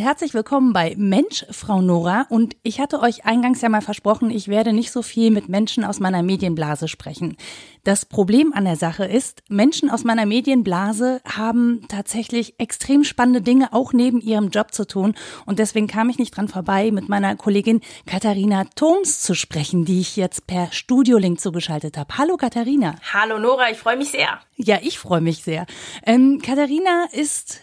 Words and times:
Und 0.00 0.06
herzlich 0.06 0.32
willkommen 0.32 0.72
bei 0.72 0.94
Mensch, 0.96 1.44
Frau 1.50 1.82
Nora. 1.82 2.24
Und 2.30 2.56
ich 2.62 2.80
hatte 2.80 3.00
euch 3.00 3.26
eingangs 3.26 3.60
ja 3.60 3.68
mal 3.68 3.82
versprochen, 3.82 4.30
ich 4.30 4.48
werde 4.48 4.72
nicht 4.72 4.92
so 4.92 5.02
viel 5.02 5.30
mit 5.30 5.50
Menschen 5.50 5.84
aus 5.84 6.00
meiner 6.00 6.22
Medienblase 6.22 6.88
sprechen. 6.88 7.36
Das 7.84 8.06
Problem 8.06 8.54
an 8.54 8.64
der 8.64 8.76
Sache 8.76 9.04
ist, 9.04 9.42
Menschen 9.50 9.90
aus 9.90 10.02
meiner 10.02 10.24
Medienblase 10.24 11.20
haben 11.26 11.84
tatsächlich 11.88 12.58
extrem 12.58 13.04
spannende 13.04 13.42
Dinge 13.42 13.74
auch 13.74 13.92
neben 13.92 14.22
ihrem 14.22 14.48
Job 14.48 14.72
zu 14.72 14.86
tun. 14.86 15.14
Und 15.44 15.58
deswegen 15.58 15.86
kam 15.86 16.08
ich 16.08 16.16
nicht 16.16 16.34
dran 16.34 16.48
vorbei, 16.48 16.90
mit 16.90 17.10
meiner 17.10 17.36
Kollegin 17.36 17.82
Katharina 18.06 18.64
Thoms 18.76 19.20
zu 19.20 19.34
sprechen, 19.34 19.84
die 19.84 20.00
ich 20.00 20.16
jetzt 20.16 20.46
per 20.46 20.72
Studiolink 20.72 21.40
zugeschaltet 21.40 21.98
habe. 21.98 22.16
Hallo 22.16 22.38
Katharina. 22.38 22.94
Hallo 23.12 23.38
Nora, 23.38 23.70
ich 23.70 23.76
freue 23.76 23.98
mich 23.98 24.12
sehr. 24.12 24.40
Ja, 24.56 24.78
ich 24.80 24.98
freue 24.98 25.20
mich 25.20 25.44
sehr. 25.44 25.66
Ähm, 26.06 26.40
Katharina 26.42 27.04
ist 27.12 27.60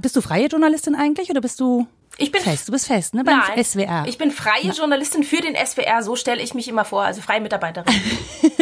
bist 0.00 0.16
du 0.16 0.20
freie 0.20 0.46
Journalistin 0.46 0.94
eigentlich 0.94 1.30
oder 1.30 1.40
bist 1.40 1.60
du 1.60 1.86
ich 2.18 2.32
bin 2.32 2.40
fest, 2.40 2.68
du 2.68 2.72
bist 2.72 2.86
fest, 2.86 3.14
ne? 3.14 3.24
Beim 3.24 3.38
Nein, 3.38 3.62
SWR. 3.62 4.04
Ich 4.06 4.16
bin 4.16 4.30
freie 4.30 4.70
Journalistin 4.70 5.22
für 5.22 5.42
den 5.42 5.54
SWR, 5.54 6.02
so 6.02 6.16
stelle 6.16 6.42
ich 6.42 6.54
mich 6.54 6.66
immer 6.66 6.86
vor, 6.86 7.02
also 7.02 7.20
freie 7.20 7.42
Mitarbeiterin. 7.42 7.92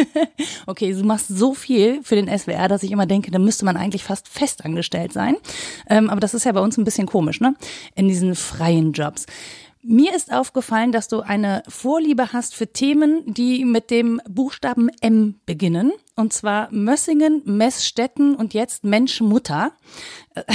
okay, 0.65 0.91
du 0.91 1.03
machst 1.05 1.29
so 1.29 1.53
viel 1.53 2.03
für 2.03 2.15
den 2.15 2.27
SWR, 2.27 2.67
dass 2.67 2.83
ich 2.83 2.91
immer 2.91 3.05
denke, 3.05 3.31
da 3.31 3.39
müsste 3.39 3.63
man 3.63 3.77
eigentlich 3.77 4.03
fast 4.03 4.27
festangestellt 4.27 5.13
sein. 5.13 5.37
Ähm, 5.89 6.09
aber 6.09 6.19
das 6.19 6.33
ist 6.33 6.43
ja 6.43 6.51
bei 6.51 6.59
uns 6.59 6.77
ein 6.77 6.83
bisschen 6.83 7.07
komisch, 7.07 7.39
ne? 7.39 7.55
In 7.95 8.09
diesen 8.09 8.35
freien 8.35 8.91
Jobs. 8.91 9.25
Mir 9.81 10.13
ist 10.13 10.33
aufgefallen, 10.33 10.91
dass 10.91 11.07
du 11.07 11.21
eine 11.21 11.63
Vorliebe 11.69 12.33
hast 12.33 12.55
für 12.55 12.67
Themen, 12.67 13.21
die 13.25 13.63
mit 13.63 13.89
dem 13.89 14.19
Buchstaben 14.27 14.89
M 14.99 15.39
beginnen. 15.45 15.93
Und 16.15 16.33
zwar 16.33 16.69
Mössingen, 16.71 17.41
Messstätten 17.45 18.35
und 18.35 18.53
jetzt 18.53 18.83
Mensch-Mutter. 18.83 19.71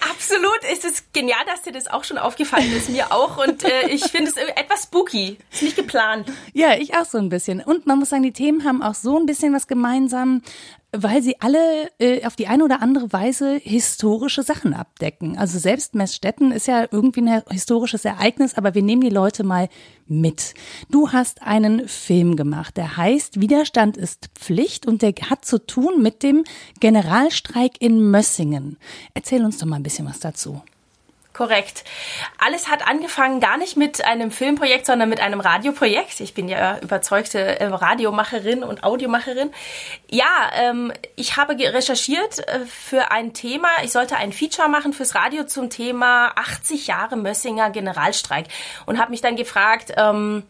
Absolut, 0.00 0.60
es 0.70 0.84
ist 0.84 1.12
genial, 1.12 1.44
dass 1.46 1.62
dir 1.62 1.72
das 1.72 1.88
auch 1.88 2.04
schon 2.04 2.18
aufgefallen 2.18 2.72
ist, 2.76 2.88
mir 2.88 3.12
auch. 3.12 3.36
Und 3.44 3.64
äh, 3.64 3.88
ich 3.88 4.04
finde 4.04 4.30
es 4.30 4.36
etwas 4.36 4.84
spooky, 4.84 5.38
ist 5.50 5.62
nicht 5.62 5.76
geplant. 5.76 6.30
Ja, 6.52 6.74
ich 6.76 6.94
auch 6.94 7.04
so 7.04 7.18
ein 7.18 7.28
bisschen. 7.28 7.60
Und 7.60 7.86
man 7.86 7.98
muss 7.98 8.10
sagen, 8.10 8.22
die 8.22 8.32
Themen 8.32 8.64
haben 8.64 8.82
auch 8.82 8.94
so 8.94 9.18
ein 9.18 9.26
bisschen 9.26 9.52
was 9.52 9.66
gemeinsam 9.66 10.42
weil 10.92 11.22
sie 11.22 11.40
alle 11.40 11.90
äh, 11.98 12.24
auf 12.24 12.34
die 12.36 12.46
eine 12.46 12.64
oder 12.64 12.80
andere 12.80 13.12
Weise 13.12 13.60
historische 13.62 14.42
Sachen 14.42 14.72
abdecken. 14.72 15.36
Also 15.36 15.58
selbst 15.58 15.94
Messstetten 15.94 16.50
ist 16.50 16.66
ja 16.66 16.86
irgendwie 16.90 17.20
ein 17.20 17.42
historisches 17.50 18.04
Ereignis, 18.04 18.54
aber 18.54 18.74
wir 18.74 18.82
nehmen 18.82 19.02
die 19.02 19.10
Leute 19.10 19.44
mal 19.44 19.68
mit. 20.06 20.54
Du 20.90 21.12
hast 21.12 21.42
einen 21.42 21.88
Film 21.88 22.36
gemacht, 22.36 22.76
der 22.78 22.96
heißt 22.96 23.40
Widerstand 23.40 23.96
ist 23.98 24.30
Pflicht 24.34 24.86
und 24.86 25.02
der 25.02 25.12
hat 25.28 25.44
zu 25.44 25.58
tun 25.58 26.02
mit 26.02 26.22
dem 26.22 26.44
Generalstreik 26.80 27.80
in 27.80 28.10
Mössingen. 28.10 28.78
Erzähl 29.12 29.44
uns 29.44 29.58
doch 29.58 29.66
mal 29.66 29.76
ein 29.76 29.82
bisschen 29.82 30.06
was 30.06 30.20
dazu. 30.20 30.62
Korrekt. 31.38 31.84
Alles 32.38 32.66
hat 32.66 32.84
angefangen 32.88 33.38
gar 33.38 33.58
nicht 33.58 33.76
mit 33.76 34.04
einem 34.04 34.32
Filmprojekt, 34.32 34.86
sondern 34.86 35.08
mit 35.08 35.20
einem 35.20 35.38
Radioprojekt. 35.38 36.18
Ich 36.18 36.34
bin 36.34 36.48
ja 36.48 36.80
überzeugte 36.80 37.60
äh, 37.60 37.66
Radiomacherin 37.66 38.64
und 38.64 38.82
Audiomacherin. 38.82 39.52
Ja, 40.10 40.50
ähm, 40.56 40.92
ich 41.14 41.36
habe 41.36 41.56
recherchiert 41.56 42.40
äh, 42.40 42.66
für 42.66 43.12
ein 43.12 43.34
Thema. 43.34 43.68
Ich 43.84 43.92
sollte 43.92 44.16
ein 44.16 44.32
Feature 44.32 44.68
machen 44.68 44.92
fürs 44.92 45.14
Radio 45.14 45.44
zum 45.44 45.70
Thema 45.70 46.32
80 46.34 46.88
Jahre 46.88 47.16
Mössinger 47.16 47.70
Generalstreik 47.70 48.46
und 48.86 48.98
habe 48.98 49.12
mich 49.12 49.20
dann 49.20 49.36
gefragt, 49.36 49.92
ähm, 49.96 50.42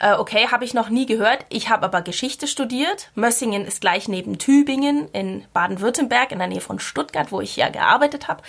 äh, 0.00 0.14
okay, 0.14 0.48
habe 0.50 0.64
ich 0.64 0.74
noch 0.74 0.88
nie 0.88 1.06
gehört. 1.06 1.46
Ich 1.50 1.70
habe 1.70 1.86
aber 1.86 2.02
Geschichte 2.02 2.48
studiert. 2.48 3.12
Mössingen 3.14 3.64
ist 3.64 3.80
gleich 3.80 4.08
neben 4.08 4.38
Tübingen 4.38 5.08
in 5.12 5.44
Baden-Württemberg 5.52 6.32
in 6.32 6.40
der 6.40 6.48
Nähe 6.48 6.60
von 6.60 6.80
Stuttgart, 6.80 7.30
wo 7.30 7.40
ich 7.40 7.54
ja 7.54 7.68
gearbeitet 7.68 8.26
habe. 8.26 8.42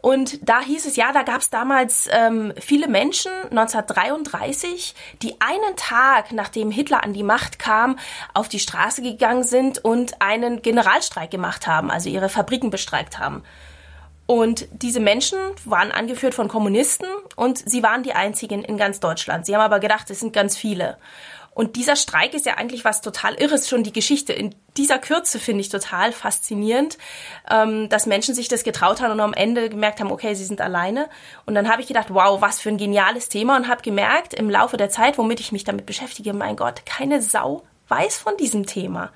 Und 0.00 0.48
da 0.48 0.60
hieß 0.60 0.86
es, 0.86 0.96
ja, 0.96 1.12
da 1.12 1.22
gab 1.22 1.40
es 1.40 1.50
damals 1.50 2.08
ähm, 2.10 2.52
viele 2.58 2.88
Menschen, 2.88 3.32
1933, 3.50 4.94
die 5.22 5.40
einen 5.40 5.76
Tag, 5.76 6.32
nachdem 6.32 6.70
Hitler 6.70 7.04
an 7.04 7.12
die 7.12 7.22
Macht 7.22 7.58
kam, 7.58 7.98
auf 8.32 8.48
die 8.48 8.60
Straße 8.60 9.02
gegangen 9.02 9.44
sind 9.44 9.84
und 9.84 10.20
einen 10.20 10.62
Generalstreik 10.62 11.30
gemacht 11.30 11.66
haben, 11.66 11.90
also 11.90 12.08
ihre 12.08 12.28
Fabriken 12.28 12.70
bestreikt 12.70 13.18
haben. 13.18 13.42
Und 14.26 14.68
diese 14.70 15.00
Menschen 15.00 15.38
waren 15.64 15.90
angeführt 15.90 16.34
von 16.34 16.46
Kommunisten 16.46 17.08
und 17.34 17.58
sie 17.58 17.82
waren 17.82 18.04
die 18.04 18.12
einzigen 18.12 18.62
in 18.62 18.78
ganz 18.78 19.00
Deutschland. 19.00 19.44
Sie 19.44 19.56
haben 19.56 19.62
aber 19.62 19.80
gedacht, 19.80 20.08
es 20.08 20.20
sind 20.20 20.32
ganz 20.32 20.56
viele. 20.56 20.98
Und 21.60 21.76
dieser 21.76 21.94
Streik 21.94 22.32
ist 22.32 22.46
ja 22.46 22.54
eigentlich 22.54 22.86
was 22.86 23.02
total 23.02 23.34
Irres, 23.34 23.68
schon 23.68 23.82
die 23.82 23.92
Geschichte. 23.92 24.32
In 24.32 24.54
dieser 24.78 24.98
Kürze 24.98 25.38
finde 25.38 25.60
ich 25.60 25.68
total 25.68 26.10
faszinierend, 26.10 26.96
ähm, 27.50 27.90
dass 27.90 28.06
Menschen 28.06 28.34
sich 28.34 28.48
das 28.48 28.64
getraut 28.64 29.02
haben 29.02 29.12
und 29.12 29.20
am 29.20 29.34
Ende 29.34 29.68
gemerkt 29.68 30.00
haben, 30.00 30.10
okay, 30.10 30.32
sie 30.32 30.46
sind 30.46 30.62
alleine. 30.62 31.10
Und 31.44 31.54
dann 31.54 31.70
habe 31.70 31.82
ich 31.82 31.88
gedacht, 31.88 32.06
wow, 32.14 32.40
was 32.40 32.60
für 32.60 32.70
ein 32.70 32.78
geniales 32.78 33.28
Thema 33.28 33.58
und 33.58 33.68
habe 33.68 33.82
gemerkt 33.82 34.32
im 34.32 34.48
Laufe 34.48 34.78
der 34.78 34.88
Zeit, 34.88 35.18
womit 35.18 35.38
ich 35.38 35.52
mich 35.52 35.64
damit 35.64 35.84
beschäftige, 35.84 36.32
mein 36.32 36.56
Gott, 36.56 36.86
keine 36.86 37.20
Sau 37.20 37.62
weiß 37.88 38.16
von 38.16 38.38
diesem 38.38 38.64
Thema. 38.64 39.12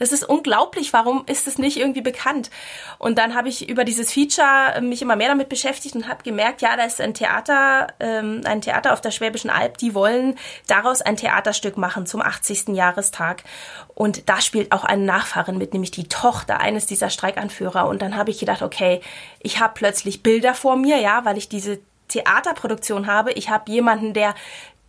Das 0.00 0.12
ist 0.12 0.24
unglaublich. 0.24 0.92
Warum 0.92 1.24
ist 1.26 1.46
es 1.46 1.58
nicht 1.58 1.76
irgendwie 1.76 2.00
bekannt? 2.00 2.50
Und 2.98 3.18
dann 3.18 3.34
habe 3.34 3.48
ich 3.48 3.68
über 3.68 3.84
dieses 3.84 4.12
Feature 4.12 4.74
äh, 4.74 4.80
mich 4.80 5.02
immer 5.02 5.14
mehr 5.14 5.28
damit 5.28 5.50
beschäftigt 5.50 5.94
und 5.94 6.08
habe 6.08 6.24
gemerkt, 6.24 6.62
ja, 6.62 6.76
da 6.76 6.84
ist 6.84 7.00
ein 7.00 7.14
Theater, 7.14 7.88
ähm, 8.00 8.40
ein 8.44 8.62
Theater 8.62 8.94
auf 8.94 9.02
der 9.02 9.10
Schwäbischen 9.10 9.50
Alb, 9.50 9.76
die 9.76 9.94
wollen 9.94 10.36
daraus 10.66 11.02
ein 11.02 11.16
Theaterstück 11.16 11.76
machen 11.76 12.06
zum 12.06 12.22
80. 12.22 12.68
Jahrestag. 12.68 13.44
Und 13.94 14.28
da 14.30 14.40
spielt 14.40 14.72
auch 14.72 14.84
eine 14.84 15.04
Nachfahrin 15.04 15.58
mit, 15.58 15.74
nämlich 15.74 15.90
die 15.90 16.08
Tochter 16.08 16.60
eines 16.60 16.86
dieser 16.86 17.10
Streikanführer. 17.10 17.86
Und 17.86 18.00
dann 18.00 18.16
habe 18.16 18.30
ich 18.30 18.38
gedacht, 18.38 18.62
okay, 18.62 19.02
ich 19.40 19.60
habe 19.60 19.74
plötzlich 19.74 20.22
Bilder 20.22 20.54
vor 20.54 20.76
mir, 20.76 20.98
ja, 20.98 21.26
weil 21.26 21.36
ich 21.36 21.50
diese 21.50 21.78
Theaterproduktion 22.10 23.06
habe. 23.06 23.32
Ich 23.32 23.48
habe 23.48 23.70
jemanden, 23.70 24.12
der 24.12 24.34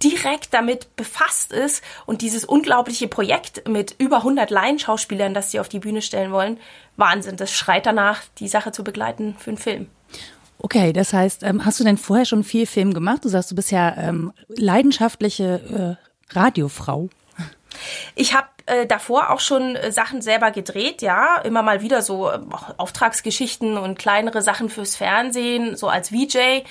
direkt 0.03 0.53
damit 0.53 0.95
befasst 0.95 1.51
ist 1.51 1.84
und 2.06 2.22
dieses 2.22 2.45
unglaubliche 2.45 3.07
Projekt 3.07 3.67
mit 3.67 3.95
über 3.97 4.17
100 4.17 4.50
Laienschauspielern, 4.50 5.34
das 5.34 5.51
sie 5.51 5.59
auf 5.59 5.69
die 5.69 5.79
Bühne 5.79 6.01
stellen 6.01 6.31
wollen, 6.31 6.59
Wahnsinn. 6.97 7.38
Das 7.38 7.51
schreit 7.51 7.85
danach, 7.85 8.22
die 8.38 8.47
Sache 8.47 8.72
zu 8.72 8.84
begleiten 8.84 9.35
für 9.40 9.51
einen 9.51 9.57
Film. 9.57 9.88
Okay, 10.59 10.94
das 10.94 11.13
heißt, 11.13 11.44
ähm, 11.44 11.66
hast 11.66 11.79
du 11.79 11.84
denn 11.84 11.97
vorher 11.97 12.25
schon 12.25 12.44
viel 12.44 12.67
Film 12.67 12.94
gemacht? 12.94 13.25
Du 13.25 13.29
sagst, 13.29 13.50
du 13.50 13.56
bist 13.56 13.72
ja 13.72 13.95
ähm, 13.97 14.31
leidenschaftliche 14.47 15.97
äh, 16.29 16.35
Radiofrau. 16.35 17.09
Ich 18.16 18.35
habe 18.35 18.47
äh, 18.66 18.85
davor 18.85 19.31
auch 19.31 19.40
schon 19.40 19.75
äh, 19.75 19.91
Sachen 19.91 20.22
selber 20.22 20.51
gedreht, 20.51 21.01
ja, 21.01 21.38
immer 21.38 21.63
mal 21.63 21.81
wieder 21.81 22.01
so 22.01 22.29
äh, 22.29 22.40
Auftragsgeschichten 22.78 23.78
und 23.78 23.97
kleinere 23.97 24.41
Sachen 24.41 24.69
fürs 24.69 24.95
Fernsehen, 24.95 25.75
so 25.75 25.88
als 25.88 26.09
VJ 26.09 26.63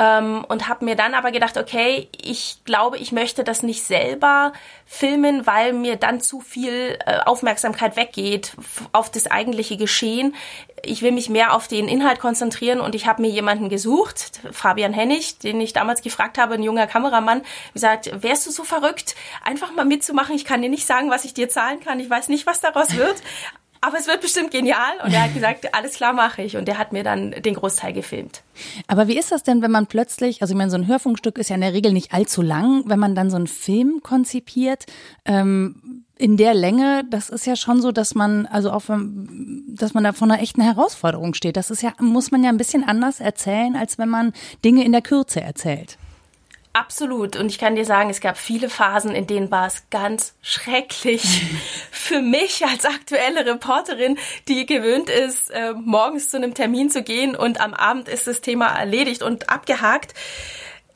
ähm, 0.00 0.46
und 0.48 0.66
habe 0.66 0.86
mir 0.86 0.96
dann 0.96 1.12
aber 1.12 1.30
gedacht, 1.30 1.58
okay, 1.58 2.08
ich 2.16 2.56
glaube, 2.64 2.96
ich 2.96 3.12
möchte 3.12 3.44
das 3.44 3.62
nicht 3.62 3.84
selber 3.84 4.54
filmen, 4.86 5.46
weil 5.46 5.74
mir 5.74 5.96
dann 5.96 6.22
zu 6.22 6.40
viel 6.40 6.98
äh, 7.04 7.18
Aufmerksamkeit 7.26 7.96
weggeht 7.96 8.54
auf 8.92 9.10
das 9.10 9.30
eigentliche 9.30 9.76
Geschehen. 9.76 10.34
Ich 10.82 11.02
will 11.02 11.12
mich 11.12 11.28
mehr 11.28 11.52
auf 11.52 11.68
den 11.68 11.86
Inhalt 11.86 12.18
konzentrieren 12.18 12.80
und 12.80 12.94
ich 12.94 13.06
habe 13.06 13.20
mir 13.20 13.28
jemanden 13.28 13.68
gesucht, 13.68 14.40
Fabian 14.52 14.94
Hennig, 14.94 15.38
den 15.38 15.60
ich 15.60 15.74
damals 15.74 16.00
gefragt 16.00 16.38
habe, 16.38 16.54
ein 16.54 16.62
junger 16.62 16.86
Kameramann, 16.86 17.42
gesagt, 17.74 18.10
wärst 18.22 18.46
du 18.46 18.50
so 18.50 18.64
verrückt, 18.64 19.14
einfach 19.44 19.74
mal 19.74 19.84
mitzumachen? 19.84 20.34
Ich 20.34 20.46
kann 20.46 20.62
dir 20.62 20.70
nicht 20.70 20.86
sagen, 20.86 21.10
was 21.10 21.26
ich 21.26 21.34
dir 21.34 21.50
zahlen 21.50 21.80
kann. 21.80 22.00
Ich 22.00 22.08
weiß 22.08 22.28
nicht, 22.28 22.46
was 22.46 22.62
daraus 22.62 22.96
wird, 22.96 23.16
aber 23.80 23.98
es 23.98 24.06
wird 24.06 24.20
bestimmt 24.20 24.50
genial. 24.50 24.92
Und 25.04 25.12
er 25.12 25.24
hat 25.24 25.34
gesagt, 25.34 25.74
alles 25.74 25.94
klar 25.94 26.12
mache 26.12 26.42
ich. 26.42 26.56
Und 26.56 26.68
er 26.68 26.78
hat 26.78 26.92
mir 26.92 27.02
dann 27.02 27.30
den 27.30 27.54
Großteil 27.54 27.92
gefilmt. 27.92 28.42
Aber 28.86 29.08
wie 29.08 29.18
ist 29.18 29.32
das 29.32 29.42
denn, 29.42 29.62
wenn 29.62 29.70
man 29.70 29.86
plötzlich, 29.86 30.42
also 30.42 30.52
ich 30.52 30.58
meine, 30.58 30.70
so 30.70 30.76
ein 30.76 30.86
Hörfunkstück 30.86 31.38
ist 31.38 31.48
ja 31.48 31.54
in 31.54 31.62
der 31.62 31.72
Regel 31.72 31.92
nicht 31.92 32.12
allzu 32.12 32.42
lang, 32.42 32.82
wenn 32.86 32.98
man 32.98 33.14
dann 33.14 33.30
so 33.30 33.36
einen 33.36 33.46
Film 33.46 34.00
konzipiert, 34.02 34.86
ähm, 35.24 36.04
in 36.20 36.36
der 36.36 36.52
Länge, 36.52 37.04
das 37.08 37.30
ist 37.30 37.46
ja 37.46 37.56
schon 37.56 37.80
so, 37.80 37.92
dass 37.92 38.14
man, 38.14 38.44
also 38.44 38.70
auch, 38.72 38.82
dass 38.86 39.94
man 39.94 40.04
da 40.04 40.12
vor 40.12 40.28
einer 40.30 40.42
echten 40.42 40.60
Herausforderung 40.60 41.32
steht. 41.32 41.56
Das 41.56 41.70
ist 41.70 41.82
ja, 41.82 41.94
muss 41.98 42.30
man 42.30 42.44
ja 42.44 42.50
ein 42.50 42.58
bisschen 42.58 42.84
anders 42.84 43.20
erzählen, 43.20 43.74
als 43.74 43.96
wenn 43.96 44.10
man 44.10 44.34
Dinge 44.62 44.84
in 44.84 44.92
der 44.92 45.00
Kürze 45.00 45.40
erzählt. 45.40 45.96
Absolut. 46.72 47.34
Und 47.34 47.46
ich 47.50 47.58
kann 47.58 47.74
dir 47.74 47.84
sagen, 47.84 48.10
es 48.10 48.20
gab 48.20 48.38
viele 48.38 48.70
Phasen, 48.70 49.12
in 49.12 49.26
denen 49.26 49.50
war 49.50 49.66
es 49.66 49.90
ganz 49.90 50.34
schrecklich 50.40 51.42
für 51.90 52.22
mich 52.22 52.64
als 52.64 52.84
aktuelle 52.84 53.44
Reporterin, 53.44 54.18
die 54.46 54.66
gewöhnt 54.66 55.10
ist, 55.10 55.50
äh, 55.50 55.72
morgens 55.72 56.30
zu 56.30 56.36
einem 56.36 56.54
Termin 56.54 56.88
zu 56.88 57.02
gehen 57.02 57.34
und 57.34 57.60
am 57.60 57.74
Abend 57.74 58.08
ist 58.08 58.28
das 58.28 58.40
Thema 58.40 58.68
erledigt 58.68 59.22
und 59.22 59.50
abgehakt. 59.50 60.14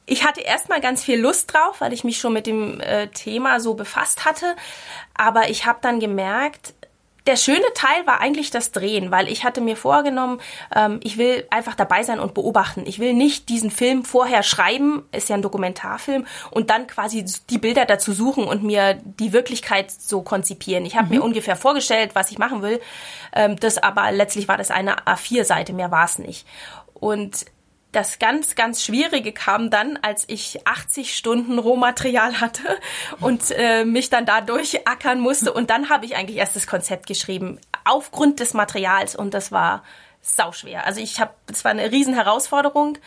Ich 0.06 0.24
hatte 0.24 0.42
erstmal 0.42 0.80
ganz 0.80 1.02
viel 1.02 1.18
Lust 1.18 1.52
drauf, 1.52 1.80
weil 1.80 1.92
ich 1.92 2.04
mich 2.04 2.18
schon 2.18 2.34
mit 2.34 2.46
dem 2.46 2.80
äh, 2.80 3.08
Thema 3.08 3.58
so 3.58 3.74
befasst 3.74 4.24
hatte. 4.24 4.54
Aber 5.16 5.48
ich 5.48 5.66
habe 5.66 5.78
dann 5.80 5.98
gemerkt, 5.98 6.74
der 7.26 7.36
schöne 7.36 7.64
Teil 7.74 8.06
war 8.06 8.20
eigentlich 8.20 8.50
das 8.50 8.70
Drehen, 8.70 9.10
weil 9.10 9.28
ich 9.28 9.44
hatte 9.44 9.60
mir 9.60 9.76
vorgenommen, 9.76 10.40
ähm, 10.74 11.00
ich 11.02 11.16
will 11.16 11.46
einfach 11.50 11.74
dabei 11.74 12.02
sein 12.02 12.20
und 12.20 12.34
beobachten. 12.34 12.84
Ich 12.86 12.98
will 12.98 13.14
nicht 13.14 13.48
diesen 13.48 13.70
Film 13.70 14.04
vorher 14.04 14.42
schreiben, 14.42 15.04
ist 15.12 15.28
ja 15.28 15.36
ein 15.36 15.42
Dokumentarfilm, 15.42 16.26
und 16.50 16.70
dann 16.70 16.86
quasi 16.86 17.24
die 17.48 17.58
Bilder 17.58 17.86
dazu 17.86 18.12
suchen 18.12 18.44
und 18.44 18.62
mir 18.62 18.94
die 18.94 19.32
Wirklichkeit 19.32 19.90
so 19.90 20.22
konzipieren. 20.22 20.84
Ich 20.84 20.96
habe 20.96 21.06
mhm. 21.06 21.14
mir 21.14 21.22
ungefähr 21.22 21.56
vorgestellt, 21.56 22.10
was 22.14 22.30
ich 22.30 22.38
machen 22.38 22.60
will, 22.62 22.80
ähm, 23.32 23.56
das 23.56 23.78
aber 23.78 24.12
letztlich 24.12 24.46
war 24.48 24.58
das 24.58 24.70
eine 24.70 25.06
A4-Seite, 25.06 25.72
mehr 25.72 25.90
war 25.90 26.04
es 26.04 26.18
nicht. 26.18 26.46
Und 26.92 27.46
Das 27.94 28.18
ganz, 28.18 28.56
ganz 28.56 28.82
Schwierige 28.82 29.30
kam 29.30 29.70
dann, 29.70 29.96
als 30.02 30.24
ich 30.26 30.66
80 30.66 31.16
Stunden 31.16 31.60
Rohmaterial 31.60 32.40
hatte 32.40 32.76
und 33.20 33.52
äh, 33.52 33.84
mich 33.84 34.10
dann 34.10 34.26
da 34.26 34.40
durchackern 34.40 35.20
musste. 35.20 35.52
Und 35.52 35.70
dann 35.70 35.90
habe 35.90 36.04
ich 36.04 36.16
eigentlich 36.16 36.38
erst 36.38 36.56
das 36.56 36.66
Konzept 36.66 37.06
geschrieben, 37.06 37.60
aufgrund 37.84 38.40
des 38.40 38.52
Materials. 38.52 39.14
Und 39.14 39.32
das 39.32 39.52
war 39.52 39.84
sauschwer. 40.22 40.84
Also 40.84 41.00
ich 41.00 41.20
habe, 41.20 41.34
das 41.46 41.64
war 41.64 41.70
eine 41.70 41.92
riesen 41.92 42.14
Herausforderung 42.14 42.98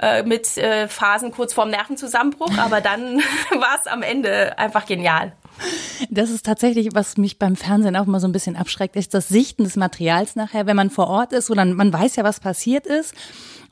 äh, 0.00 0.22
mit 0.22 0.56
äh, 0.56 0.86
Phasen 0.86 1.32
kurz 1.32 1.52
vorm 1.52 1.70
Nervenzusammenbruch, 1.70 2.56
aber 2.56 2.80
dann 2.80 3.18
war 3.50 3.80
es 3.80 3.88
am 3.88 4.02
Ende 4.02 4.56
einfach 4.58 4.86
genial. 4.86 5.32
Das 6.10 6.30
ist 6.30 6.46
tatsächlich, 6.46 6.88
was 6.94 7.16
mich 7.16 7.38
beim 7.38 7.56
Fernsehen 7.56 7.96
auch 7.96 8.06
mal 8.06 8.20
so 8.20 8.26
ein 8.26 8.32
bisschen 8.32 8.56
abschreckt, 8.56 8.96
ist 8.96 9.14
das 9.14 9.28
Sichten 9.28 9.64
des 9.64 9.76
Materials 9.76 10.36
nachher, 10.36 10.66
wenn 10.66 10.76
man 10.76 10.90
vor 10.90 11.08
Ort 11.08 11.32
ist, 11.32 11.50
oder 11.50 11.64
man 11.64 11.92
weiß 11.92 12.16
ja, 12.16 12.24
was 12.24 12.40
passiert 12.40 12.86
ist 12.86 13.14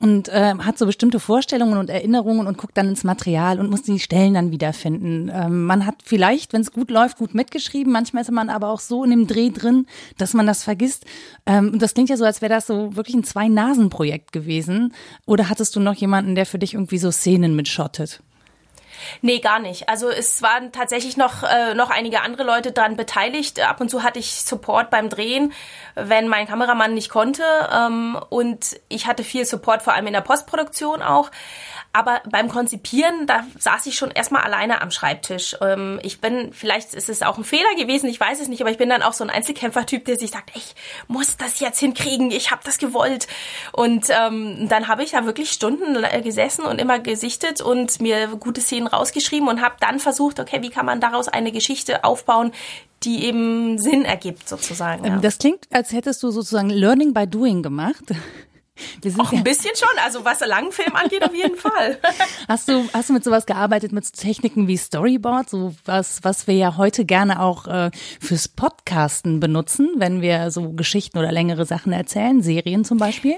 und 0.00 0.28
äh, 0.28 0.54
hat 0.58 0.78
so 0.78 0.86
bestimmte 0.86 1.18
Vorstellungen 1.18 1.78
und 1.78 1.90
Erinnerungen 1.90 2.46
und 2.46 2.58
guckt 2.58 2.76
dann 2.76 2.88
ins 2.88 3.04
Material 3.04 3.58
und 3.58 3.70
muss 3.70 3.82
die 3.82 3.98
Stellen 3.98 4.34
dann 4.34 4.52
wiederfinden. 4.52 5.30
Ähm, 5.32 5.64
man 5.64 5.86
hat 5.86 5.96
vielleicht, 6.04 6.52
wenn 6.52 6.60
es 6.60 6.72
gut 6.72 6.90
läuft, 6.90 7.18
gut 7.18 7.34
mitgeschrieben. 7.34 7.92
Manchmal 7.92 8.22
ist 8.22 8.30
man 8.30 8.48
aber 8.48 8.68
auch 8.68 8.80
so 8.80 9.02
in 9.02 9.10
dem 9.10 9.26
Dreh 9.26 9.50
drin, 9.50 9.86
dass 10.16 10.34
man 10.34 10.46
das 10.46 10.62
vergisst. 10.62 11.04
Ähm, 11.46 11.72
und 11.72 11.82
das 11.82 11.94
klingt 11.94 12.10
ja 12.10 12.16
so, 12.16 12.24
als 12.24 12.40
wäre 12.40 12.52
das 12.52 12.66
so 12.66 12.94
wirklich 12.94 13.16
ein 13.16 13.24
Zwei-Nasen-Projekt 13.24 14.32
gewesen. 14.32 14.94
Oder 15.26 15.48
hattest 15.48 15.74
du 15.74 15.80
noch 15.80 15.94
jemanden, 15.94 16.34
der 16.34 16.46
für 16.46 16.58
dich 16.58 16.74
irgendwie 16.74 16.98
so 16.98 17.10
Szenen 17.10 17.56
mitschottet? 17.56 18.20
Nee, 19.22 19.40
gar 19.40 19.58
nicht. 19.58 19.88
Also 19.88 20.08
es 20.08 20.42
waren 20.42 20.72
tatsächlich 20.72 21.16
noch, 21.16 21.42
äh, 21.42 21.74
noch 21.74 21.90
einige 21.90 22.22
andere 22.22 22.42
Leute 22.42 22.72
daran 22.72 22.96
beteiligt. 22.96 23.60
Ab 23.60 23.80
und 23.80 23.90
zu 23.90 24.02
hatte 24.02 24.18
ich 24.18 24.32
Support 24.42 24.90
beim 24.90 25.08
Drehen, 25.08 25.52
wenn 25.94 26.28
mein 26.28 26.46
Kameramann 26.46 26.94
nicht 26.94 27.10
konnte. 27.10 27.42
Ähm, 27.72 28.18
und 28.28 28.80
ich 28.88 29.06
hatte 29.06 29.24
viel 29.24 29.44
Support, 29.44 29.82
vor 29.82 29.94
allem 29.94 30.06
in 30.06 30.12
der 30.12 30.20
Postproduktion 30.20 31.02
auch. 31.02 31.30
Aber 31.92 32.20
beim 32.30 32.48
Konzipieren, 32.48 33.26
da 33.26 33.44
saß 33.58 33.86
ich 33.86 33.96
schon 33.96 34.10
erstmal 34.10 34.42
alleine 34.42 34.82
am 34.82 34.90
Schreibtisch. 34.90 35.56
Ähm, 35.60 35.98
ich 36.02 36.20
bin, 36.20 36.52
vielleicht 36.52 36.94
ist 36.94 37.08
es 37.08 37.22
auch 37.22 37.38
ein 37.38 37.44
Fehler 37.44 37.74
gewesen, 37.76 38.08
ich 38.10 38.20
weiß 38.20 38.40
es 38.40 38.48
nicht, 38.48 38.60
aber 38.60 38.70
ich 38.70 38.78
bin 38.78 38.90
dann 38.90 39.02
auch 39.02 39.14
so 39.14 39.24
ein 39.24 39.30
Einzelkämpfertyp, 39.30 40.04
der 40.04 40.18
sich 40.18 40.30
sagt, 40.30 40.50
ich 40.54 40.74
muss 41.06 41.38
das 41.38 41.60
jetzt 41.60 41.80
hinkriegen, 41.80 42.30
ich 42.30 42.50
habe 42.50 42.60
das 42.64 42.78
gewollt. 42.78 43.26
Und 43.72 44.06
ähm, 44.10 44.68
dann 44.68 44.88
habe 44.88 45.02
ich 45.02 45.12
da 45.12 45.24
wirklich 45.24 45.50
Stunden 45.50 45.96
gesessen 46.22 46.64
und 46.64 46.78
immer 46.78 46.98
gesichtet 46.98 47.62
und 47.62 48.00
mir 48.00 48.28
gute 48.28 48.60
Szenen 48.60 48.87
rausgeschrieben 48.88 49.48
und 49.48 49.62
habe 49.62 49.76
dann 49.80 50.00
versucht, 50.00 50.40
okay, 50.40 50.62
wie 50.62 50.70
kann 50.70 50.86
man 50.86 51.00
daraus 51.00 51.28
eine 51.28 51.52
Geschichte 51.52 52.04
aufbauen, 52.04 52.52
die 53.04 53.24
eben 53.24 53.78
Sinn 53.78 54.04
ergibt 54.04 54.48
sozusagen. 54.48 55.04
Ja. 55.04 55.18
Das 55.18 55.38
klingt, 55.38 55.66
als 55.70 55.92
hättest 55.92 56.22
du 56.22 56.30
sozusagen 56.30 56.70
Learning 56.70 57.14
by 57.14 57.26
Doing 57.26 57.62
gemacht. 57.62 58.04
Auch 59.18 59.32
ein 59.32 59.42
bisschen 59.42 59.74
schon, 59.74 59.88
also 60.04 60.24
was 60.24 60.38
Langfilm 60.38 60.94
angeht, 60.94 61.24
auf 61.24 61.34
jeden 61.34 61.56
Fall. 61.56 61.98
Hast 62.48 62.68
du, 62.68 62.88
hast 62.92 63.08
du 63.08 63.12
mit 63.12 63.24
sowas 63.24 63.44
gearbeitet, 63.44 63.90
mit 63.90 64.12
Techniken 64.12 64.68
wie 64.68 64.76
Storyboard, 64.76 65.50
so 65.50 65.74
was, 65.84 66.20
was 66.22 66.46
wir 66.46 66.54
ja 66.54 66.76
heute 66.76 67.04
gerne 67.04 67.40
auch 67.40 67.66
äh, 67.66 67.90
fürs 68.20 68.46
Podcasten 68.46 69.40
benutzen, 69.40 69.94
wenn 69.96 70.22
wir 70.22 70.50
so 70.50 70.70
Geschichten 70.72 71.18
oder 71.18 71.32
längere 71.32 71.66
Sachen 71.66 71.92
erzählen, 71.92 72.40
Serien 72.40 72.84
zum 72.84 72.98
Beispiel? 72.98 73.36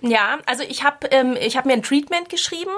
Ja, 0.00 0.38
also 0.46 0.62
ich 0.62 0.84
habe 0.84 1.08
ähm, 1.10 1.36
ich 1.40 1.56
hab 1.56 1.66
mir 1.66 1.72
ein 1.72 1.82
Treatment 1.82 2.28
geschrieben, 2.28 2.70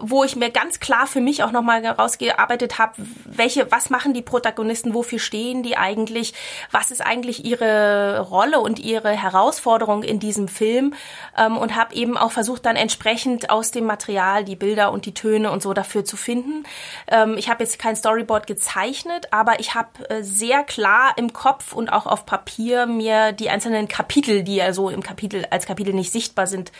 wo 0.00 0.24
ich 0.24 0.36
mir 0.36 0.50
ganz 0.50 0.80
klar 0.80 1.06
für 1.06 1.20
mich 1.20 1.42
auch 1.42 1.52
nochmal 1.52 1.82
herausgearbeitet 1.82 2.78
habe, 2.78 2.94
welche, 3.24 3.70
was 3.70 3.90
machen 3.90 4.14
die 4.14 4.22
Protagonisten, 4.22 4.94
wofür 4.94 5.18
stehen 5.18 5.62
die 5.62 5.76
eigentlich, 5.76 6.32
was 6.70 6.90
ist 6.90 7.02
eigentlich 7.02 7.44
ihre 7.44 8.20
Rolle 8.20 8.60
und 8.60 8.78
ihre 8.78 9.10
Herausforderung 9.10 10.02
in 10.02 10.18
diesem 10.18 10.48
Film 10.48 10.94
ähm, 11.36 11.58
und 11.58 11.76
habe 11.76 11.94
eben 11.94 12.16
auch 12.16 12.32
versucht, 12.32 12.64
dann 12.64 12.76
entsprechend 12.76 13.50
aus 13.50 13.70
dem 13.70 13.84
Material 13.84 14.44
die 14.44 14.56
Bilder 14.56 14.92
und 14.92 15.04
die 15.04 15.14
Töne 15.14 15.50
und 15.50 15.62
so 15.62 15.74
dafür 15.74 16.06
zu 16.06 16.16
finden. 16.16 16.64
Ähm, 17.08 17.36
ich 17.36 17.50
habe 17.50 17.62
jetzt 17.62 17.78
kein 17.78 17.96
Storyboard 17.96 18.46
gezeichnet, 18.46 19.28
aber 19.30 19.60
ich 19.60 19.74
habe 19.74 20.08
äh, 20.08 20.22
sehr 20.22 20.64
klar 20.64 21.12
im 21.16 21.34
Kopf 21.34 21.74
und 21.74 21.92
auch 21.92 22.06
auf 22.06 22.24
Papier 22.24 22.86
mir 22.86 23.32
die 23.32 23.50
einzelnen 23.50 23.88
Kapitel, 23.88 24.42
die 24.42 24.56
ja 24.56 24.72
so 24.72 24.88
im 24.88 25.02
Kapitel 25.02 25.46
als 25.50 25.66
Kapitel 25.66 25.92
nicht 25.92 26.12
sichtbar 26.12 26.46
sind, 26.46 26.61
sind 26.62 26.72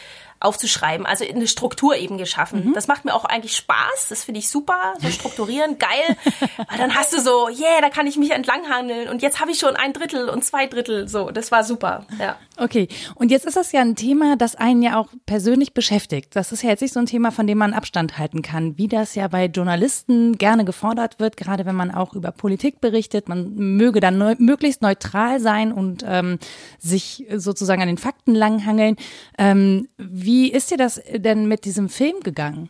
aufzuschreiben, 0.42 1.06
also 1.06 1.24
eine 1.24 1.46
Struktur 1.46 1.96
eben 1.96 2.18
geschaffen. 2.18 2.70
Mhm. 2.70 2.74
Das 2.74 2.88
macht 2.88 3.04
mir 3.04 3.14
auch 3.14 3.24
eigentlich 3.24 3.54
Spaß, 3.56 4.08
das 4.08 4.24
finde 4.24 4.40
ich 4.40 4.48
super, 4.48 4.94
so 5.00 5.08
strukturieren, 5.08 5.78
geil. 5.78 6.16
Weil 6.68 6.78
dann 6.78 6.94
hast 6.96 7.12
du 7.12 7.20
so, 7.20 7.48
yeah, 7.48 7.80
da 7.80 7.90
kann 7.90 8.06
ich 8.06 8.16
mich 8.16 8.32
entlanghangeln 8.32 9.08
und 9.08 9.22
jetzt 9.22 9.40
habe 9.40 9.52
ich 9.52 9.58
schon 9.58 9.76
ein 9.76 9.92
Drittel 9.92 10.28
und 10.28 10.44
zwei 10.44 10.66
Drittel, 10.66 11.08
so, 11.08 11.30
das 11.30 11.52
war 11.52 11.62
super, 11.62 12.06
ja. 12.18 12.36
Okay, 12.58 12.88
und 13.14 13.30
jetzt 13.30 13.46
ist 13.46 13.56
das 13.56 13.72
ja 13.72 13.80
ein 13.80 13.96
Thema, 13.96 14.36
das 14.36 14.56
einen 14.56 14.82
ja 14.82 14.98
auch 14.98 15.08
persönlich 15.26 15.74
beschäftigt. 15.74 16.36
Das 16.36 16.52
ist 16.52 16.62
ja 16.62 16.70
jetzt 16.70 16.82
nicht 16.82 16.92
so 16.92 17.00
ein 17.00 17.06
Thema, 17.06 17.30
von 17.30 17.46
dem 17.46 17.58
man 17.58 17.72
Abstand 17.72 18.18
halten 18.18 18.42
kann, 18.42 18.76
wie 18.76 18.88
das 18.88 19.14
ja 19.14 19.26
bei 19.28 19.46
Journalisten 19.46 20.36
gerne 20.36 20.64
gefordert 20.64 21.18
wird, 21.18 21.36
gerade 21.36 21.64
wenn 21.64 21.74
man 21.74 21.90
auch 21.90 22.14
über 22.14 22.30
Politik 22.30 22.80
berichtet. 22.80 23.28
Man 23.28 23.54
möge 23.54 24.00
dann 24.00 24.18
neu, 24.18 24.34
möglichst 24.38 24.82
neutral 24.82 25.40
sein 25.40 25.72
und 25.72 26.04
ähm, 26.06 26.38
sich 26.78 27.26
sozusagen 27.34 27.80
an 27.80 27.88
den 27.88 27.98
Fakten 27.98 28.34
langhangeln. 28.34 28.96
Ähm, 29.38 29.71
wie 29.96 30.50
ist 30.50 30.70
dir 30.70 30.76
das 30.76 31.00
denn 31.10 31.46
mit 31.46 31.64
diesem 31.64 31.88
Film 31.88 32.20
gegangen? 32.20 32.68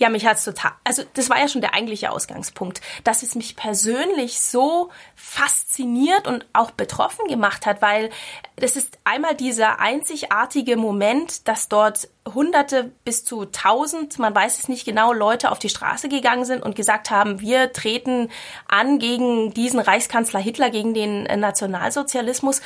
Ja, 0.00 0.08
mich 0.08 0.24
hat's 0.24 0.44
total, 0.46 0.72
also 0.82 1.02
das 1.12 1.28
war 1.28 1.38
ja 1.38 1.46
schon 1.46 1.60
der 1.60 1.74
eigentliche 1.74 2.10
Ausgangspunkt, 2.10 2.80
dass 3.04 3.22
es 3.22 3.34
mich 3.34 3.54
persönlich 3.54 4.40
so 4.40 4.88
fasziniert 5.14 6.26
und 6.26 6.46
auch 6.54 6.70
betroffen 6.70 7.26
gemacht 7.28 7.66
hat, 7.66 7.82
weil 7.82 8.08
das 8.60 8.76
ist 8.76 8.98
einmal 9.04 9.34
dieser 9.34 9.80
einzigartige 9.80 10.76
Moment, 10.76 11.48
dass 11.48 11.68
dort 11.68 12.08
Hunderte 12.32 12.92
bis 13.04 13.24
zu 13.24 13.46
tausend, 13.46 14.18
man 14.18 14.34
weiß 14.34 14.58
es 14.58 14.68
nicht 14.68 14.84
genau, 14.84 15.12
Leute 15.12 15.50
auf 15.50 15.58
die 15.58 15.68
Straße 15.68 16.08
gegangen 16.08 16.44
sind 16.44 16.62
und 16.62 16.76
gesagt 16.76 17.10
haben, 17.10 17.40
wir 17.40 17.72
treten 17.72 18.28
an 18.68 18.98
gegen 18.98 19.52
diesen 19.54 19.80
Reichskanzler 19.80 20.40
Hitler, 20.40 20.70
gegen 20.70 20.94
den 20.94 21.24
Nationalsozialismus. 21.24 22.60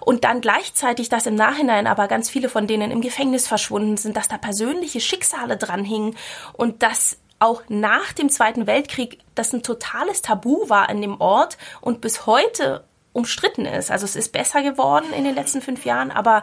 Und 0.00 0.24
dann 0.24 0.40
gleichzeitig, 0.40 1.08
dass 1.08 1.26
im 1.26 1.34
Nachhinein 1.34 1.86
aber 1.86 2.06
ganz 2.06 2.28
viele 2.30 2.48
von 2.48 2.66
denen 2.66 2.90
im 2.90 3.00
Gefängnis 3.00 3.48
verschwunden 3.48 3.96
sind, 3.96 4.16
dass 4.16 4.28
da 4.28 4.38
persönliche 4.38 5.00
Schicksale 5.00 5.56
dranhingen 5.56 6.16
und 6.52 6.82
dass 6.82 7.16
auch 7.40 7.62
nach 7.68 8.12
dem 8.12 8.30
Zweiten 8.30 8.66
Weltkrieg 8.66 9.18
das 9.34 9.52
ein 9.52 9.62
totales 9.62 10.22
Tabu 10.22 10.68
war 10.68 10.90
in 10.90 11.00
dem 11.00 11.20
Ort. 11.20 11.56
Und 11.80 12.00
bis 12.00 12.26
heute 12.26 12.84
umstritten 13.12 13.66
ist. 13.66 13.90
Also 13.90 14.04
es 14.04 14.16
ist 14.16 14.32
besser 14.32 14.62
geworden 14.62 15.06
in 15.16 15.24
den 15.24 15.34
letzten 15.34 15.60
fünf 15.60 15.84
Jahren, 15.84 16.10
aber 16.10 16.42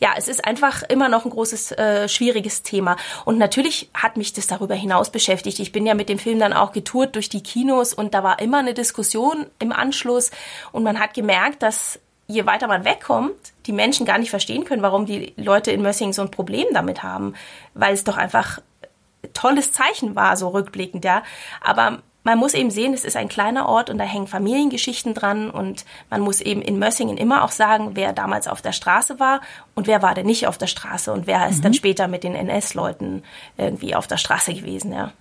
ja, 0.00 0.14
es 0.16 0.28
ist 0.28 0.44
einfach 0.46 0.82
immer 0.82 1.08
noch 1.08 1.26
ein 1.26 1.30
großes, 1.30 1.72
äh, 1.72 2.08
schwieriges 2.08 2.62
Thema. 2.62 2.96
Und 3.26 3.38
natürlich 3.38 3.90
hat 3.92 4.16
mich 4.16 4.32
das 4.32 4.46
darüber 4.46 4.74
hinaus 4.74 5.10
beschäftigt. 5.10 5.60
Ich 5.60 5.72
bin 5.72 5.84
ja 5.86 5.94
mit 5.94 6.08
dem 6.08 6.18
Film 6.18 6.38
dann 6.38 6.54
auch 6.54 6.72
getourt 6.72 7.14
durch 7.14 7.28
die 7.28 7.42
Kinos 7.42 7.92
und 7.92 8.14
da 8.14 8.24
war 8.24 8.40
immer 8.40 8.58
eine 8.58 8.72
Diskussion 8.72 9.46
im 9.58 9.72
Anschluss 9.72 10.30
und 10.72 10.82
man 10.82 10.98
hat 10.98 11.12
gemerkt, 11.12 11.62
dass 11.62 12.00
je 12.26 12.46
weiter 12.46 12.66
man 12.66 12.84
wegkommt, 12.84 13.34
die 13.66 13.72
Menschen 13.72 14.06
gar 14.06 14.18
nicht 14.18 14.30
verstehen 14.30 14.64
können, 14.64 14.82
warum 14.82 15.04
die 15.04 15.34
Leute 15.36 15.70
in 15.72 15.82
Mössing 15.82 16.12
so 16.12 16.22
ein 16.22 16.30
Problem 16.30 16.66
damit 16.72 17.02
haben, 17.02 17.34
weil 17.74 17.92
es 17.92 18.04
doch 18.04 18.16
einfach 18.16 18.60
tolles 19.34 19.72
Zeichen 19.72 20.16
war, 20.16 20.36
so 20.36 20.48
rückblickend, 20.48 21.04
ja. 21.04 21.22
Aber 21.60 22.02
man 22.22 22.38
muss 22.38 22.54
eben 22.54 22.70
sehen, 22.70 22.92
es 22.92 23.04
ist 23.04 23.16
ein 23.16 23.28
kleiner 23.28 23.68
Ort 23.68 23.90
und 23.90 23.98
da 23.98 24.04
hängen 24.04 24.26
Familiengeschichten 24.26 25.14
dran 25.14 25.50
und 25.50 25.84
man 26.10 26.20
muss 26.20 26.40
eben 26.40 26.62
in 26.62 26.78
Mössingen 26.78 27.16
immer 27.16 27.44
auch 27.44 27.50
sagen, 27.50 27.92
wer 27.94 28.12
damals 28.12 28.46
auf 28.46 28.60
der 28.62 28.72
Straße 28.72 29.18
war 29.18 29.40
und 29.74 29.86
wer 29.86 30.02
war 30.02 30.14
denn 30.14 30.26
nicht 30.26 30.46
auf 30.46 30.58
der 30.58 30.66
Straße 30.66 31.12
und 31.12 31.26
wer 31.26 31.48
ist 31.48 31.58
mhm. 31.58 31.62
dann 31.62 31.74
später 31.74 32.08
mit 32.08 32.24
den 32.24 32.34
NS-Leuten 32.34 33.22
irgendwie 33.56 33.94
auf 33.94 34.06
der 34.06 34.18
Straße 34.18 34.54
gewesen, 34.54 34.92
ja. 34.92 35.12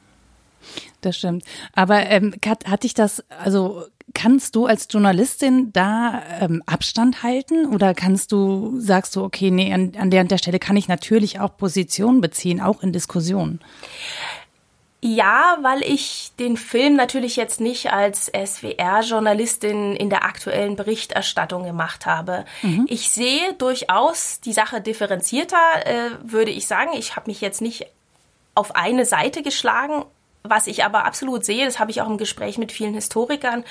Das 1.02 1.16
stimmt. 1.16 1.46
Aber 1.74 2.06
ähm, 2.08 2.36
Kat, 2.42 2.66
hat 2.68 2.84
dich 2.84 2.94
das, 2.94 3.24
also 3.42 3.86
kannst 4.14 4.56
du 4.56 4.66
als 4.66 4.88
Journalistin 4.90 5.72
da 5.72 6.22
ähm, 6.42 6.62
Abstand 6.66 7.24
halten 7.24 7.68
oder 7.68 7.94
kannst 7.94 8.32
du, 8.32 8.80
sagst 8.80 9.16
du, 9.16 9.24
okay, 9.24 9.52
nee, 9.52 9.74
an, 9.74 9.94
an 9.98 10.12
der, 10.12 10.22
an 10.22 10.28
der 10.28 10.38
Stelle 10.38 10.60
kann 10.60 10.76
ich 10.76 10.88
natürlich 10.88 11.40
auch 11.40 11.56
Position 11.56 12.20
beziehen, 12.20 12.60
auch 12.60 12.84
in 12.84 12.92
Diskussionen? 12.92 13.60
Ja, 15.02 15.58
weil 15.62 15.82
ich 15.82 16.34
den 16.40 16.58
Film 16.58 16.98
natürlich 16.98 17.38
jetzt 17.38 17.62
nicht 17.62 17.94
als 17.94 18.26
SWR-Journalistin 18.26 19.96
in 19.96 20.10
der 20.10 20.26
aktuellen 20.26 20.76
Berichterstattung 20.76 21.64
gemacht 21.64 22.06
habe. 22.06 22.44
Mhm. 22.64 22.86
Ich 22.90 23.10
sehe 23.10 23.54
durchaus 23.54 24.42
die 24.42 24.52
Sache 24.52 24.82
differenzierter, 24.82 25.58
äh, 25.86 26.10
würde 26.24 26.52
ich 26.52 26.68
sagen. 26.68 26.92
Ich 26.96 27.16
habe 27.16 27.30
mich 27.30 27.40
jetzt 27.40 27.62
nicht 27.62 27.88
auf 28.56 28.76
eine 28.76 29.06
Seite 29.06 29.42
geschlagen. 29.42 30.04
Was 30.44 30.68
ich 30.68 30.84
aber 30.86 31.06
absolut 31.06 31.44
sehe, 31.44 31.66
das 31.66 31.80
habe 31.80 31.92
ich 31.92 32.02
auch 32.02 32.08
im 32.08 32.18
Gespräch 32.18 32.58
mit 32.58 32.72
vielen 32.72 32.94
Historikern 32.94 33.66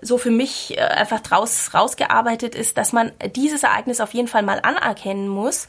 so 0.00 0.18
für 0.18 0.32
mich 0.32 0.76
äh, 0.76 0.80
einfach 0.80 1.20
draus 1.20 1.72
rausgearbeitet 1.74 2.54
ist, 2.54 2.76
dass 2.76 2.92
man 2.92 3.12
dieses 3.36 3.62
Ereignis 3.62 4.00
auf 4.00 4.14
jeden 4.14 4.28
Fall 4.28 4.42
mal 4.42 4.60
anerkennen 4.60 5.28
muss 5.28 5.68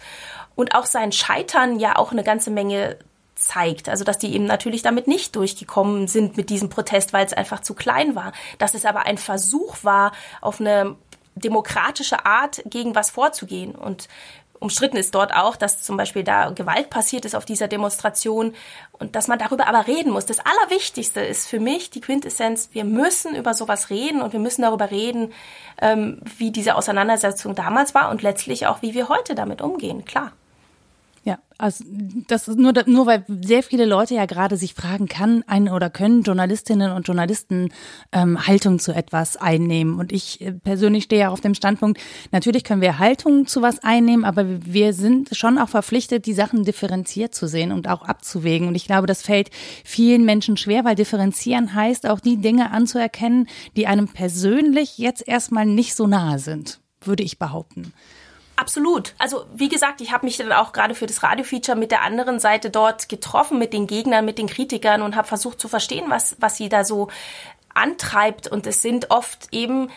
und 0.55 0.75
auch 0.75 0.85
sein 0.85 1.11
Scheitern 1.11 1.79
ja 1.79 1.95
auch 1.97 2.11
eine 2.11 2.23
ganze 2.23 2.49
Menge 2.51 2.97
zeigt. 3.39 3.89
Also 3.89 4.03
dass 4.03 4.17
die 4.17 4.33
eben 4.33 4.45
natürlich 4.45 4.81
damit 4.81 5.07
nicht 5.07 5.35
durchgekommen 5.35 6.07
sind 6.07 6.37
mit 6.37 6.49
diesem 6.49 6.69
Protest, 6.69 7.13
weil 7.13 7.25
es 7.25 7.33
einfach 7.33 7.61
zu 7.61 7.73
klein 7.73 8.15
war. 8.15 8.31
Dass 8.57 8.73
es 8.73 8.85
aber 8.85 9.05
ein 9.05 9.17
Versuch 9.17 9.77
war, 9.83 10.11
auf 10.41 10.59
eine 10.59 10.95
demokratische 11.35 12.25
Art 12.25 12.61
gegen 12.65 12.95
was 12.95 13.09
vorzugehen. 13.11 13.75
Und 13.75 14.07
umstritten 14.59 14.97
ist 14.97 15.15
dort 15.15 15.33
auch, 15.33 15.55
dass 15.55 15.81
zum 15.81 15.97
Beispiel 15.97 16.23
da 16.23 16.49
Gewalt 16.49 16.89
passiert 16.89 17.25
ist 17.25 17.35
auf 17.35 17.45
dieser 17.45 17.67
Demonstration 17.67 18.53
und 18.91 19.15
dass 19.15 19.27
man 19.27 19.39
darüber 19.39 19.67
aber 19.67 19.87
reden 19.87 20.11
muss. 20.11 20.25
Das 20.25 20.39
Allerwichtigste 20.39 21.21
ist 21.21 21.47
für 21.47 21.59
mich 21.59 21.89
die 21.89 22.01
Quintessenz, 22.01 22.69
wir 22.73 22.83
müssen 22.83 23.35
über 23.35 23.53
sowas 23.53 23.89
reden 23.89 24.21
und 24.21 24.33
wir 24.33 24.39
müssen 24.39 24.61
darüber 24.61 24.91
reden, 24.91 25.33
ähm, 25.81 26.21
wie 26.37 26.51
diese 26.51 26.75
Auseinandersetzung 26.75 27.55
damals 27.55 27.95
war 27.95 28.09
und 28.09 28.21
letztlich 28.21 28.67
auch, 28.67 28.81
wie 28.81 28.93
wir 28.93 29.09
heute 29.09 29.35
damit 29.35 29.61
umgehen, 29.61 30.05
klar. 30.05 30.33
Ja, 31.29 31.37
also 31.59 31.83
das 32.27 32.47
ist 32.47 32.57
nur, 32.57 32.73
nur 32.87 33.05
weil 33.05 33.23
sehr 33.45 33.61
viele 33.61 33.85
Leute 33.85 34.15
ja 34.15 34.25
gerade 34.25 34.57
sich 34.57 34.73
fragen, 34.73 35.07
kann 35.07 35.43
ein 35.45 35.69
oder 35.69 35.91
können 35.91 36.23
Journalistinnen 36.23 36.91
und 36.91 37.05
Journalisten 37.05 37.71
ähm, 38.11 38.47
Haltung 38.47 38.79
zu 38.79 38.93
etwas 38.93 39.37
einnehmen. 39.37 39.99
Und 39.99 40.11
ich 40.11 40.41
äh, 40.41 40.53
persönlich 40.53 41.03
stehe 41.03 41.21
ja 41.21 41.29
auf 41.29 41.39
dem 41.39 41.53
Standpunkt, 41.53 42.01
natürlich 42.31 42.63
können 42.63 42.81
wir 42.81 42.97
Haltung 42.97 43.45
zu 43.45 43.61
was 43.61 43.77
einnehmen, 43.83 44.25
aber 44.25 44.43
wir 44.65 44.93
sind 44.93 45.29
schon 45.37 45.59
auch 45.59 45.69
verpflichtet, 45.69 46.25
die 46.25 46.33
Sachen 46.33 46.63
differenziert 46.63 47.35
zu 47.35 47.47
sehen 47.47 47.71
und 47.73 47.87
auch 47.87 48.01
abzuwägen. 48.01 48.67
Und 48.67 48.73
ich 48.73 48.87
glaube, 48.87 49.05
das 49.05 49.21
fällt 49.21 49.51
vielen 49.85 50.25
Menschen 50.25 50.57
schwer, 50.57 50.83
weil 50.83 50.95
differenzieren 50.95 51.75
heißt 51.75 52.09
auch 52.09 52.21
die 52.21 52.37
Dinge 52.37 52.71
anzuerkennen, 52.71 53.45
die 53.77 53.85
einem 53.85 54.07
persönlich 54.07 54.97
jetzt 54.97 55.27
erstmal 55.27 55.67
nicht 55.67 55.93
so 55.93 56.07
nahe 56.07 56.39
sind, 56.39 56.79
würde 57.01 57.21
ich 57.21 57.37
behaupten. 57.37 57.93
Absolut. 58.59 59.13
Also 59.19 59.45
wie 59.55 59.69
gesagt, 59.69 60.01
ich 60.01 60.11
habe 60.11 60.25
mich 60.25 60.35
dann 60.35 60.51
auch 60.51 60.73
gerade 60.73 60.93
für 60.93 61.05
das 61.05 61.23
Radio-Feature 61.23 61.77
mit 61.77 61.91
der 61.91 62.01
anderen 62.01 62.41
Seite 62.41 62.69
dort 62.69 63.07
getroffen, 63.07 63.57
mit 63.57 63.71
den 63.71 63.87
Gegnern, 63.87 64.25
mit 64.25 64.37
den 64.37 64.47
Kritikern 64.47 65.01
und 65.01 65.15
habe 65.15 65.29
versucht 65.29 65.61
zu 65.61 65.69
verstehen, 65.69 66.09
was, 66.09 66.35
was 66.41 66.57
sie 66.57 66.67
da 66.67 66.83
so 66.83 67.07
antreibt. 67.73 68.47
Und 68.47 68.67
es 68.67 68.81
sind 68.81 69.11
oft 69.11 69.47
eben 69.53 69.89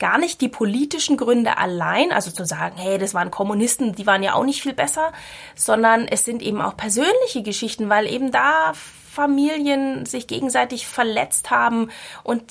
gar 0.00 0.18
nicht 0.18 0.40
die 0.40 0.48
politischen 0.48 1.16
Gründe 1.16 1.58
allein, 1.58 2.10
also 2.10 2.32
zu 2.32 2.44
sagen, 2.44 2.74
hey, 2.76 2.98
das 2.98 3.14
waren 3.14 3.30
Kommunisten, 3.30 3.94
die 3.94 4.06
waren 4.08 4.24
ja 4.24 4.34
auch 4.34 4.44
nicht 4.44 4.62
viel 4.62 4.74
besser, 4.74 5.12
sondern 5.54 6.08
es 6.08 6.24
sind 6.24 6.42
eben 6.42 6.60
auch 6.60 6.76
persönliche 6.76 7.44
Geschichten, 7.44 7.88
weil 7.88 8.08
eben 8.08 8.32
da 8.32 8.72
Familien 8.74 10.06
sich 10.06 10.26
gegenseitig 10.26 10.88
verletzt 10.88 11.52
haben 11.52 11.88
und 12.24 12.42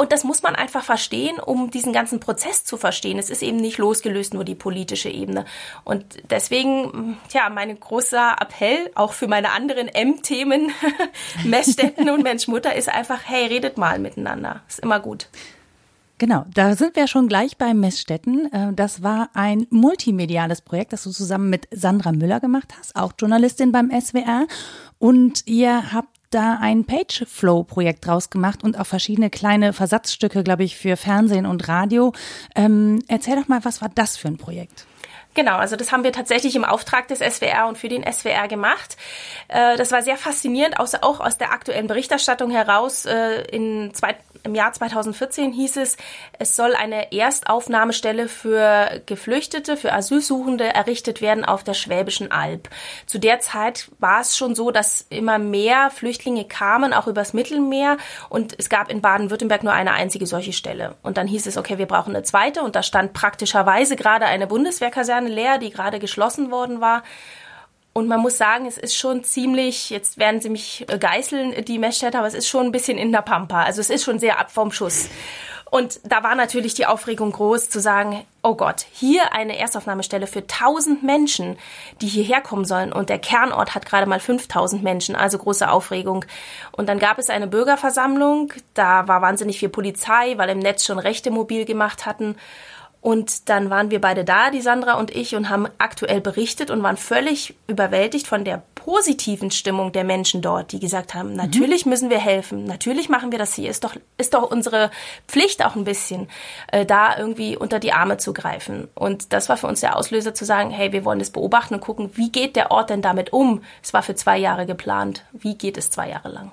und 0.00 0.12
das 0.12 0.24
muss 0.24 0.42
man 0.42 0.56
einfach 0.56 0.82
verstehen, 0.82 1.38
um 1.38 1.70
diesen 1.70 1.92
ganzen 1.92 2.20
Prozess 2.20 2.64
zu 2.64 2.78
verstehen. 2.78 3.18
Es 3.18 3.28
ist 3.28 3.42
eben 3.42 3.58
nicht 3.58 3.76
losgelöst 3.76 4.32
nur 4.32 4.44
die 4.44 4.54
politische 4.54 5.10
Ebene. 5.10 5.44
Und 5.84 6.22
deswegen, 6.30 7.18
ja, 7.32 7.50
mein 7.50 7.78
großer 7.78 8.36
Appell, 8.40 8.90
auch 8.94 9.12
für 9.12 9.28
meine 9.28 9.50
anderen 9.52 9.88
M-Themen, 9.88 10.72
Messstätten 11.44 12.08
und 12.08 12.22
Mensch-Mutter, 12.22 12.74
ist 12.74 12.88
einfach, 12.88 13.20
hey, 13.26 13.44
redet 13.48 13.76
mal 13.76 13.98
miteinander. 13.98 14.62
Ist 14.70 14.78
immer 14.78 15.00
gut. 15.00 15.28
Genau, 16.16 16.46
da 16.54 16.76
sind 16.76 16.96
wir 16.96 17.06
schon 17.06 17.28
gleich 17.28 17.58
bei 17.58 17.74
Messstätten. 17.74 18.50
Äh, 18.54 18.72
das 18.72 19.02
war 19.02 19.28
ein 19.34 19.66
multimediales 19.68 20.62
Projekt, 20.62 20.94
das 20.94 21.02
du 21.02 21.10
zusammen 21.10 21.50
mit 21.50 21.68
Sandra 21.72 22.12
Müller 22.12 22.40
gemacht 22.40 22.72
hast, 22.78 22.96
auch 22.96 23.12
Journalistin 23.18 23.70
beim 23.70 23.90
SWR. 23.90 24.46
Und 24.98 25.46
ihr 25.46 25.92
habt 25.92 26.19
da 26.30 26.58
ein 26.60 26.84
Pageflow-Projekt 26.84 28.06
draus 28.06 28.30
gemacht 28.30 28.64
und 28.64 28.78
auch 28.78 28.86
verschiedene 28.86 29.30
kleine 29.30 29.72
Versatzstücke, 29.72 30.42
glaube 30.42 30.64
ich, 30.64 30.76
für 30.76 30.96
Fernsehen 30.96 31.46
und 31.46 31.68
Radio. 31.68 32.12
Ähm, 32.54 33.02
erzähl 33.08 33.36
doch 33.36 33.48
mal, 33.48 33.64
was 33.64 33.82
war 33.82 33.90
das 33.94 34.16
für 34.16 34.28
ein 34.28 34.38
Projekt? 34.38 34.86
Genau, 35.34 35.56
also 35.56 35.76
das 35.76 35.92
haben 35.92 36.02
wir 36.02 36.12
tatsächlich 36.12 36.56
im 36.56 36.64
Auftrag 36.64 37.06
des 37.06 37.20
SWR 37.20 37.68
und 37.68 37.78
für 37.78 37.88
den 37.88 38.04
SWR 38.10 38.48
gemacht. 38.48 38.96
Äh, 39.46 39.76
das 39.76 39.92
war 39.92 40.02
sehr 40.02 40.16
faszinierend, 40.16 40.80
auch 40.80 41.20
aus 41.20 41.38
der 41.38 41.52
aktuellen 41.52 41.86
Berichterstattung 41.86 42.50
heraus. 42.50 43.06
Äh, 43.06 43.42
in 43.52 43.94
Im 44.42 44.54
Jahr 44.54 44.72
2014 44.72 45.52
hieß 45.52 45.76
es, 45.76 45.96
es 46.38 46.56
soll 46.56 46.74
eine 46.74 47.12
Erstaufnahmestelle 47.12 48.28
für 48.28 49.02
Geflüchtete, 49.06 49.76
für 49.76 49.92
Asylsuchende 49.92 50.64
errichtet 50.64 51.20
werden 51.20 51.44
auf 51.44 51.64
der 51.64 51.74
Schwäbischen 51.74 52.30
Alb. 52.32 52.68
Zu 53.06 53.18
der 53.18 53.40
Zeit 53.40 53.90
war 53.98 54.20
es 54.20 54.36
schon 54.36 54.54
so, 54.54 54.70
dass 54.70 55.06
immer 55.10 55.38
mehr 55.38 55.90
Flüchtlinge 55.90 56.44
kamen, 56.44 56.92
auch 56.92 57.06
übers 57.06 57.32
Mittelmeer. 57.32 57.96
Und 58.28 58.54
es 58.58 58.68
gab 58.68 58.90
in 58.90 59.00
Baden-Württemberg 59.00 59.64
nur 59.64 59.72
eine 59.72 59.92
einzige 59.92 60.26
solche 60.26 60.52
Stelle. 60.52 60.96
Und 61.02 61.16
dann 61.16 61.26
hieß 61.26 61.46
es, 61.46 61.56
okay, 61.56 61.78
wir 61.78 61.86
brauchen 61.86 62.14
eine 62.14 62.22
zweite. 62.22 62.62
Und 62.62 62.76
da 62.76 62.82
stand 62.82 63.12
praktischerweise 63.12 63.96
gerade 63.96 64.26
eine 64.26 64.46
Bundeswehrkaserne 64.46 65.00
Kaserne 65.00 65.28
leer, 65.30 65.58
die 65.58 65.70
gerade 65.70 65.98
geschlossen 65.98 66.50
worden 66.50 66.80
war. 66.80 67.02
Und 68.00 68.08
man 68.08 68.20
muss 68.20 68.38
sagen, 68.38 68.64
es 68.64 68.78
ist 68.78 68.96
schon 68.96 69.24
ziemlich, 69.24 69.90
jetzt 69.90 70.16
werden 70.16 70.40
sie 70.40 70.48
mich 70.48 70.86
äh, 70.88 70.98
geißeln, 70.98 71.66
die 71.66 71.78
Messstätte, 71.78 72.16
aber 72.16 72.26
es 72.26 72.32
ist 72.32 72.48
schon 72.48 72.64
ein 72.64 72.72
bisschen 72.72 72.96
in 72.96 73.12
der 73.12 73.20
Pampa. 73.20 73.62
Also 73.62 73.82
es 73.82 73.90
ist 73.90 74.04
schon 74.04 74.18
sehr 74.18 74.40
ab 74.40 74.50
vom 74.50 74.72
Schuss. 74.72 75.10
Und 75.70 76.00
da 76.02 76.22
war 76.22 76.34
natürlich 76.34 76.72
die 76.72 76.86
Aufregung 76.86 77.30
groß 77.30 77.68
zu 77.68 77.78
sagen, 77.78 78.24
oh 78.42 78.54
Gott, 78.54 78.86
hier 78.90 79.34
eine 79.34 79.58
Erstaufnahmestelle 79.58 80.26
für 80.26 80.40
1000 80.40 81.02
Menschen, 81.02 81.58
die 82.00 82.08
hierher 82.08 82.40
kommen 82.40 82.64
sollen. 82.64 82.90
Und 82.90 83.10
der 83.10 83.18
Kernort 83.18 83.74
hat 83.74 83.84
gerade 83.84 84.06
mal 84.06 84.18
5000 84.18 84.82
Menschen, 84.82 85.14
also 85.14 85.36
große 85.36 85.70
Aufregung. 85.70 86.24
Und 86.72 86.88
dann 86.88 86.98
gab 86.98 87.18
es 87.18 87.28
eine 87.28 87.48
Bürgerversammlung, 87.48 88.54
da 88.72 89.08
war 89.08 89.20
wahnsinnig 89.20 89.58
viel 89.58 89.68
Polizei, 89.68 90.38
weil 90.38 90.48
im 90.48 90.58
Netz 90.58 90.86
schon 90.86 90.98
Rechte 90.98 91.30
mobil 91.30 91.66
gemacht 91.66 92.06
hatten. 92.06 92.36
Und 93.00 93.48
dann 93.48 93.70
waren 93.70 93.90
wir 93.90 94.00
beide 94.00 94.24
da, 94.24 94.50
die 94.50 94.60
Sandra 94.60 94.94
und 94.94 95.10
ich, 95.10 95.34
und 95.34 95.48
haben 95.48 95.66
aktuell 95.78 96.20
berichtet 96.20 96.70
und 96.70 96.82
waren 96.82 96.98
völlig 96.98 97.54
überwältigt 97.66 98.26
von 98.26 98.44
der 98.44 98.62
positiven 98.74 99.50
Stimmung 99.50 99.92
der 99.92 100.04
Menschen 100.04 100.42
dort, 100.42 100.72
die 100.72 100.80
gesagt 100.80 101.14
haben, 101.14 101.30
mhm. 101.30 101.36
natürlich 101.36 101.86
mhm. 101.86 101.90
müssen 101.90 102.10
wir 102.10 102.18
helfen, 102.18 102.64
natürlich 102.64 103.08
machen 103.08 103.30
wir 103.30 103.38
das 103.38 103.54
hier, 103.54 103.70
ist 103.70 103.84
doch, 103.84 103.94
ist 104.18 104.34
doch 104.34 104.50
unsere 104.50 104.90
Pflicht 105.28 105.64
auch 105.64 105.76
ein 105.76 105.84
bisschen, 105.84 106.28
äh, 106.72 106.84
da 106.84 107.16
irgendwie 107.16 107.56
unter 107.56 107.78
die 107.78 107.92
Arme 107.92 108.18
zu 108.18 108.32
greifen. 108.32 108.88
Und 108.94 109.32
das 109.32 109.48
war 109.48 109.56
für 109.56 109.66
uns 109.66 109.80
der 109.80 109.96
Auslöser 109.96 110.34
zu 110.34 110.44
sagen, 110.44 110.70
hey, 110.70 110.92
wir 110.92 111.04
wollen 111.04 111.18
das 111.18 111.30
beobachten 111.30 111.74
und 111.74 111.80
gucken, 111.80 112.10
wie 112.14 112.30
geht 112.30 112.56
der 112.56 112.70
Ort 112.70 112.90
denn 112.90 113.02
damit 113.02 113.32
um? 113.32 113.62
Es 113.82 113.94
war 113.94 114.02
für 114.02 114.14
zwei 114.14 114.38
Jahre 114.38 114.66
geplant. 114.66 115.24
Wie 115.32 115.56
geht 115.56 115.76
es 115.78 115.90
zwei 115.90 116.10
Jahre 116.10 116.28
lang? 116.28 116.52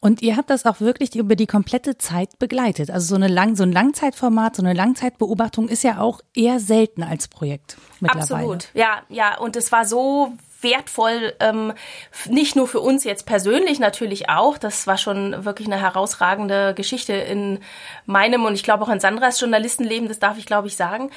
Und 0.00 0.22
ihr 0.22 0.36
habt 0.36 0.50
das 0.50 0.66
auch 0.66 0.80
wirklich 0.80 1.14
über 1.16 1.36
die 1.36 1.46
komplette 1.46 1.98
Zeit 1.98 2.38
begleitet. 2.38 2.90
Also 2.90 3.08
so, 3.08 3.14
eine 3.14 3.28
Lang 3.28 3.56
so 3.56 3.62
ein 3.62 3.72
Langzeitformat, 3.72 4.56
so 4.56 4.62
eine 4.62 4.74
Langzeitbeobachtung 4.74 5.68
ist 5.68 5.84
ja 5.84 6.00
auch 6.00 6.20
eher 6.34 6.60
selten 6.60 7.02
als 7.02 7.28
Projekt 7.28 7.76
mittlerweile. 8.00 8.34
Absolut, 8.34 8.68
ja, 8.74 9.02
ja. 9.08 9.38
Und 9.38 9.56
es 9.56 9.72
war 9.72 9.84
so 9.84 10.32
wertvoll, 10.60 11.34
ähm, 11.40 11.72
nicht 12.28 12.56
nur 12.56 12.66
für 12.66 12.80
uns 12.80 13.04
jetzt 13.04 13.26
persönlich 13.26 13.78
natürlich 13.78 14.28
auch. 14.28 14.58
Das 14.58 14.86
war 14.86 14.98
schon 14.98 15.44
wirklich 15.44 15.68
eine 15.68 15.80
herausragende 15.80 16.74
Geschichte 16.74 17.12
in 17.12 17.60
meinem 18.06 18.44
und 18.44 18.54
ich 18.54 18.64
glaube 18.64 18.84
auch 18.84 18.88
in 18.88 19.00
Sandras 19.00 19.40
Journalistenleben, 19.40 20.08
das 20.08 20.18
darf 20.18 20.38
ich 20.38 20.46
glaube 20.46 20.68
ich 20.68 20.76
sagen 20.76 21.10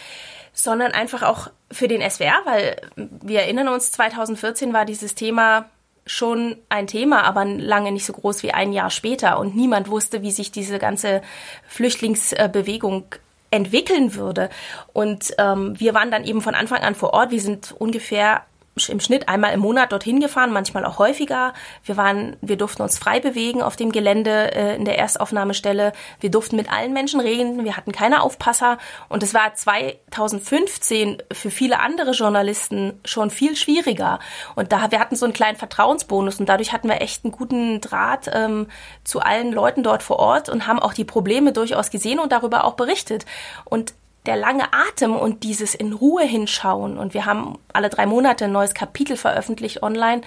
sondern 0.54 0.92
einfach 0.92 1.24
auch 1.24 1.50
für 1.72 1.88
den 1.88 2.02
SWR, 2.02 2.42
weil 2.46 2.82
wir 2.96 3.42
erinnern 3.42 3.70
uns, 3.70 3.92
2014 3.92 4.74
war 4.74 4.86
dieses 4.86 5.16
Thema 5.16 5.70
schon 6.06 6.58
ein 6.70 6.88
Thema, 6.88 7.24
aber 7.24 7.46
lange 7.46 7.92
nicht 7.92 8.06
so 8.06 8.14
groß 8.14 8.44
wie 8.44 8.52
ein 8.52 8.74
Jahr 8.74 8.90
später. 8.90 9.40
Und 9.40 9.56
niemand 9.56 9.90
wusste, 9.90 10.22
wie 10.22 10.32
sich 10.32 10.52
diese 10.52 10.80
ganze 10.80 11.22
Flüchtlingsbewegung 11.68 13.06
entwickeln 13.52 14.16
würde. 14.16 14.50
Und 14.94 15.34
ähm, 15.38 15.80
wir 15.80 15.94
waren 15.94 16.10
dann 16.10 16.24
eben 16.24 16.42
von 16.42 16.56
Anfang 16.56 16.82
an 16.82 16.96
vor 16.96 17.14
Ort. 17.14 17.32
Wir 17.32 17.42
sind 17.42 17.76
ungefähr 17.78 18.44
im 18.88 19.00
Schnitt 19.00 19.28
einmal 19.28 19.54
im 19.54 19.60
Monat 19.60 19.92
dorthin 19.92 20.20
gefahren, 20.20 20.52
manchmal 20.52 20.86
auch 20.86 20.98
häufiger. 20.98 21.54
Wir 21.84 21.98
waren, 21.98 22.38
wir 22.42 22.58
durften 22.58 22.82
uns 22.82 22.98
frei 22.98 23.20
bewegen 23.20 23.62
auf 23.62 23.76
dem 23.76 23.92
Gelände 23.92 24.56
äh, 24.56 24.76
in 24.76 24.86
der 24.86 24.98
Erstaufnahmestelle. 24.98 25.92
Wir 26.20 26.32
durften 26.32 26.56
mit 26.56 26.72
allen 26.72 26.94
Menschen 26.94 27.20
reden. 27.20 27.66
Wir 27.66 27.76
hatten 27.76 27.92
keine 27.92 28.22
Aufpasser. 28.24 28.78
Und 29.10 29.24
es 29.24 29.34
war 29.34 29.54
2015 29.54 31.22
für 31.32 31.52
viele 31.52 31.80
andere 31.80 32.12
Journalisten 32.12 33.00
schon 33.04 33.30
viel 33.30 33.56
schwieriger. 33.58 34.20
Und 34.56 34.72
da, 34.72 34.90
wir 34.92 35.00
hatten 35.00 35.16
so 35.16 35.26
einen 35.26 35.34
kleinen 35.34 35.58
Vertrauensbonus 35.58 36.40
und 36.40 36.48
dadurch 36.48 36.72
hatten 36.72 36.88
wir 36.88 37.02
echt 37.02 37.26
einen 37.26 37.34
guten 37.34 37.82
Draht 37.82 38.32
ähm, 38.34 38.68
zu 39.04 39.20
allen 39.20 39.52
Leuten 39.52 39.84
dort 39.84 40.02
vor 40.02 40.20
Ort 40.20 40.48
und 40.48 40.68
haben 40.68 40.80
auch 40.80 40.94
die 40.94 41.06
Probleme 41.06 41.52
durchaus 41.52 41.90
gesehen 41.90 42.20
und 42.20 42.32
darüber 42.32 42.64
auch 42.64 42.74
berichtet. 42.74 43.26
Und 43.66 43.94
der 44.26 44.36
lange 44.36 44.72
Atem 44.72 45.16
und 45.16 45.44
dieses 45.44 45.74
in 45.74 45.94
Ruhe 45.94 46.24
hinschauen 46.24 46.98
und 46.98 47.14
wir 47.14 47.26
haben 47.26 47.58
alle 47.74 47.90
drei 47.90 48.06
Monate 48.06 48.46
ein 48.46 48.52
neues 48.52 48.74
Kapitel 48.74 49.18
veröffentlicht 49.18 49.82
online, 49.82 50.22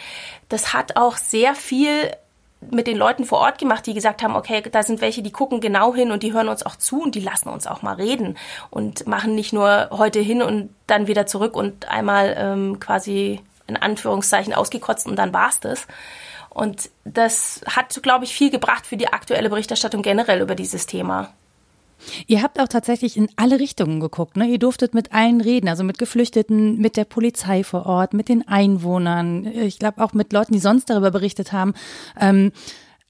das 0.48 0.72
hat 0.72 0.96
auch 0.96 1.16
sehr 1.16 1.54
viel 1.54 2.10
mit 2.70 2.86
den 2.86 2.96
Leuten 2.96 3.24
vor 3.24 3.40
Ort 3.40 3.58
gemacht, 3.58 3.86
die 3.86 3.94
gesagt 3.94 4.22
haben, 4.22 4.36
okay, 4.36 4.62
da 4.70 4.82
sind 4.82 5.00
welche, 5.00 5.22
die 5.22 5.30
gucken 5.30 5.60
genau 5.60 5.94
hin 5.94 6.10
und 6.10 6.22
die 6.22 6.32
hören 6.32 6.48
uns 6.48 6.64
auch 6.64 6.76
zu 6.76 7.02
und 7.02 7.14
die 7.14 7.20
lassen 7.20 7.48
uns 7.48 7.66
auch 7.66 7.82
mal 7.82 7.94
reden 7.94 8.36
und 8.70 9.06
machen 9.06 9.34
nicht 9.34 9.52
nur 9.52 9.88
heute 9.90 10.20
hin 10.20 10.42
und 10.42 10.74
dann 10.86 11.06
wieder 11.06 11.26
zurück 11.26 11.56
und 11.56 11.88
einmal 11.88 12.34
ähm, 12.38 12.80
quasi 12.80 13.40
in 13.66 13.76
Anführungszeichen 13.76 14.54
ausgekotzt 14.54 15.06
und 15.06 15.16
dann 15.16 15.32
war's 15.32 15.60
das. 15.60 15.86
Und 16.50 16.90
das 17.04 17.62
hat, 17.66 18.00
glaube 18.02 18.24
ich, 18.24 18.34
viel 18.34 18.50
gebracht 18.50 18.86
für 18.86 18.96
die 18.96 19.08
aktuelle 19.08 19.50
Berichterstattung 19.50 20.02
generell 20.02 20.40
über 20.40 20.54
dieses 20.54 20.86
Thema. 20.86 21.32
Ihr 22.26 22.42
habt 22.42 22.60
auch 22.60 22.68
tatsächlich 22.68 23.16
in 23.16 23.28
alle 23.36 23.60
Richtungen 23.60 24.00
geguckt. 24.00 24.36
Ne? 24.36 24.46
Ihr 24.46 24.58
durftet 24.58 24.94
mit 24.94 25.12
allen 25.12 25.40
reden, 25.40 25.68
also 25.68 25.84
mit 25.84 25.98
Geflüchteten, 25.98 26.78
mit 26.78 26.96
der 26.96 27.04
Polizei 27.04 27.64
vor 27.64 27.86
Ort, 27.86 28.14
mit 28.14 28.28
den 28.28 28.46
Einwohnern. 28.46 29.46
Ich 29.46 29.78
glaube 29.78 30.02
auch 30.02 30.12
mit 30.12 30.32
Leuten, 30.32 30.52
die 30.52 30.58
sonst 30.58 30.90
darüber 30.90 31.10
berichtet 31.10 31.52
haben. 31.52 31.74
Ähm, 32.20 32.52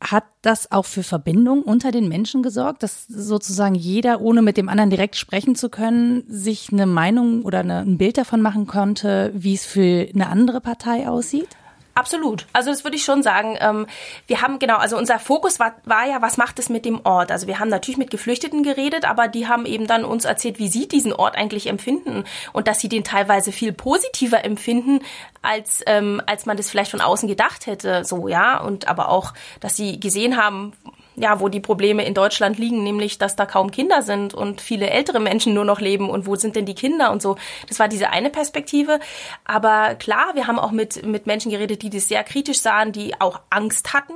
hat 0.01 0.25
das 0.43 0.71
auch 0.71 0.85
für 0.85 1.03
Verbindung 1.03 1.63
unter 1.63 1.91
den 1.91 2.09
Menschen 2.09 2.43
gesorgt, 2.43 2.83
dass 2.83 3.07
sozusagen 3.07 3.75
jeder, 3.75 4.21
ohne 4.21 4.43
mit 4.43 4.57
dem 4.57 4.69
anderen 4.69 4.91
direkt 4.91 5.17
sprechen 5.17 5.57
zu 5.57 5.71
können, 5.71 6.25
sich 6.29 6.71
eine 6.73 6.87
Meinung 6.87 7.43
oder 7.43 7.61
eine, 7.61 7.81
ein 7.81 7.97
Bild 7.97 8.19
davon 8.19 8.43
machen 8.43 8.67
konnte, 8.67 9.33
wie 9.35 9.55
es 9.55 9.65
für 9.65 10.09
eine 10.13 10.29
andere 10.29 10.61
Partei 10.61 11.09
aussieht? 11.09 11.49
Absolut. 11.95 12.47
Also 12.53 12.71
das 12.71 12.83
würde 12.83 12.97
ich 12.97 13.05
schon 13.05 13.23
sagen. 13.23 13.57
Ähm, 13.61 13.87
wir 14.27 14.43
haben 14.43 14.59
genau, 14.59 14.79
also 14.79 14.97
unser 14.97 15.21
Fokus 15.21 15.61
war, 15.61 15.77
war 15.85 16.07
ja, 16.07 16.21
was 16.21 16.37
macht 16.37 16.59
es 16.59 16.69
mit 16.69 16.85
dem 16.85 17.01
Ort? 17.05 17.31
Also 17.31 17.47
wir 17.47 17.61
haben 17.61 17.69
natürlich 17.69 17.99
mit 17.99 18.11
Geflüchteten 18.11 18.65
geredet, 18.65 19.05
aber 19.05 19.29
die 19.29 19.47
haben 19.47 19.65
eben 19.65 19.87
dann 19.87 20.05
uns 20.05 20.25
erzählt, 20.25 20.59
wie 20.59 20.69
sie 20.69 20.89
diesen 20.89 21.13
Ort 21.13 21.37
eigentlich 21.37 21.69
empfinden 21.69 22.25
und 22.53 22.67
dass 22.67 22.81
sie 22.81 22.89
den 22.89 23.05
teilweise 23.05 23.53
viel 23.53 23.73
positiver 23.73 24.45
empfinden, 24.45 25.01
als 25.43 25.83
ähm, 25.87 26.21
als 26.27 26.47
man 26.47 26.57
das 26.57 26.69
vielleicht 26.69 26.91
von 26.91 27.01
außen 27.01 27.29
gedacht 27.29 27.67
hätte. 27.67 28.05
So 28.05 28.27
ja 28.27 28.59
und 28.61 28.89
aber 28.89 29.09
auch, 29.09 29.33
dass 29.61 29.77
sie 29.77 30.01
gesehen 30.01 30.37
haben, 30.37 30.73
ja, 31.17 31.41
wo 31.41 31.49
die 31.49 31.61
Probleme 31.61 32.05
in 32.05 32.15
Deutschland 32.15 32.59
liegen, 32.59 32.83
nämlich, 32.83 33.19
dass 33.19 33.37
da 33.37 33.47
kaum 33.47 33.71
Kinder 33.71 34.03
sind 34.03 34.35
und 34.35 34.61
viele 34.61 34.91
ältere 34.91 35.21
Menschen 35.21 35.55
nur 35.55 35.65
noch 35.65 35.81
leben 35.81 36.11
und 36.11 36.27
wo 36.27 36.37
sind 36.37 36.57
denn 36.57 36.67
die 36.67 36.75
Kinder 36.75 37.13
und 37.13 37.23
so. 37.23 37.37
Das 37.69 37.79
war 37.79 37.89
diese 37.89 38.11
eine 38.11 38.31
Perspektive. 38.31 38.99
Aber 39.45 39.95
klar, 39.95 40.35
wir 40.35 40.47
haben 40.47 40.59
auch 40.59 40.73
mit, 40.73 41.05
mit 41.07 41.27
Menschen 41.27 41.51
geredet, 41.51 41.83
die 41.83 41.91
das 41.91 42.09
sehr 42.09 42.25
kritisch 42.25 42.61
sahen, 42.61 42.93
die 42.93 43.21
auch 43.21 43.41
Angst 43.51 43.95
hatten 43.95 44.15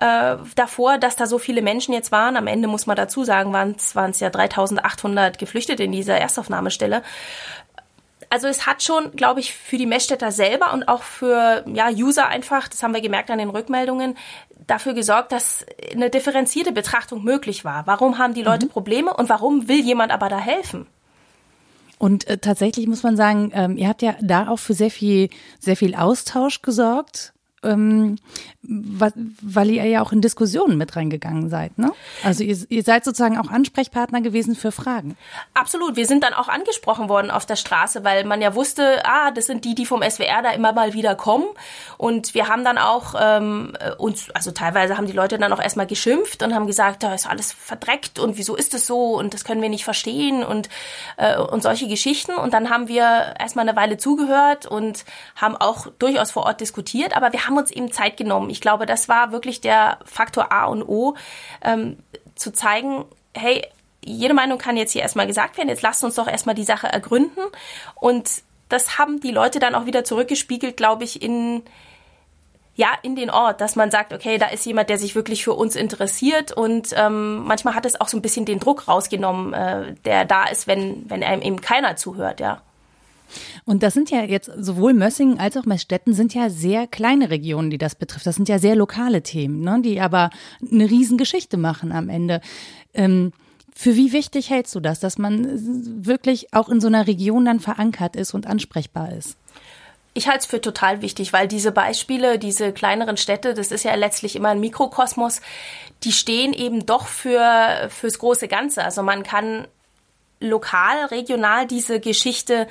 äh, 0.00 0.36
davor, 0.54 0.98
dass 0.98 1.16
da 1.16 1.26
so 1.26 1.38
viele 1.38 1.62
Menschen 1.62 1.92
jetzt 1.92 2.12
waren. 2.12 2.36
Am 2.36 2.46
Ende 2.46 2.68
muss 2.68 2.86
man 2.86 2.96
dazu 2.96 3.24
sagen, 3.24 3.52
waren 3.52 4.10
es 4.10 4.20
ja 4.20 4.30
3800 4.30 5.38
Geflüchtete 5.38 5.84
in 5.84 5.92
dieser 5.92 6.16
Erstaufnahmestelle 6.16 7.02
also 8.30 8.46
es 8.46 8.64
hat 8.64 8.82
schon, 8.82 9.10
glaube 9.12 9.40
ich, 9.40 9.52
für 9.54 9.76
die 9.76 9.86
Messstädter 9.86 10.30
selber 10.30 10.72
und 10.72 10.88
auch 10.88 11.02
für 11.02 11.64
ja, 11.66 11.90
User 11.90 12.28
einfach, 12.28 12.68
das 12.68 12.82
haben 12.82 12.94
wir 12.94 13.00
gemerkt 13.00 13.30
an 13.30 13.38
den 13.38 13.50
Rückmeldungen, 13.50 14.16
dafür 14.66 14.94
gesorgt, 14.94 15.32
dass 15.32 15.66
eine 15.92 16.10
differenzierte 16.10 16.70
Betrachtung 16.70 17.24
möglich 17.24 17.64
war. 17.64 17.86
Warum 17.88 18.18
haben 18.18 18.34
die 18.34 18.42
Leute 18.42 18.66
mhm. 18.66 18.70
Probleme 18.70 19.12
und 19.12 19.28
warum 19.28 19.68
will 19.68 19.80
jemand 19.80 20.12
aber 20.12 20.28
da 20.28 20.38
helfen? 20.38 20.86
Und 21.98 22.26
äh, 22.28 22.38
tatsächlich 22.38 22.86
muss 22.86 23.02
man 23.02 23.16
sagen, 23.16 23.50
ähm, 23.52 23.76
ihr 23.76 23.88
habt 23.88 24.00
ja 24.00 24.14
da 24.22 24.48
auch 24.48 24.58
für 24.58 24.74
sehr 24.74 24.90
viel, 24.90 25.28
sehr 25.58 25.76
viel 25.76 25.94
Austausch 25.94 26.62
gesorgt 26.62 27.34
ähm, 27.62 28.16
weil 28.62 29.70
ihr 29.70 29.84
ja 29.84 30.02
auch 30.02 30.12
in 30.12 30.20
Diskussionen 30.20 30.78
mit 30.78 30.96
reingegangen 30.96 31.50
seid, 31.50 31.78
ne? 31.78 31.92
Also 32.24 32.44
ihr, 32.44 32.56
ihr 32.68 32.82
seid 32.82 33.04
sozusagen 33.04 33.38
auch 33.38 33.50
Ansprechpartner 33.50 34.20
gewesen 34.20 34.54
für 34.54 34.72
Fragen. 34.72 35.16
Absolut. 35.54 35.96
Wir 35.96 36.06
sind 36.06 36.24
dann 36.24 36.34
auch 36.34 36.48
angesprochen 36.48 37.08
worden 37.08 37.30
auf 37.30 37.46
der 37.46 37.56
Straße, 37.56 38.04
weil 38.04 38.24
man 38.24 38.40
ja 38.40 38.54
wusste, 38.54 39.04
ah, 39.04 39.30
das 39.30 39.46
sind 39.46 39.64
die, 39.64 39.74
die 39.74 39.86
vom 39.86 40.02
SWR 40.02 40.42
da 40.42 40.50
immer 40.52 40.72
mal 40.72 40.94
wieder 40.94 41.14
kommen. 41.14 41.46
Und 41.98 42.34
wir 42.34 42.48
haben 42.48 42.64
dann 42.64 42.78
auch 42.78 43.14
ähm, 43.18 43.72
uns, 43.98 44.30
also 44.30 44.52
teilweise 44.52 44.96
haben 44.96 45.06
die 45.06 45.12
Leute 45.12 45.38
dann 45.38 45.52
auch 45.52 45.60
erstmal 45.60 45.86
geschimpft 45.86 46.42
und 46.42 46.54
haben 46.54 46.66
gesagt, 46.66 47.02
da 47.02 47.14
ist 47.14 47.28
alles 47.28 47.52
verdreckt 47.52 48.18
und 48.18 48.38
wieso 48.38 48.56
ist 48.56 48.72
es 48.74 48.86
so 48.86 49.18
und 49.18 49.34
das 49.34 49.44
können 49.44 49.62
wir 49.62 49.68
nicht 49.68 49.84
verstehen 49.84 50.44
und, 50.44 50.68
äh, 51.16 51.36
und 51.38 51.62
solche 51.62 51.88
Geschichten. 51.88 52.32
Und 52.32 52.54
dann 52.54 52.70
haben 52.70 52.88
wir 52.88 53.34
erstmal 53.38 53.68
eine 53.68 53.76
Weile 53.76 53.98
zugehört 53.98 54.66
und 54.66 55.04
haben 55.36 55.56
auch 55.56 55.88
durchaus 55.98 56.30
vor 56.30 56.44
Ort 56.44 56.60
diskutiert, 56.60 57.16
aber 57.16 57.32
wir 57.32 57.46
haben 57.46 57.49
uns 57.56 57.70
eben 57.70 57.92
Zeit 57.92 58.16
genommen. 58.16 58.50
Ich 58.50 58.60
glaube, 58.60 58.86
das 58.86 59.08
war 59.08 59.32
wirklich 59.32 59.60
der 59.60 59.98
Faktor 60.04 60.52
A 60.52 60.66
und 60.66 60.82
O, 60.82 61.14
ähm, 61.62 61.98
zu 62.34 62.52
zeigen, 62.52 63.04
hey, 63.34 63.66
jede 64.04 64.34
Meinung 64.34 64.58
kann 64.58 64.76
jetzt 64.76 64.92
hier 64.92 65.02
erstmal 65.02 65.26
gesagt 65.26 65.56
werden, 65.58 65.68
jetzt 65.68 65.82
lasst 65.82 66.02
uns 66.04 66.14
doch 66.14 66.26
erstmal 66.26 66.54
die 66.54 66.64
Sache 66.64 66.86
ergründen. 66.86 67.42
Und 67.94 68.42
das 68.68 68.98
haben 68.98 69.20
die 69.20 69.30
Leute 69.30 69.58
dann 69.58 69.74
auch 69.74 69.86
wieder 69.86 70.04
zurückgespiegelt, 70.04 70.76
glaube 70.76 71.04
ich, 71.04 71.22
in, 71.22 71.62
ja, 72.74 72.88
in 73.02 73.16
den 73.16 73.30
Ort, 73.30 73.60
dass 73.60 73.76
man 73.76 73.90
sagt, 73.90 74.12
okay, 74.12 74.38
da 74.38 74.46
ist 74.46 74.64
jemand, 74.64 74.88
der 74.88 74.98
sich 74.98 75.14
wirklich 75.14 75.44
für 75.44 75.52
uns 75.52 75.76
interessiert 75.76 76.52
und 76.52 76.94
ähm, 76.96 77.44
manchmal 77.44 77.74
hat 77.74 77.84
es 77.84 78.00
auch 78.00 78.08
so 78.08 78.16
ein 78.16 78.22
bisschen 78.22 78.46
den 78.46 78.60
Druck 78.60 78.88
rausgenommen, 78.88 79.52
äh, 79.52 79.94
der 80.04 80.24
da 80.24 80.44
ist, 80.44 80.66
wenn, 80.66 81.08
wenn 81.10 81.22
einem 81.22 81.42
eben 81.42 81.60
keiner 81.60 81.96
zuhört, 81.96 82.40
ja. 82.40 82.62
Und 83.64 83.82
das 83.82 83.94
sind 83.94 84.10
ja 84.10 84.22
jetzt 84.22 84.50
sowohl 84.58 84.94
Mössingen 84.94 85.38
als 85.38 85.56
auch 85.56 85.64
Messstetten 85.64 86.14
sind 86.14 86.34
ja 86.34 86.50
sehr 86.50 86.86
kleine 86.86 87.30
Regionen, 87.30 87.70
die 87.70 87.78
das 87.78 87.94
betrifft. 87.94 88.26
Das 88.26 88.36
sind 88.36 88.48
ja 88.48 88.58
sehr 88.58 88.76
lokale 88.76 89.22
Themen, 89.22 89.60
ne, 89.62 89.80
die 89.82 90.00
aber 90.00 90.30
eine 90.70 90.88
Riesengeschichte 90.88 91.56
machen 91.56 91.92
am 91.92 92.08
Ende. 92.08 92.40
Ähm, 92.94 93.32
für 93.74 93.96
wie 93.96 94.12
wichtig 94.12 94.50
hältst 94.50 94.74
du 94.74 94.80
das, 94.80 95.00
dass 95.00 95.16
man 95.16 96.04
wirklich 96.04 96.52
auch 96.52 96.68
in 96.68 96.80
so 96.80 96.88
einer 96.88 97.06
Region 97.06 97.44
dann 97.44 97.60
verankert 97.60 98.16
ist 98.16 98.34
und 98.34 98.46
ansprechbar 98.46 99.12
ist? 99.12 99.36
Ich 100.12 100.26
halte 100.26 100.40
es 100.40 100.46
für 100.46 100.60
total 100.60 101.02
wichtig, 101.02 101.32
weil 101.32 101.46
diese 101.46 101.70
Beispiele, 101.70 102.38
diese 102.38 102.72
kleineren 102.72 103.16
Städte, 103.16 103.54
das 103.54 103.70
ist 103.70 103.84
ja 103.84 103.94
letztlich 103.94 104.34
immer 104.34 104.48
ein 104.48 104.60
Mikrokosmos, 104.60 105.40
die 106.02 106.12
stehen 106.12 106.52
eben 106.52 106.84
doch 106.84 107.06
für 107.06 107.88
fürs 107.90 108.18
große 108.18 108.48
Ganze. 108.48 108.84
Also 108.84 109.02
man 109.02 109.22
kann 109.22 109.68
lokal, 110.40 111.06
regional 111.06 111.66
diese 111.66 112.00
Geschichte 112.00 112.66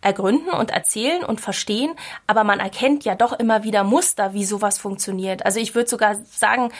ergründen 0.00 0.50
und 0.50 0.70
erzählen 0.70 1.24
und 1.24 1.40
verstehen, 1.40 1.94
aber 2.26 2.44
man 2.44 2.60
erkennt 2.60 3.04
ja 3.04 3.14
doch 3.14 3.32
immer 3.32 3.64
wieder 3.64 3.84
Muster, 3.84 4.32
wie 4.32 4.44
sowas 4.44 4.78
funktioniert. 4.78 5.44
Also 5.44 5.60
ich 5.60 5.74
würde 5.74 5.90
sogar 5.90 6.16
sagen, 6.30 6.70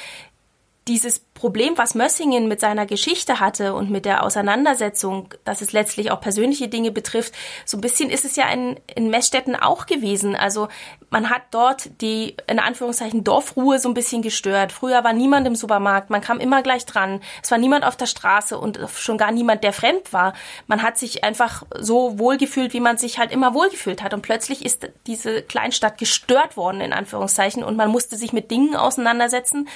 dieses 0.90 1.20
Problem, 1.20 1.78
was 1.78 1.94
Mössingen 1.94 2.48
mit 2.48 2.58
seiner 2.58 2.84
Geschichte 2.84 3.38
hatte 3.38 3.74
und 3.74 3.90
mit 3.90 4.04
der 4.04 4.24
Auseinandersetzung, 4.24 5.32
dass 5.44 5.62
es 5.62 5.70
letztlich 5.72 6.10
auch 6.10 6.20
persönliche 6.20 6.66
Dinge 6.66 6.90
betrifft, 6.90 7.32
so 7.64 7.78
ein 7.78 7.80
bisschen 7.80 8.10
ist 8.10 8.24
es 8.24 8.34
ja 8.34 8.50
in, 8.50 8.78
in 8.96 9.08
Messstätten 9.08 9.54
auch 9.54 9.86
gewesen. 9.86 10.34
Also 10.34 10.66
man 11.08 11.30
hat 11.30 11.42
dort 11.52 11.90
die, 12.00 12.36
in 12.48 12.58
Anführungszeichen, 12.58 13.22
Dorfruhe 13.22 13.78
so 13.78 13.88
ein 13.88 13.94
bisschen 13.94 14.20
gestört. 14.20 14.72
Früher 14.72 15.04
war 15.04 15.12
niemand 15.12 15.46
im 15.46 15.54
Supermarkt, 15.54 16.10
man 16.10 16.20
kam 16.20 16.40
immer 16.40 16.60
gleich 16.60 16.86
dran. 16.86 17.20
Es 17.40 17.52
war 17.52 17.58
niemand 17.58 17.84
auf 17.84 17.96
der 17.96 18.06
Straße 18.06 18.58
und 18.58 18.80
schon 18.96 19.16
gar 19.16 19.30
niemand, 19.30 19.62
der 19.62 19.72
fremd 19.72 20.12
war. 20.12 20.34
Man 20.66 20.82
hat 20.82 20.98
sich 20.98 21.22
einfach 21.22 21.62
so 21.78 22.18
wohlgefühlt, 22.18 22.72
wie 22.72 22.80
man 22.80 22.98
sich 22.98 23.18
halt 23.18 23.30
immer 23.30 23.54
wohlgefühlt 23.54 24.02
hat. 24.02 24.12
Und 24.12 24.22
plötzlich 24.22 24.64
ist 24.64 24.90
diese 25.06 25.42
Kleinstadt 25.42 25.98
gestört 25.98 26.56
worden, 26.56 26.80
in 26.80 26.92
Anführungszeichen, 26.92 27.62
und 27.62 27.76
man 27.76 27.90
musste 27.90 28.16
sich 28.16 28.32
mit 28.32 28.50
Dingen 28.50 28.74
auseinandersetzen, 28.74 29.68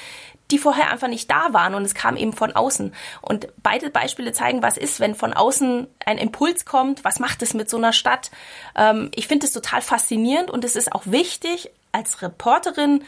die 0.51 0.59
vorher 0.59 0.91
einfach 0.91 1.09
nicht 1.09 1.31
da 1.31 1.53
waren 1.53 1.75
und 1.75 1.85
es 1.85 1.95
kam 1.95 2.17
eben 2.17 2.33
von 2.33 2.53
außen. 2.53 2.95
Und 3.23 3.49
beide 3.63 3.91
Beispiele 3.91 4.33
zeigen, 4.33 4.63
was 4.63 4.77
ist, 4.77 5.01
wenn 5.01 5.15
von 5.15 5.33
außen 5.33 5.87
ein 6.05 6.19
Impuls 6.19 6.65
kommt, 6.65 7.05
was 7.05 7.19
macht 7.19 7.43
es 7.43 7.55
mit 7.55 7.71
so 7.71 7.77
einer 7.77 7.93
Stadt. 7.93 8.31
Ähm, 8.77 9.11
ich 9.15 9.27
finde 9.27 9.47
es 9.47 9.53
total 9.53 9.81
faszinierend 9.81 10.51
und 10.51 10.65
es 10.65 10.77
ist 10.77 10.93
auch 10.93 11.03
wichtig, 11.07 11.71
als 11.93 12.23
Reporterin 12.23 13.05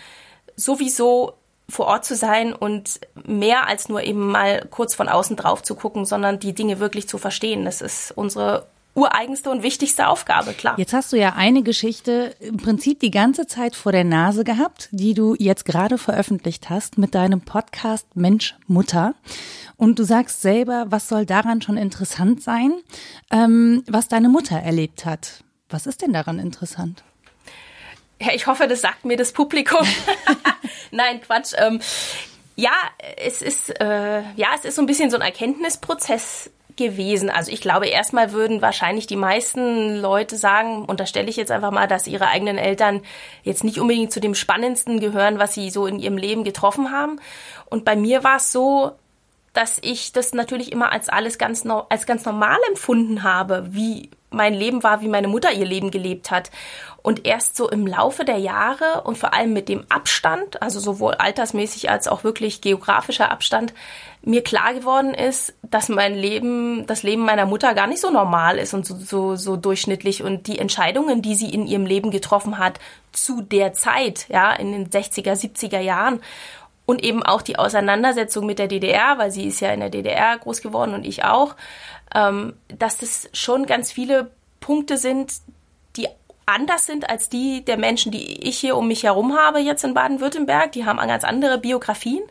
sowieso 0.57 1.35
vor 1.69 1.87
Ort 1.87 2.05
zu 2.05 2.15
sein 2.15 2.53
und 2.53 3.01
mehr 3.25 3.67
als 3.67 3.89
nur 3.89 4.03
eben 4.03 4.31
mal 4.31 4.67
kurz 4.71 4.95
von 4.95 5.09
außen 5.09 5.37
drauf 5.37 5.63
zu 5.63 5.75
gucken, 5.75 6.05
sondern 6.05 6.39
die 6.39 6.55
Dinge 6.55 6.79
wirklich 6.79 7.09
zu 7.09 7.19
verstehen. 7.19 7.65
Das 7.65 7.81
ist 7.81 8.13
unsere 8.13 8.67
ureigenste 8.97 9.51
und 9.51 9.63
wichtigste 9.63 10.09
Aufgabe, 10.09 10.55
klar. 10.55 10.75
Jetzt 10.79 10.93
hast 10.93 11.13
du 11.13 11.17
ja 11.17 11.35
eine 11.37 11.63
Geschichte 11.63 12.35
im 12.41 12.57
Prinzip 12.57 12.99
die 13.01 13.11
ganze 13.11 13.47
Zeit 13.47 13.77
vor 13.77 13.93
der 13.93 14.05
Nase 14.05 14.43
gehabt, 14.43 14.89
die 14.91 15.15
du 15.15 15.37
jetzt 15.39 15.65
gerade 15.65 15.99
veröffentlicht 15.99 16.71
hast 16.71 16.99
mit 16.99 17.15
deinem 17.15 17.43
Podcast 17.43 18.17
Mensch 18.17 18.55
Mutter. 18.67 19.15
Und 19.77 19.99
du 19.99 20.05
sagst 20.05 20.41
selber, 20.41 20.87
was 20.89 21.09
soll 21.09 21.27
daran 21.27 21.61
schon 21.61 21.77
interessant 21.77 22.43
sein, 22.43 22.73
ähm, 23.31 23.85
was 23.87 24.09
deine 24.09 24.31
Mutter 24.31 24.57
erlebt 24.57 25.05
hat. 25.05 25.45
Was 25.69 25.87
ist 25.87 26.01
denn 26.01 26.13
daran 26.13 26.39
interessant? 26.39 27.05
Ja, 28.21 28.33
ich 28.33 28.47
hoffe, 28.47 28.67
das 28.67 28.81
sagt 28.81 29.05
mir 29.05 29.19
das 29.19 29.33
Publikum. 29.33 29.87
Nein, 30.91 31.21
Quatsch. 31.21 31.53
Ähm, 31.59 31.81
ja, 32.55 32.73
es 33.19 33.43
ist 33.43 33.79
äh, 33.81 34.23
ja, 34.37 34.49
es 34.57 34.65
ist 34.65 34.77
so 34.77 34.83
ein 34.83 34.87
bisschen 34.87 35.11
so 35.11 35.17
ein 35.17 35.23
Erkenntnisprozess 35.23 36.51
gewesen. 36.77 37.31
Also 37.31 37.51
ich 37.51 37.61
glaube, 37.61 37.87
erstmal 37.87 38.33
würden 38.33 38.63
wahrscheinlich 38.63 39.07
die 39.07 39.17
meisten 39.17 39.97
Leute 39.97 40.37
sagen, 40.37 40.85
unterstelle 40.85 41.29
ich 41.29 41.37
jetzt 41.37 41.51
einfach 41.51 41.71
mal, 41.71 41.87
dass 41.87 42.07
ihre 42.07 42.29
eigenen 42.29 42.59
Eltern 42.59 43.03
jetzt 43.43 43.65
nicht 43.65 43.81
unbedingt 43.81 44.13
zu 44.13 44.21
dem 44.21 44.35
Spannendsten 44.35 45.01
gehören, 45.01 45.39
was 45.39 45.55
sie 45.55 45.71
so 45.71 45.87
in 45.87 45.99
ihrem 45.99 46.17
Leben 46.17 46.45
getroffen 46.45 46.93
haben. 46.93 47.21
Und 47.67 47.85
bei 47.85 47.97
mir 47.97 48.25
war 48.25 48.37
es 48.37 48.53
so, 48.53 48.93
dass 49.53 49.79
ich 49.81 50.13
das 50.13 50.35
natürlich 50.35 50.71
immer 50.71 50.93
als 50.93 51.09
alles 51.09 51.39
ganz, 51.39 51.65
als 51.89 52.07
ganz 52.07 52.25
normal 52.25 52.59
empfunden 52.69 53.23
habe, 53.23 53.67
wie 53.71 54.11
mein 54.31 54.55
Leben 54.55 54.83
war, 54.83 55.01
wie 55.01 55.09
meine 55.09 55.29
Mutter 55.29 55.53
ihr 55.53 55.65
Leben 55.65 55.91
gelebt 55.91 56.31
hat. 56.31 56.51
Und 57.07 57.25
erst 57.25 57.55
so 57.55 57.71
im 57.71 57.87
Laufe 57.87 58.25
der 58.25 58.39
Jahre 58.39 59.03
und 59.05 59.17
vor 59.17 59.33
allem 59.33 59.53
mit 59.53 59.69
dem 59.69 59.85
Abstand, 59.89 60.61
also 60.61 60.81
sowohl 60.81 61.15
altersmäßig 61.15 61.89
als 61.89 62.09
auch 62.09 62.25
wirklich 62.25 62.63
geografischer 62.63 63.31
Abstand, 63.31 63.73
mir 64.23 64.43
klar 64.43 64.75
geworden 64.75 65.15
ist, 65.15 65.55
dass 65.63 65.89
mein 65.89 66.17
Leben, 66.17 66.85
das 66.89 67.05
Leben 67.05 67.25
meiner 67.25 67.47
Mutter 67.47 67.75
gar 67.75 67.87
nicht 67.87 68.01
so 68.01 68.11
normal 68.11 68.59
ist 68.59 68.75
und 68.75 68.85
so, 68.85 68.97
so, 68.97 69.37
so 69.37 69.57
durchschnittlich. 69.57 70.25
Und 70.25 70.49
die 70.49 70.59
Entscheidungen, 70.59 71.23
die 71.23 71.37
sie 71.37 71.49
in 71.49 71.69
ihrem 71.69 71.87
Leben 71.87 72.11
getroffen 72.11 72.59
hat, 72.59 72.81
zu 73.13 73.41
der 73.41 73.73
Zeit, 73.73 74.27
ja, 74.29 74.53
in 74.55 74.73
den 74.73 74.91
60er, 74.91 75.41
70er 75.41 75.79
Jahren 75.79 76.21
und 76.87 77.05
eben 77.05 77.23
auch 77.23 77.43
die 77.43 77.57
Auseinandersetzung 77.57 78.47
mit 78.47 78.59
der 78.59 78.67
DDR, 78.67 79.17
weil 79.17 79.31
sie 79.31 79.47
ist 79.47 79.61
ja 79.61 79.71
in 79.71 79.79
der 79.79 79.91
DDR 79.91 80.39
groß 80.39 80.61
geworden 80.61 80.93
und 80.93 81.07
ich 81.07 81.23
auch, 81.23 81.55
ähm, 82.13 82.55
dass 82.67 82.99
das 82.99 83.29
schon 83.33 83.65
ganz 83.67 83.93
viele 83.93 84.33
Punkte 84.59 84.97
sind, 84.97 85.35
die 85.97 86.09
anders 86.47 86.87
sind 86.87 87.11
als 87.11 87.29
die 87.29 87.65
der 87.65 87.77
Menschen, 87.77 88.13
die 88.13 88.49
ich 88.49 88.59
hier 88.59 88.77
um 88.77 88.89
mich 88.89 89.03
herum 89.03 89.37
habe 89.37 89.59
jetzt 89.59 89.85
in 89.85 89.95
Baden-Württemberg. 89.95 90.73
Die 90.73 90.87
haben 90.87 90.99
ganz 90.99 91.25
andere 91.25 91.59
Biografien. 91.59 92.23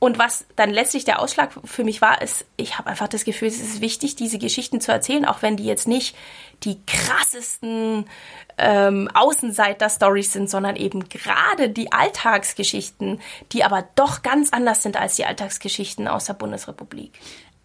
Und 0.00 0.18
was 0.18 0.46
dann 0.56 0.70
letztlich 0.70 1.04
der 1.04 1.20
Ausschlag 1.20 1.50
für 1.62 1.84
mich 1.84 2.00
war, 2.00 2.22
ist, 2.22 2.46
ich 2.56 2.78
habe 2.78 2.88
einfach 2.88 3.06
das 3.06 3.24
Gefühl, 3.24 3.48
es 3.48 3.60
ist 3.60 3.82
wichtig, 3.82 4.16
diese 4.16 4.38
Geschichten 4.38 4.80
zu 4.80 4.90
erzählen, 4.90 5.26
auch 5.26 5.42
wenn 5.42 5.58
die 5.58 5.66
jetzt 5.66 5.86
nicht 5.86 6.16
die 6.64 6.80
krassesten 6.86 8.06
ähm, 8.56 9.10
Außenseiter-Stories 9.12 10.32
sind, 10.32 10.48
sondern 10.48 10.76
eben 10.76 11.10
gerade 11.10 11.68
die 11.68 11.92
Alltagsgeschichten, 11.92 13.20
die 13.52 13.62
aber 13.62 13.86
doch 13.94 14.22
ganz 14.22 14.54
anders 14.54 14.82
sind 14.82 14.98
als 14.98 15.16
die 15.16 15.26
Alltagsgeschichten 15.26 16.08
aus 16.08 16.24
der 16.24 16.34
Bundesrepublik. 16.34 17.12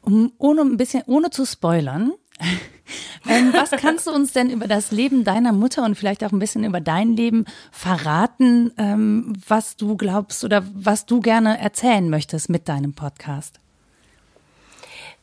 Um, 0.01 0.33
ohne 0.37 0.61
ein 0.61 0.75
bisschen, 0.75 1.03
ohne 1.07 1.29
zu 1.29 1.45
spoilern, 1.45 2.11
ähm, 3.29 3.53
was 3.53 3.71
kannst 3.71 4.07
du 4.07 4.11
uns 4.11 4.33
denn 4.33 4.49
über 4.49 4.67
das 4.67 4.91
Leben 4.91 5.23
deiner 5.23 5.51
Mutter 5.53 5.83
und 5.83 5.95
vielleicht 5.95 6.23
auch 6.23 6.31
ein 6.31 6.39
bisschen 6.39 6.63
über 6.63 6.81
dein 6.81 7.15
Leben 7.15 7.45
verraten, 7.71 8.73
ähm, 8.77 9.33
was 9.47 9.77
du 9.77 9.97
glaubst 9.97 10.43
oder 10.43 10.63
was 10.73 11.05
du 11.05 11.21
gerne 11.21 11.59
erzählen 11.59 12.09
möchtest 12.09 12.49
mit 12.49 12.67
deinem 12.67 12.93
Podcast? 12.93 13.59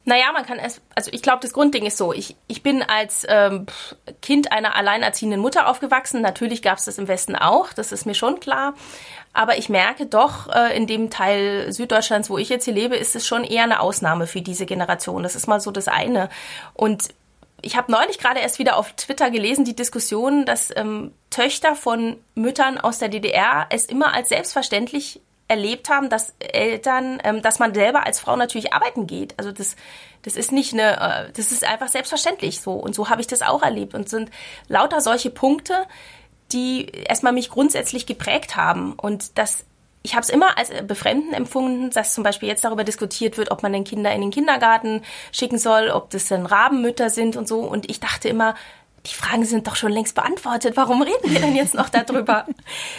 Naja, 0.05 0.33
man 0.33 0.45
kann 0.45 0.59
es, 0.59 0.81
also 0.97 1.11
ich 1.13 1.23
glaube, 1.23 1.39
das 1.43 1.53
Grundding 1.53 1.87
ist 1.87 1.97
so, 1.97 2.13
ich, 2.13 2.35
ich 2.49 2.65
bin 2.65 2.83
als 2.83 3.25
ähm, 3.29 3.67
Kind 4.21 4.51
einer 4.51 4.75
alleinerziehenden 4.75 5.41
Mutter 5.41 5.69
aufgewachsen. 5.69 6.21
Natürlich 6.23 6.61
gab 6.61 6.79
es 6.79 6.87
das 6.87 6.99
im 6.99 7.07
Westen 7.07 7.37
auch, 7.37 7.73
das 7.73 7.93
ist 7.93 8.05
mir 8.05 8.15
schon 8.15 8.41
klar. 8.41 8.75
Aber 9.33 9.57
ich 9.57 9.69
merke 9.69 10.07
doch, 10.07 10.49
äh, 10.49 10.77
in 10.77 10.87
dem 10.87 11.11
Teil 11.11 11.73
Süddeutschlands, 11.73 12.29
wo 12.29 12.39
ich 12.39 12.49
jetzt 12.49 12.65
hier 12.65 12.75
lebe, 12.75 12.97
ist 12.97 13.17
es 13.17 13.27
schon 13.27 13.45
eher 13.45 13.63
eine 13.63 13.81
Ausnahme 13.81 14.27
für 14.27 14.43
diese 14.43 14.67
Generation. 14.67 15.23
Das 15.23 15.35
ist 15.35 15.47
mal 15.47 15.61
so 15.61 15.71
das 15.71 15.89
eine. 15.89 16.29
Und 16.75 17.09
ich 17.63 17.77
habe 17.77 17.91
neulich 17.91 18.19
gerade 18.19 18.41
erst 18.41 18.59
wieder 18.59 18.77
auf 18.77 18.93
Twitter 18.93 19.31
gelesen, 19.31 19.65
die 19.65 19.77
Diskussion, 19.77 20.45
dass 20.45 20.75
ähm, 20.77 21.13
Töchter 21.31 21.75
von 21.77 22.19
Müttern 22.35 22.79
aus 22.79 22.99
der 22.99 23.09
DDR 23.09 23.67
es 23.71 23.87
immer 23.87 24.13
als 24.13 24.29
selbstverständlich 24.29 25.21
erlebt 25.49 25.89
haben, 25.89 26.09
dass 26.09 26.35
Eltern, 26.39 27.21
ähm, 27.25 27.43
dass 27.43 27.59
man 27.59 27.75
selber 27.75 28.05
als 28.05 28.21
Frau 28.21 28.37
natürlich 28.37 28.73
arbeiten 28.73 29.07
geht. 29.07 29.39
Also 29.39 29.53
das, 29.53 29.77
das 30.23 30.37
ist 30.37 30.51
nicht 30.51 30.73
eine, 30.73 31.29
äh, 31.29 31.33
das 31.33 31.53
ist 31.53 31.65
einfach 31.65 31.89
selbstverständlich 31.89 32.61
so. 32.61 32.73
Und 32.73 32.95
so 32.95 33.09
habe 33.09 33.21
ich 33.21 33.27
das 33.27 33.43
auch 33.43 33.63
erlebt. 33.63 33.95
Und 33.95 34.09
sind 34.09 34.31
lauter 34.69 35.01
solche 35.01 35.31
Punkte, 35.31 35.87
die 36.53 36.87
erstmal 36.87 37.33
mich 37.33 37.51
grundsätzlich 37.51 38.07
geprägt 38.07 38.57
haben. 38.57 38.93
Und 38.95 39.39
das 39.39 39.65
ich 40.05 40.15
habe 40.15 40.23
es 40.23 40.31
immer 40.31 40.59
als 40.59 40.71
befremden 40.87 41.33
empfunden, 41.33 41.91
dass 41.91 42.15
zum 42.15 42.25
Beispiel 42.25 42.49
jetzt 42.49 42.65
darüber 42.65 42.85
diskutiert 42.85 43.39
wird, 43.39 43.51
ob 43.51 43.63
man 43.63 43.73
den 43.73 43.85
Kinder 43.85 44.13
in 44.13 44.21
den 44.21 44.31
Kindergarten 44.31 45.03
schicken 45.31 45.59
soll, 45.59 45.91
ob 45.91 46.11
das 46.11 46.27
dann 46.27 46.45
Rabenmütter 46.45 47.09
sind 47.09 47.37
und 47.37 47.47
so. 47.47 47.61
Und 47.61 47.89
ich 47.89 48.01
dachte 48.01 48.29
immer, 48.29 48.57
die 49.07 49.15
Fragen 49.15 49.45
sind 49.45 49.67
doch 49.67 49.77
schon 49.77 49.93
längst 49.93 50.15
beantwortet. 50.15 50.77
Warum 50.77 51.03
reden 51.03 51.31
wir 51.31 51.41
denn 51.41 51.57
jetzt 51.57 51.75
noch 51.75 51.89
darüber? 51.89 52.47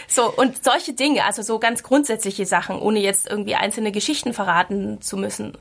so, 0.08 0.32
und 0.34 0.64
solche 0.64 0.94
Dinge, 0.94 1.24
also 1.26 1.42
so 1.42 1.60
ganz 1.60 1.84
grundsätzliche 1.84 2.46
Sachen, 2.46 2.80
ohne 2.80 3.00
jetzt 3.00 3.30
irgendwie 3.30 3.56
einzelne 3.56 3.92
Geschichten 3.92 4.34
verraten 4.34 5.02
zu 5.02 5.18
müssen. 5.18 5.58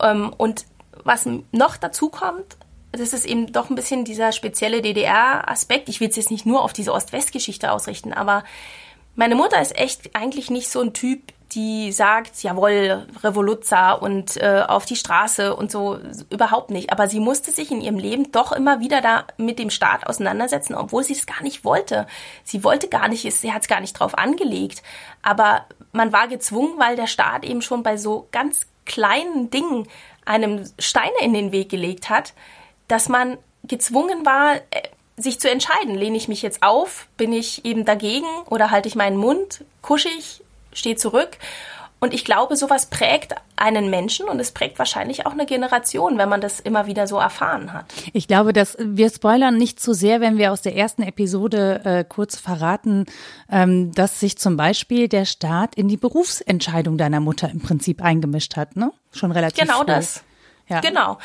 Ähm, 0.00 0.32
und 0.36 0.64
was 1.04 1.28
noch 1.52 1.76
dazu 1.76 2.08
kommt, 2.08 2.56
das 2.92 3.12
ist 3.12 3.24
eben 3.24 3.52
doch 3.52 3.70
ein 3.70 3.76
bisschen 3.76 4.04
dieser 4.04 4.32
spezielle 4.32 4.82
DDR-Aspekt. 4.82 5.88
Ich 5.88 6.00
will 6.00 6.08
es 6.08 6.16
jetzt 6.16 6.30
nicht 6.30 6.46
nur 6.46 6.62
auf 6.62 6.72
diese 6.72 6.92
Ost-West-Geschichte 6.92 7.72
ausrichten, 7.72 8.12
aber 8.12 8.44
meine 9.16 9.34
Mutter 9.34 9.60
ist 9.60 9.76
echt 9.78 10.14
eigentlich 10.14 10.50
nicht 10.50 10.68
so 10.70 10.80
ein 10.80 10.92
Typ, 10.92 11.32
die 11.52 11.90
sagt, 11.90 12.42
jawohl, 12.42 13.06
Revoluzza 13.22 13.92
und 13.92 14.36
äh, 14.36 14.62
auf 14.66 14.84
die 14.84 14.94
Straße 14.94 15.54
und 15.54 15.70
so, 15.70 15.98
überhaupt 16.30 16.70
nicht. 16.70 16.92
Aber 16.92 17.08
sie 17.08 17.18
musste 17.18 17.50
sich 17.50 17.72
in 17.72 17.80
ihrem 17.80 17.98
Leben 17.98 18.30
doch 18.30 18.52
immer 18.52 18.80
wieder 18.80 19.00
da 19.00 19.24
mit 19.36 19.58
dem 19.58 19.70
Staat 19.70 20.06
auseinandersetzen, 20.06 20.74
obwohl 20.74 21.02
sie 21.02 21.14
es 21.14 21.26
gar 21.26 21.42
nicht 21.42 21.64
wollte. 21.64 22.06
Sie 22.44 22.62
wollte 22.62 22.88
gar 22.88 23.08
nicht, 23.08 23.30
sie 23.32 23.52
hat 23.52 23.62
es 23.62 23.68
gar 23.68 23.80
nicht 23.80 23.94
drauf 23.94 24.16
angelegt. 24.16 24.82
Aber 25.22 25.66
man 25.92 26.12
war 26.12 26.28
gezwungen, 26.28 26.78
weil 26.78 26.94
der 26.94 27.08
Staat 27.08 27.44
eben 27.44 27.62
schon 27.62 27.82
bei 27.82 27.96
so 27.96 28.28
ganz 28.30 28.66
kleinen 28.84 29.50
Dingen 29.50 29.88
einem 30.24 30.64
Steine 30.78 31.18
in 31.20 31.34
den 31.34 31.50
Weg 31.50 31.68
gelegt 31.68 32.10
hat, 32.10 32.32
dass 32.90 33.08
man 33.08 33.38
gezwungen 33.64 34.26
war, 34.26 34.56
äh, 34.56 34.82
sich 35.16 35.38
zu 35.38 35.50
entscheiden, 35.50 35.94
lehne 35.94 36.16
ich 36.16 36.28
mich 36.28 36.42
jetzt 36.42 36.62
auf, 36.62 37.06
bin 37.16 37.32
ich 37.32 37.64
eben 37.64 37.84
dagegen 37.84 38.26
oder 38.46 38.70
halte 38.70 38.88
ich 38.88 38.96
meinen 38.96 39.16
Mund, 39.16 39.64
kusche 39.82 40.08
ich, 40.08 40.42
stehe 40.72 40.96
zurück. 40.96 41.38
Und 42.02 42.14
ich 42.14 42.24
glaube, 42.24 42.56
sowas 42.56 42.86
prägt 42.86 43.34
einen 43.56 43.90
Menschen 43.90 44.26
und 44.26 44.40
es 44.40 44.52
prägt 44.52 44.78
wahrscheinlich 44.78 45.26
auch 45.26 45.32
eine 45.32 45.44
Generation, 45.44 46.16
wenn 46.16 46.30
man 46.30 46.40
das 46.40 46.58
immer 46.58 46.86
wieder 46.86 47.06
so 47.06 47.18
erfahren 47.18 47.74
hat. 47.74 47.92
Ich 48.14 48.26
glaube, 48.26 48.54
dass 48.54 48.78
wir 48.80 49.10
spoilern 49.10 49.58
nicht 49.58 49.78
zu 49.78 49.92
sehr, 49.92 50.22
wenn 50.22 50.38
wir 50.38 50.50
aus 50.50 50.62
der 50.62 50.74
ersten 50.74 51.02
Episode 51.02 51.82
äh, 51.84 52.04
kurz 52.08 52.38
verraten, 52.38 53.04
ähm, 53.50 53.92
dass 53.92 54.18
sich 54.18 54.38
zum 54.38 54.56
Beispiel 54.56 55.08
der 55.08 55.26
Staat 55.26 55.74
in 55.74 55.88
die 55.88 55.98
Berufsentscheidung 55.98 56.96
deiner 56.96 57.20
Mutter 57.20 57.50
im 57.50 57.60
Prinzip 57.60 58.02
eingemischt 58.02 58.56
hat, 58.56 58.76
ne? 58.76 58.92
Schon 59.12 59.30
relativ. 59.30 59.62
Genau 59.62 59.80
früh. 59.80 59.86
das. 59.86 60.24
Ja. 60.68 60.80
Genau. 60.80 61.18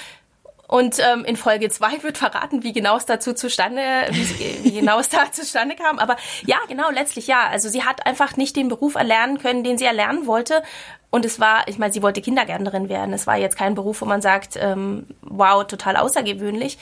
Und 0.67 0.97
ähm, 0.99 1.25
in 1.25 1.37
Folge 1.37 1.69
zwei 1.69 2.01
wird 2.01 2.17
verraten, 2.17 2.63
wie 2.63 2.73
genau 2.73 2.97
es 2.97 3.05
dazu 3.05 3.33
zustande, 3.33 3.81
wie, 4.09 4.63
wie 4.63 4.71
genau 4.71 4.99
es 4.99 5.09
da 5.09 5.31
zustande 5.31 5.75
kam. 5.75 5.99
Aber 5.99 6.15
ja, 6.45 6.57
genau, 6.67 6.89
letztlich 6.89 7.27
ja. 7.27 7.47
Also 7.47 7.69
sie 7.69 7.83
hat 7.83 8.05
einfach 8.05 8.35
nicht 8.35 8.55
den 8.55 8.67
Beruf 8.67 8.95
erlernen 8.95 9.37
können, 9.37 9.63
den 9.63 9.77
sie 9.77 9.85
erlernen 9.85 10.25
wollte. 10.25 10.63
Und 11.11 11.23
es 11.23 11.39
war, 11.39 11.67
ich 11.67 11.77
meine, 11.77 11.93
sie 11.93 12.01
wollte 12.01 12.21
Kindergärtnerin 12.21 12.89
werden. 12.89 13.13
Es 13.13 13.27
war 13.27 13.37
jetzt 13.37 13.57
kein 13.57 13.75
Beruf, 13.75 14.01
wo 14.01 14.05
man 14.05 14.21
sagt, 14.21 14.57
ähm, 14.57 15.05
wow, 15.21 15.65
total 15.65 15.97
außergewöhnlich. 15.97 16.77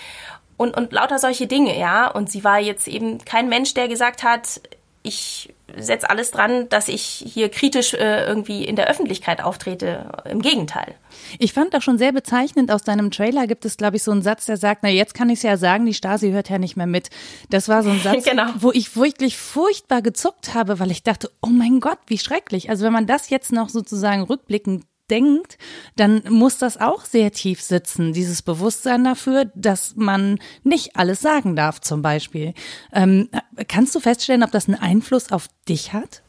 Und, 0.56 0.78
und 0.78 0.94
lauter 0.94 1.20
solche 1.20 1.48
Dinge, 1.48 1.78
ja. 1.78 2.08
Und 2.08 2.32
sie 2.32 2.44
war 2.44 2.60
jetzt 2.60 2.88
eben 2.88 3.24
kein 3.26 3.50
Mensch, 3.50 3.74
der 3.74 3.88
gesagt 3.88 4.24
hat, 4.24 4.62
ich 5.04 5.53
setze 5.78 6.10
alles 6.10 6.32
dran, 6.32 6.68
dass 6.70 6.88
ich 6.88 7.02
hier 7.02 7.50
kritisch 7.50 7.94
äh, 7.94 8.26
irgendwie 8.26 8.64
in 8.66 8.76
der 8.76 8.90
Öffentlichkeit 8.90 9.42
auftrete. 9.42 10.12
Im 10.30 10.42
Gegenteil. 10.42 10.96
Ich 11.40 11.54
fand 11.54 11.76
auch 11.76 11.82
schon 11.82 11.98
sehr 11.98 12.12
bezeichnend, 12.12 12.72
aus 12.72 12.84
deinem 12.84 13.12
Trailer 13.12 13.48
gibt 13.48 13.66
es, 13.66 13.78
glaube 13.78 13.96
ich, 13.96 14.04
so 14.04 14.12
einen 14.12 14.22
Satz, 14.22 14.46
der 14.46 14.58
sagt, 14.58 14.84
na 14.84 14.90
jetzt 14.90 15.14
kann 15.14 15.30
ich 15.30 15.40
es 15.40 15.44
ja 15.44 15.58
sagen, 15.58 15.86
die 15.86 15.94
Stasi 15.94 16.32
hört 16.32 16.50
ja 16.50 16.60
nicht 16.60 16.76
mehr 16.76 16.88
mit. 16.88 17.10
Das 17.50 17.70
war 17.70 17.82
so 17.84 17.90
ein 17.90 18.00
Satz, 18.04 18.26
genau. 18.26 18.48
wo 18.60 18.72
ich 18.72 18.96
wirklich 18.96 19.38
furchtbar 19.38 20.02
gezuckt 20.02 20.54
habe, 20.54 20.80
weil 20.80 20.92
ich 20.92 21.04
dachte, 21.04 21.32
oh 21.42 21.48
mein 21.48 21.80
Gott, 21.80 22.00
wie 22.08 22.18
schrecklich. 22.18 22.70
Also 22.70 22.86
wenn 22.86 22.94
man 22.94 23.08
das 23.08 23.30
jetzt 23.30 23.52
noch 23.52 23.70
sozusagen 23.70 24.24
rückblickend 24.24 24.86
denkt, 25.10 25.58
dann 25.96 26.24
muss 26.30 26.58
das 26.58 26.80
auch 26.80 27.06
sehr 27.06 27.32
tief 27.32 27.62
sitzen, 27.62 28.14
dieses 28.14 28.42
Bewusstsein 28.42 29.04
dafür, 29.04 29.52
dass 29.56 29.96
man 29.96 30.40
nicht 30.64 30.96
alles 30.96 31.22
sagen 31.22 31.56
darf, 31.56 31.82
zum 31.82 32.02
Beispiel. 32.02 32.54
Ähm, 32.92 33.30
kannst 33.68 33.94
du 33.96 34.00
feststellen, 34.00 34.44
ob 34.44 34.52
das 34.52 34.68
einen 34.68 34.80
Einfluss 34.80 35.32
auf 35.32 35.48
dich 35.68 35.94
hat? 35.94 36.22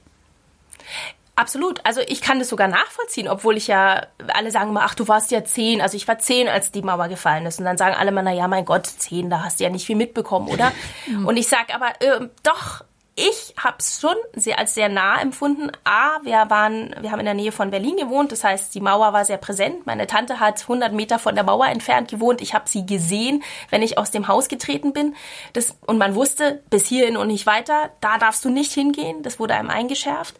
Absolut. 1.36 1.80
Also 1.84 2.00
ich 2.06 2.20
kann 2.20 2.38
das 2.38 2.48
sogar 2.48 2.68
nachvollziehen, 2.68 3.26
obwohl 3.26 3.56
ich 3.56 3.66
ja, 3.66 4.06
alle 4.28 4.52
sagen 4.52 4.70
immer, 4.70 4.82
ach, 4.84 4.94
du 4.94 5.08
warst 5.08 5.32
ja 5.32 5.44
zehn. 5.44 5.80
Also 5.80 5.96
ich 5.96 6.06
war 6.06 6.18
zehn, 6.18 6.46
als 6.48 6.70
die 6.70 6.82
Mauer 6.82 7.08
gefallen 7.08 7.44
ist. 7.46 7.58
Und 7.58 7.64
dann 7.64 7.76
sagen 7.76 7.96
alle 7.96 8.10
immer, 8.10 8.22
na 8.22 8.32
ja, 8.32 8.46
mein 8.46 8.64
Gott, 8.64 8.86
zehn, 8.86 9.30
da 9.30 9.42
hast 9.42 9.58
du 9.58 9.64
ja 9.64 9.70
nicht 9.70 9.84
viel 9.84 9.96
mitbekommen, 9.96 10.48
oder? 10.48 10.72
Und 11.26 11.36
ich 11.36 11.48
sag 11.48 11.74
aber, 11.74 11.88
äh, 12.00 12.28
doch, 12.44 12.84
ich 13.16 13.54
habe 13.56 13.76
es 13.78 14.00
schon 14.00 14.16
sehr, 14.34 14.58
als 14.58 14.74
sehr 14.74 14.88
nah 14.88 15.20
empfunden. 15.20 15.70
A, 15.84 16.18
wir 16.24 16.50
waren, 16.50 16.94
wir 17.00 17.12
haben 17.12 17.20
in 17.20 17.26
der 17.26 17.34
Nähe 17.34 17.52
von 17.52 17.70
Berlin 17.70 17.96
gewohnt, 17.96 18.32
das 18.32 18.42
heißt, 18.42 18.74
die 18.74 18.80
Mauer 18.80 19.12
war 19.12 19.24
sehr 19.24 19.36
präsent. 19.36 19.86
Meine 19.86 20.08
Tante 20.08 20.40
hat 20.40 20.60
100 20.62 20.92
Meter 20.92 21.20
von 21.20 21.36
der 21.36 21.44
Mauer 21.44 21.66
entfernt 21.66 22.10
gewohnt. 22.10 22.40
Ich 22.40 22.54
habe 22.54 22.68
sie 22.68 22.84
gesehen, 22.84 23.44
wenn 23.70 23.82
ich 23.82 23.98
aus 23.98 24.10
dem 24.10 24.26
Haus 24.26 24.48
getreten 24.48 24.92
bin. 24.92 25.14
Das, 25.52 25.76
und 25.86 25.98
man 25.98 26.16
wusste, 26.16 26.62
bis 26.70 26.86
hierhin 26.86 27.16
und 27.16 27.28
nicht 27.28 27.46
weiter, 27.46 27.90
da 28.00 28.18
darfst 28.18 28.44
du 28.44 28.50
nicht 28.50 28.72
hingehen. 28.72 29.22
Das 29.22 29.38
wurde 29.38 29.54
einem 29.54 29.70
eingeschärft. 29.70 30.34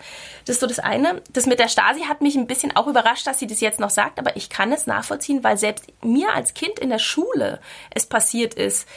Das 0.44 0.56
ist 0.56 0.60
so 0.60 0.66
das 0.66 0.80
eine. 0.80 1.22
Das 1.32 1.46
mit 1.46 1.60
der 1.60 1.68
Stasi 1.68 2.02
hat 2.02 2.22
mich 2.22 2.34
ein 2.34 2.48
bisschen 2.48 2.74
auch 2.74 2.88
überrascht, 2.88 3.26
dass 3.26 3.38
sie 3.38 3.46
das 3.46 3.60
jetzt 3.60 3.78
noch 3.78 3.90
sagt, 3.90 4.18
aber 4.18 4.36
ich 4.36 4.50
kann 4.50 4.72
es 4.72 4.88
nachvollziehen, 4.88 5.44
weil 5.44 5.56
selbst 5.58 5.86
mir 6.02 6.34
als 6.34 6.54
Kind 6.54 6.80
in 6.80 6.90
der 6.90 6.98
Schule 6.98 7.60
es 7.90 8.06
passiert 8.06 8.54
ist, 8.54 8.88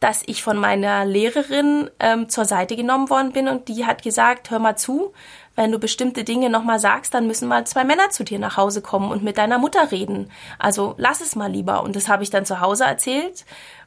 dass 0.00 0.22
ich 0.26 0.42
von 0.42 0.58
meiner 0.58 1.04
Lehrerin 1.04 1.90
ähm, 2.00 2.28
zur 2.28 2.44
Seite 2.44 2.76
genommen 2.76 3.08
worden 3.08 3.32
bin 3.32 3.48
und 3.48 3.68
die 3.68 3.86
hat 3.86 4.02
gesagt, 4.02 4.50
hör 4.50 4.58
mal 4.58 4.76
zu, 4.76 5.12
wenn 5.54 5.72
du 5.72 5.78
bestimmte 5.78 6.22
Dinge 6.22 6.50
nochmal 6.50 6.78
sagst, 6.78 7.14
dann 7.14 7.26
müssen 7.26 7.48
mal 7.48 7.66
zwei 7.66 7.84
Männer 7.84 8.10
zu 8.10 8.24
dir 8.24 8.38
nach 8.38 8.58
Hause 8.58 8.82
kommen 8.82 9.10
und 9.10 9.24
mit 9.24 9.38
deiner 9.38 9.58
Mutter 9.58 9.90
reden. 9.90 10.30
Also 10.58 10.94
lass 10.98 11.22
es 11.22 11.34
mal 11.34 11.50
lieber. 11.50 11.82
Und 11.82 11.96
das 11.96 12.08
habe 12.08 12.22
ich 12.22 12.30
dann 12.30 12.44
zu 12.44 12.60
Hause 12.60 12.84
erzählt. 12.84 13.46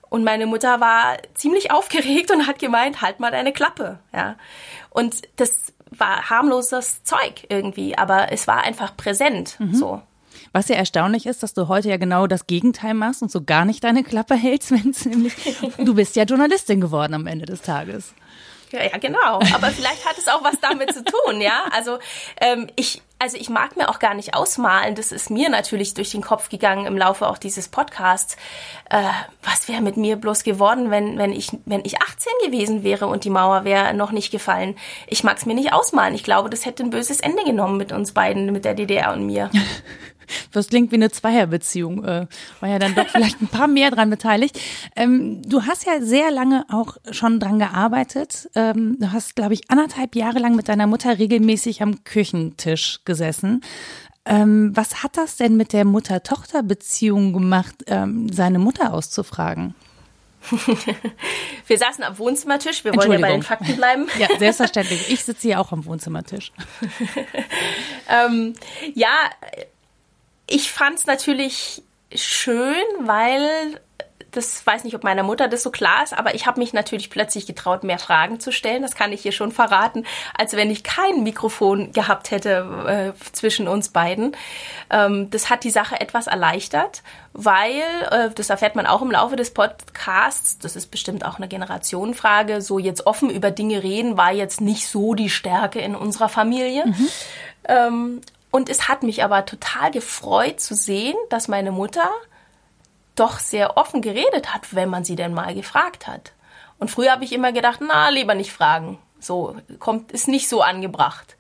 Und 0.10 0.24
meine 0.24 0.48
Mutter 0.48 0.80
war 0.80 1.18
ziemlich 1.36 1.72
aufgeregt 1.72 2.32
und 2.32 2.48
hat 2.48 2.58
gemeint, 2.58 3.02
halt 3.02 3.20
mal 3.20 3.32
deine 3.32 3.54
Klappe. 3.54 4.00
Ja. 4.12 4.36
Und 4.90 5.22
das 5.36 5.74
war 5.92 6.30
harmloses 6.30 7.04
Zeug 7.04 7.46
irgendwie, 7.50 7.98
aber 7.98 8.32
es 8.32 8.48
war 8.48 8.64
einfach 8.64 8.98
präsent. 8.98 9.60
Mhm. 9.60 9.74
So. 9.76 10.02
Was 10.52 10.68
ja 10.70 10.76
erstaunlich 10.76 11.26
ist, 11.26 11.44
dass 11.44 11.54
du 11.54 11.68
heute 11.68 11.90
ja 11.90 11.98
genau 11.98 12.28
das 12.28 12.48
Gegenteil 12.48 12.94
machst 12.94 13.22
und 13.22 13.32
so 13.32 13.44
gar 13.44 13.66
nicht 13.66 13.84
deine 13.84 14.04
Klappe 14.04 14.36
hältst, 14.36 14.72
wenn 14.72 14.92
es 14.92 15.06
nämlich, 15.06 15.34
du 15.78 15.94
bist 15.94 16.16
ja 16.16 16.24
Journalistin 16.24 16.82
geworden 16.82 17.14
am 17.14 17.28
Ende 17.28 17.46
des 17.46 17.62
Tages. 17.62 18.14
Ja, 18.72 18.84
ja, 18.84 18.98
genau. 18.98 19.40
Aber 19.54 19.70
vielleicht 19.72 20.06
hat 20.06 20.18
es 20.18 20.28
auch 20.28 20.44
was 20.44 20.60
damit 20.62 20.94
zu 20.94 21.04
tun, 21.04 21.42
ja. 21.42 21.64
Also 21.72 21.98
ähm, 22.40 22.68
ich 22.76 23.02
also 23.22 23.36
ich 23.36 23.50
mag 23.50 23.76
mir 23.76 23.90
auch 23.90 24.00
gar 24.00 24.14
nicht 24.14 24.34
ausmalen, 24.34 24.96
das 24.96 25.12
ist 25.12 25.30
mir 25.30 25.50
natürlich 25.50 25.94
durch 25.94 26.12
den 26.12 26.22
Kopf 26.22 26.48
gegangen 26.48 26.86
im 26.86 26.98
Laufe 26.98 27.28
auch 27.28 27.38
dieses 27.38 27.68
Podcasts. 27.68 28.38
Äh, 28.90 29.04
was 29.44 29.68
wäre 29.68 29.82
mit 29.82 29.98
mir 29.98 30.16
bloß 30.16 30.44
geworden, 30.44 30.90
wenn, 30.90 31.18
wenn, 31.18 31.34
ich, 31.34 31.52
wenn 31.66 31.84
ich 31.84 32.02
18 32.02 32.32
gewesen 32.46 32.84
wäre 32.84 33.08
und 33.08 33.26
die 33.26 33.30
Mauer 33.30 33.66
wäre 33.66 33.94
noch 33.94 34.12
nicht 34.12 34.32
gefallen? 34.32 34.78
Ich 35.08 35.26
mag 35.26 35.36
es 35.36 35.46
mir 35.46 35.54
nicht 35.54 35.74
ausmalen. 35.74 36.16
Ich 36.16 36.24
glaube, 36.24 36.50
das 36.50 36.66
hätte 36.66 36.82
ein 36.82 36.92
böses 36.92 37.20
Ende 37.20 37.44
genommen 37.44 37.76
mit 37.76 37.92
uns 37.92 38.14
beiden, 38.14 38.54
mit 38.54 38.64
der 38.64 38.74
DDR 38.74 39.12
und 39.12 39.26
mir. 39.26 39.52
Das 40.52 40.68
klingt 40.68 40.92
wie 40.92 40.96
eine 40.96 41.12
Zweierbeziehung. 41.12 42.04
Äh, 42.04 42.28
war 42.60 42.70
ja 42.70 42.80
dann 42.80 42.96
doch 42.96 43.08
vielleicht 43.08 43.42
ein 43.42 43.48
paar 43.48 43.68
mehr 43.68 43.92
dran 43.92 44.10
beteiligt. 44.10 44.60
Ähm, 44.96 45.42
du 45.44 45.64
hast 45.64 45.86
ja 45.86 46.02
sehr 46.02 46.32
lange 46.32 46.66
auch 46.70 46.98
schon 47.12 47.40
dran 47.40 47.60
gearbeitet. 47.60 48.50
Ähm, 48.56 48.98
du 49.00 49.12
hast, 49.12 49.36
glaube 49.36 49.54
ich, 49.54 49.70
anderthalb 49.70 50.16
Jahre 50.16 50.40
lang 50.40 50.56
mit 50.56 50.70
deiner 50.70 50.88
Mutter 50.88 51.20
regelmäßig 51.20 51.82
am 51.82 52.04
Küchentisch 52.04 53.02
gesessen. 53.06 53.62
Ähm, 54.26 54.72
was 54.76 55.04
hat 55.04 55.18
das 55.18 55.38
denn 55.38 55.58
mit 55.58 55.74
der 55.74 55.86
Mutter-Tochter-Beziehung 55.86 57.34
gemacht, 57.34 57.76
seine 57.88 58.60
Mutter 58.60 58.94
auszufragen? 58.94 59.74
wir 61.68 61.78
saßen 61.78 62.04
am 62.04 62.18
Wohnzimmertisch. 62.18 62.84
Wir 62.84 62.96
wollen 62.96 63.12
ja 63.12 63.20
bei 63.20 63.32
den 63.32 63.44
Fakten 63.44 63.76
bleiben. 63.76 64.08
Ja, 64.18 64.28
selbstverständlich. 64.38 65.12
Ich 65.12 65.24
sitze 65.24 65.48
hier 65.48 65.60
auch 65.60 65.72
am 65.72 65.86
Wohnzimmertisch. 65.86 66.52
ähm, 68.10 68.54
ja, 68.94 69.30
ich 70.50 70.72
fand 70.72 71.00
es 71.00 71.06
natürlich 71.06 71.84
schön, 72.14 72.76
weil 73.00 73.80
das 74.32 74.66
weiß 74.66 74.84
nicht, 74.84 74.96
ob 74.96 75.04
meiner 75.04 75.24
Mutter 75.24 75.48
das 75.48 75.64
so 75.64 75.72
klar 75.72 76.04
ist, 76.04 76.18
aber 76.18 76.36
ich 76.36 76.46
habe 76.46 76.60
mich 76.60 76.74
natürlich 76.74 77.10
plötzlich 77.10 77.46
getraut, 77.46 77.84
mehr 77.84 78.00
Fragen 78.00 78.40
zu 78.40 78.52
stellen. 78.52 78.82
Das 78.82 78.96
kann 78.96 79.12
ich 79.12 79.22
hier 79.22 79.32
schon 79.32 79.52
verraten, 79.52 80.06
als 80.38 80.54
wenn 80.54 80.70
ich 80.70 80.84
kein 80.84 81.24
Mikrofon 81.24 81.92
gehabt 81.92 82.32
hätte 82.32 83.16
äh, 83.16 83.32
zwischen 83.34 83.68
uns 83.68 83.90
beiden. 83.90 84.36
Ähm, 84.90 85.30
das 85.32 85.50
hat 85.50 85.64
die 85.64 85.72
Sache 85.72 86.00
etwas 86.00 86.28
erleichtert, 86.28 87.02
weil, 87.34 87.82
äh, 88.12 88.30
das 88.36 88.50
erfährt 88.50 88.76
man 88.76 88.86
auch 88.86 89.02
im 89.02 89.12
Laufe 89.12 89.36
des 89.36 89.52
Podcasts, 89.52 90.60
das 90.60 90.76
ist 90.76 90.92
bestimmt 90.92 91.26
auch 91.26 91.38
eine 91.38 91.48
Generationenfrage, 91.48 92.62
so 92.62 92.80
jetzt 92.80 93.08
offen 93.08 93.30
über 93.30 93.52
Dinge 93.52 93.84
reden 93.84 94.18
war 94.18 94.32
jetzt 94.32 94.62
nicht 94.62 94.88
so 94.88 95.14
die 95.14 95.30
Stärke 95.30 95.80
in 95.80 95.96
unserer 95.96 96.30
Familie. 96.30 96.86
Mhm. 96.86 97.08
Ähm, 97.68 98.22
und 98.52 98.70
es 98.70 98.88
hat 98.88 99.04
mich 99.04 99.24
aber 99.24 99.46
total 99.46 99.92
gefreut 99.92 100.60
zu 100.60 100.76
sehen, 100.76 101.16
dass 101.30 101.48
meine 101.48 101.72
Mutter 101.72 102.10
doch 103.16 103.40
sehr 103.40 103.78
offen 103.78 104.02
geredet 104.02 104.54
hat, 104.54 104.74
wenn 104.74 104.90
man 104.90 105.04
sie 105.04 105.16
denn 105.16 105.34
mal 105.34 105.54
gefragt 105.54 106.08
hat. 106.08 106.32
Und 106.80 106.90
früher 106.90 107.12
habe 107.12 107.26
ich 107.26 107.34
immer 107.34 107.52
gedacht, 107.52 107.80
na, 107.86 108.10
lieber 108.10 108.34
nicht 108.34 108.54
fragen. 108.54 108.98
So, 109.20 109.58
kommt, 109.80 110.12
ist 110.14 110.28
nicht 110.28 110.48
so 110.48 110.62
angebracht. 110.62 111.36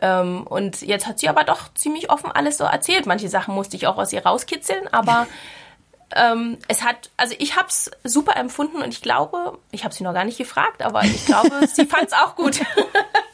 Ähm, 0.00 0.46
und 0.46 0.82
jetzt 0.82 1.06
hat 1.06 1.18
sie 1.18 1.28
aber 1.28 1.44
doch 1.44 1.74
ziemlich 1.74 2.10
offen 2.10 2.30
alles 2.30 2.58
so 2.58 2.64
erzählt. 2.64 3.06
Manche 3.06 3.28
Sachen 3.28 3.54
musste 3.54 3.76
ich 3.76 3.86
auch 3.86 3.98
aus 3.98 4.12
ihr 4.12 4.24
rauskitzeln, 4.24 4.86
aber 4.92 5.26
ähm, 6.14 6.58
es 6.68 6.84
hat, 6.84 7.10
also 7.16 7.34
ich 7.38 7.56
habe 7.56 7.68
es 7.68 7.90
super 8.04 8.36
empfunden 8.36 8.80
und 8.80 8.90
ich 8.90 9.02
glaube, 9.02 9.58
ich 9.72 9.84
habe 9.84 9.94
sie 9.94 10.04
noch 10.04 10.14
gar 10.14 10.24
nicht 10.24 10.38
gefragt, 10.38 10.82
aber 10.82 11.02
ich 11.02 11.26
glaube, 11.26 11.66
sie 11.66 11.86
fand 11.86 12.04
es 12.04 12.12
auch 12.12 12.36
gut. 12.36 12.60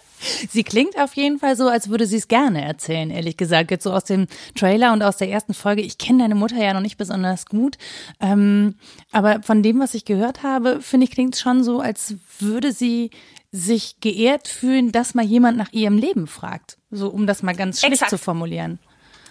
Sie 0.48 0.64
klingt 0.64 0.98
auf 0.98 1.14
jeden 1.14 1.38
Fall 1.38 1.56
so, 1.56 1.68
als 1.68 1.88
würde 1.88 2.06
sie 2.06 2.16
es 2.16 2.28
gerne 2.28 2.64
erzählen, 2.64 3.10
ehrlich 3.10 3.36
gesagt. 3.36 3.70
Jetzt 3.70 3.84
so 3.84 3.92
aus 3.92 4.04
dem 4.04 4.26
Trailer 4.54 4.92
und 4.92 5.02
aus 5.02 5.16
der 5.16 5.30
ersten 5.30 5.54
Folge. 5.54 5.82
Ich 5.82 5.98
kenne 5.98 6.20
deine 6.20 6.34
Mutter 6.34 6.56
ja 6.56 6.72
noch 6.74 6.80
nicht 6.80 6.96
besonders 6.96 7.46
gut. 7.46 7.78
Ähm, 8.20 8.76
aber 9.10 9.42
von 9.42 9.62
dem, 9.62 9.80
was 9.80 9.94
ich 9.94 10.04
gehört 10.04 10.42
habe, 10.42 10.80
finde 10.80 11.04
ich, 11.04 11.10
klingt 11.10 11.34
es 11.34 11.40
schon 11.40 11.64
so, 11.64 11.80
als 11.80 12.14
würde 12.38 12.72
sie 12.72 13.10
sich 13.50 14.00
geehrt 14.00 14.48
fühlen, 14.48 14.92
dass 14.92 15.14
mal 15.14 15.24
jemand 15.24 15.58
nach 15.58 15.72
ihrem 15.72 15.98
Leben 15.98 16.26
fragt. 16.26 16.78
So, 16.90 17.08
um 17.08 17.26
das 17.26 17.42
mal 17.42 17.54
ganz 17.54 17.80
schlicht 17.80 17.94
Exakt. 17.94 18.10
zu 18.10 18.18
formulieren. 18.18 18.78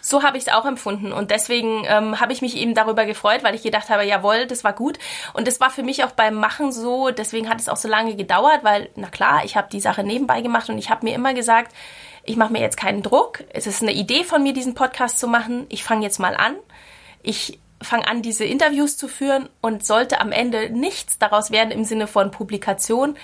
So 0.02 0.24
habe 0.24 0.38
ich 0.38 0.48
es 0.48 0.54
auch 0.54 0.66
empfunden. 0.66 1.14
Und 1.14 1.32
deswegen 1.32 1.84
ähm, 1.86 2.20
habe 2.20 2.34
ich 2.34 2.42
mich 2.42 2.58
eben 2.58 2.74
darüber 2.74 3.06
gefreut, 3.06 3.44
weil 3.44 3.56
ich 3.56 3.64
gedacht 3.64 3.90
habe, 3.90 4.04
jawohl, 4.04 4.48
das 4.48 4.64
war 4.64 4.74
gut. 4.74 4.98
Und 5.34 5.48
das 5.48 5.60
war 5.60 5.70
für 5.70 5.84
mich 5.84 6.04
auch 6.04 6.12
beim 6.12 6.36
Machen 6.36 6.72
so, 6.72 7.12
deswegen 7.12 7.50
hat 7.50 7.60
es 7.60 7.70
auch 7.70 7.78
so 7.78 7.88
lange 7.88 8.16
gedauert, 8.16 8.64
weil 8.64 8.90
na 8.96 9.08
klar, 9.08 9.46
ich 9.46 9.56
habe 9.56 9.70
die 9.72 9.80
Sache 9.80 10.04
nebenbei 10.04 10.42
gemacht 10.42 10.70
und 10.70 10.78
ich 10.78 10.90
habe 10.90 11.06
mir 11.06 11.14
immer 11.14 11.34
gesagt, 11.34 11.72
ich 12.24 12.36
mache 12.36 12.52
mir 12.52 12.62
jetzt 12.62 12.78
keinen 12.78 13.04
Druck, 13.04 13.44
es 13.50 13.68
ist 13.68 13.82
eine 13.82 13.94
Idee 13.94 14.24
von 14.24 14.44
mir, 14.44 14.54
diesen 14.54 14.76
Podcast 14.76 15.20
zu 15.20 15.28
machen, 15.28 15.66
ich 15.70 15.84
fange 15.84 16.04
jetzt 16.04 16.20
mal 16.20 16.36
an, 16.36 16.56
ich 17.24 17.60
fange 17.82 18.08
an, 18.08 18.22
diese 18.22 18.46
Interviews 18.46 18.98
zu 18.98 19.08
führen 19.08 19.50
und 19.60 19.86
sollte 19.86 20.20
am 20.22 20.32
Ende 20.32 20.70
nichts 20.70 21.18
daraus 21.18 21.52
werden 21.52 21.72
im 21.72 21.84
Sinne 21.84 22.08
von 22.08 22.30
Publikation, 22.30 23.18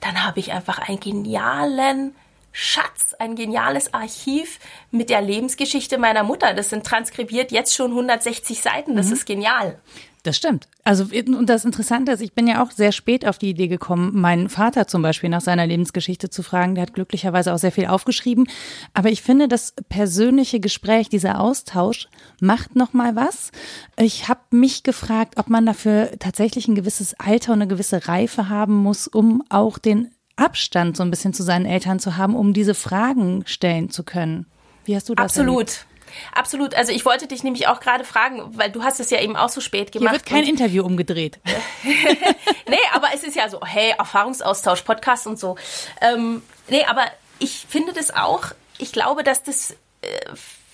dann 0.00 0.24
habe 0.24 0.40
ich 0.40 0.52
einfach 0.52 0.78
einen 0.78 1.00
genialen 1.00 2.14
Schatz, 2.52 3.14
ein 3.18 3.36
geniales 3.36 3.94
Archiv 3.94 4.58
mit 4.90 5.10
der 5.10 5.22
Lebensgeschichte 5.22 5.98
meiner 5.98 6.22
Mutter. 6.22 6.54
Das 6.54 6.70
sind 6.70 6.84
transkribiert 6.84 7.52
jetzt 7.52 7.74
schon 7.74 7.90
160 7.90 8.60
Seiten. 8.60 8.96
Das 8.96 9.06
mhm. 9.06 9.12
ist 9.12 9.26
genial. 9.26 9.80
Das 10.22 10.36
stimmt. 10.36 10.68
Also, 10.84 11.04
und 11.04 11.46
das 11.46 11.64
Interessante 11.64 12.12
ist, 12.12 12.20
ich 12.20 12.34
bin 12.34 12.46
ja 12.46 12.62
auch 12.62 12.70
sehr 12.70 12.92
spät 12.92 13.26
auf 13.26 13.38
die 13.38 13.50
Idee 13.50 13.68
gekommen, 13.68 14.20
meinen 14.20 14.50
Vater 14.50 14.86
zum 14.86 15.00
Beispiel 15.00 15.30
nach 15.30 15.40
seiner 15.40 15.66
Lebensgeschichte 15.66 16.28
zu 16.28 16.42
fragen. 16.42 16.74
Der 16.74 16.82
hat 16.82 16.92
glücklicherweise 16.92 17.54
auch 17.54 17.58
sehr 17.58 17.72
viel 17.72 17.86
aufgeschrieben. 17.86 18.48
Aber 18.92 19.08
ich 19.08 19.22
finde, 19.22 19.48
das 19.48 19.74
persönliche 19.88 20.60
Gespräch, 20.60 21.08
dieser 21.08 21.40
Austausch 21.40 22.08
macht 22.40 22.76
nochmal 22.76 23.16
was. 23.16 23.50
Ich 23.98 24.28
habe 24.28 24.40
mich 24.50 24.82
gefragt, 24.82 25.34
ob 25.38 25.48
man 25.48 25.64
dafür 25.64 26.10
tatsächlich 26.18 26.68
ein 26.68 26.74
gewisses 26.74 27.14
Alter 27.18 27.52
und 27.52 27.62
eine 27.62 27.68
gewisse 27.68 28.06
Reife 28.08 28.48
haben 28.50 28.74
muss, 28.74 29.06
um 29.06 29.42
auch 29.48 29.78
den 29.78 30.10
Abstand 30.40 30.96
so 30.96 31.02
ein 31.02 31.10
bisschen 31.10 31.32
zu 31.34 31.42
seinen 31.42 31.66
Eltern 31.66 31.98
zu 31.98 32.16
haben, 32.16 32.34
um 32.34 32.52
diese 32.52 32.74
Fragen 32.74 33.44
stellen 33.46 33.90
zu 33.90 34.04
können. 34.04 34.46
Wie 34.84 34.96
hast 34.96 35.08
du 35.08 35.14
das 35.14 35.24
Absolut. 35.24 35.68
Erlebt? 35.68 35.86
Absolut. 36.32 36.74
Also 36.74 36.92
ich 36.92 37.04
wollte 37.04 37.26
dich 37.26 37.44
nämlich 37.44 37.68
auch 37.68 37.80
gerade 37.80 38.04
fragen, 38.04 38.42
weil 38.56 38.70
du 38.70 38.82
hast 38.82 39.00
es 39.00 39.10
ja 39.10 39.20
eben 39.20 39.36
auch 39.36 39.48
so 39.48 39.60
spät 39.60 39.92
gemacht. 39.92 40.10
Hier 40.10 40.18
wird 40.18 40.26
kein 40.26 40.44
Interview 40.44 40.84
umgedreht. 40.84 41.38
nee, 41.84 42.76
aber 42.92 43.08
es 43.14 43.22
ist 43.22 43.36
ja 43.36 43.48
so, 43.48 43.60
hey, 43.64 43.94
Erfahrungsaustausch, 43.96 44.82
Podcast 44.82 45.26
und 45.26 45.38
so. 45.38 45.56
Ähm, 46.00 46.42
nee, 46.68 46.84
aber 46.84 47.04
ich 47.38 47.66
finde 47.68 47.92
das 47.92 48.12
auch, 48.12 48.46
ich 48.78 48.92
glaube, 48.92 49.22
dass 49.22 49.42
das 49.42 49.72
äh, 50.02 50.06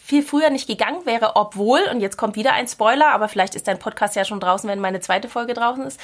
viel 0.04 0.22
früher 0.22 0.50
nicht 0.50 0.68
gegangen 0.68 1.04
wäre, 1.04 1.34
obwohl, 1.34 1.80
und 1.90 2.00
jetzt 2.00 2.16
kommt 2.16 2.36
wieder 2.36 2.52
ein 2.52 2.68
Spoiler, 2.68 3.08
aber 3.08 3.28
vielleicht 3.28 3.54
ist 3.54 3.66
dein 3.66 3.78
Podcast 3.78 4.14
ja 4.14 4.24
schon 4.24 4.40
draußen, 4.40 4.68
wenn 4.70 4.80
meine 4.80 5.00
zweite 5.00 5.28
Folge 5.28 5.54
draußen 5.54 5.84
ist, 5.84 6.00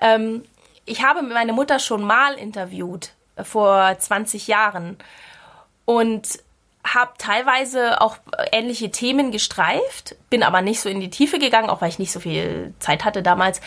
ähm, 0.00 0.44
ich 0.88 1.04
habe 1.04 1.22
meine 1.22 1.52
Mutter 1.52 1.78
schon 1.78 2.02
mal 2.02 2.34
interviewt, 2.34 3.12
äh, 3.36 3.44
vor 3.44 3.96
20 3.98 4.46
Jahren. 4.48 4.96
Und 5.84 6.40
habe 6.94 7.12
teilweise 7.18 8.00
auch 8.00 8.18
ähnliche 8.52 8.90
Themen 8.90 9.30
gestreift, 9.30 10.16
bin 10.30 10.42
aber 10.42 10.62
nicht 10.62 10.80
so 10.80 10.88
in 10.88 11.00
die 11.00 11.10
Tiefe 11.10 11.38
gegangen, 11.38 11.70
auch 11.70 11.80
weil 11.80 11.88
ich 11.88 11.98
nicht 11.98 12.12
so 12.12 12.20
viel 12.20 12.72
Zeit 12.78 13.04
hatte 13.04 13.22
damals. 13.22 13.60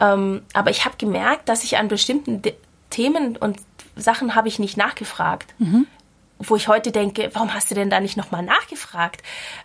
Ähm, 0.00 0.42
aber 0.54 0.70
ich 0.70 0.84
habe 0.84 0.96
gemerkt, 0.96 1.48
dass 1.48 1.64
ich 1.64 1.76
an 1.76 1.88
bestimmten 1.88 2.42
De 2.42 2.54
Themen 2.90 3.38
und 3.38 3.58
Sachen 3.96 4.34
habe 4.34 4.48
ich 4.48 4.58
nicht 4.58 4.76
nachgefragt. 4.76 5.54
Mhm. 5.58 5.86
Wo 6.38 6.56
ich 6.56 6.68
heute 6.68 6.92
denke, 6.92 7.30
warum 7.32 7.54
hast 7.54 7.70
du 7.70 7.74
denn 7.74 7.88
da 7.88 8.00
nicht 8.00 8.16
nochmal 8.16 8.42
nachgefragt? 8.42 9.22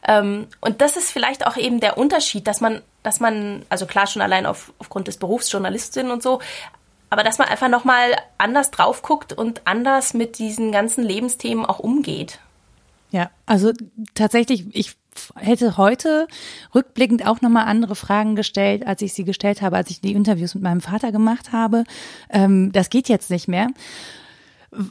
Ähm, 0.07 0.47
und 0.61 0.79
das 0.79 0.95
ist 0.95 1.11
vielleicht 1.11 1.45
auch 1.45 1.57
eben 1.57 1.79
der 1.79 1.97
Unterschied, 1.97 2.47
dass 2.47 2.61
man, 2.61 2.81
dass 3.03 3.19
man, 3.19 3.65
also 3.67 3.85
klar 3.85 4.07
schon 4.07 4.21
allein 4.21 4.45
auf, 4.45 4.71
aufgrund 4.79 5.07
des 5.07 5.17
Berufs 5.17 5.51
Journalistin 5.51 6.11
und 6.11 6.23
so, 6.23 6.39
aber 7.09 7.23
dass 7.23 7.37
man 7.37 7.47
einfach 7.47 7.69
nochmal 7.69 8.15
anders 8.37 8.71
drauf 8.71 9.01
guckt 9.01 9.33
und 9.33 9.61
anders 9.65 10.13
mit 10.13 10.37
diesen 10.39 10.71
ganzen 10.71 11.03
Lebensthemen 11.03 11.65
auch 11.65 11.79
umgeht. 11.79 12.39
Ja, 13.11 13.29
also 13.45 13.71
tatsächlich, 14.13 14.65
ich 14.75 14.95
hätte 15.35 15.77
heute 15.77 16.27
rückblickend 16.75 17.25
auch 17.25 17.41
nochmal 17.41 17.65
andere 17.65 17.95
Fragen 17.95 18.35
gestellt, 18.35 18.85
als 18.85 19.01
ich 19.01 19.13
sie 19.13 19.23
gestellt 19.23 19.61
habe, 19.61 19.77
als 19.77 19.89
ich 19.89 20.01
die 20.01 20.13
Interviews 20.13 20.53
mit 20.55 20.63
meinem 20.63 20.81
Vater 20.81 21.11
gemacht 21.11 21.51
habe. 21.51 21.85
Ähm, 22.29 22.71
das 22.71 22.89
geht 22.89 23.09
jetzt 23.09 23.31
nicht 23.31 23.47
mehr 23.47 23.69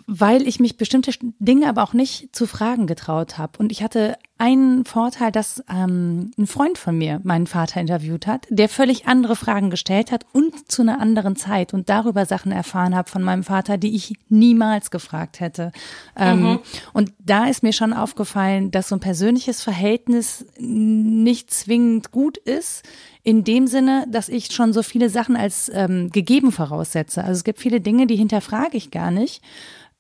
weil 0.07 0.47
ich 0.47 0.59
mich 0.59 0.77
bestimmte 0.77 1.13
Dinge 1.39 1.69
aber 1.69 1.83
auch 1.83 1.93
nicht 1.93 2.35
zu 2.35 2.47
fragen 2.47 2.87
getraut 2.87 3.39
habe. 3.39 3.59
Und 3.59 3.71
ich 3.73 3.83
hatte 3.83 4.17
einen 4.39 4.85
Vorteil, 4.85 5.33
dass 5.33 5.65
ähm, 5.71 6.31
ein 6.37 6.47
Freund 6.47 6.77
von 6.77 6.99
mir 6.99 7.21
meinen 7.25 7.47
Vater 7.47 7.81
interviewt 7.81 8.27
hat, 8.27 8.47
der 8.51 8.69
völlig 8.69 9.07
andere 9.07 9.35
Fragen 9.35 9.71
gestellt 9.71 10.13
hat 10.13 10.27
und 10.33 10.71
zu 10.71 10.83
einer 10.83 11.01
anderen 11.01 11.37
Zeit 11.37 11.73
und 11.73 11.89
darüber 11.89 12.27
Sachen 12.27 12.53
erfahren 12.53 12.95
habe 12.95 13.09
von 13.09 13.23
meinem 13.23 13.45
Vater, 13.45 13.79
die 13.79 13.97
ich 13.97 14.15
niemals 14.29 14.91
gefragt 14.91 15.41
hätte. 15.41 15.73
Ähm, 16.17 16.43
mhm. 16.43 16.59
Und 16.93 17.13
da 17.19 17.47
ist 17.47 17.63
mir 17.63 17.73
schon 17.73 17.95
aufgefallen, 17.95 18.71
dass 18.71 18.89
so 18.89 18.97
ein 18.97 19.01
persönliches 19.01 19.63
Verhältnis 19.63 20.45
nicht 20.59 21.53
zwingend 21.53 22.11
gut 22.11 22.37
ist 22.37 22.83
in 23.23 23.43
dem 23.43 23.67
Sinne, 23.67 24.07
dass 24.09 24.29
ich 24.29 24.53
schon 24.53 24.73
so 24.73 24.83
viele 24.83 25.09
Sachen 25.09 25.35
als 25.35 25.71
ähm, 25.75 26.11
gegeben 26.13 26.53
voraussetze. 26.53 27.23
Also 27.25 27.33
es 27.33 27.45
gibt 27.45 27.59
viele 27.59 27.81
Dinge, 27.81 28.07
die 28.07 28.17
hinterfrage 28.17 28.77
ich 28.77 28.91
gar 28.91 29.11
nicht, 29.11 29.43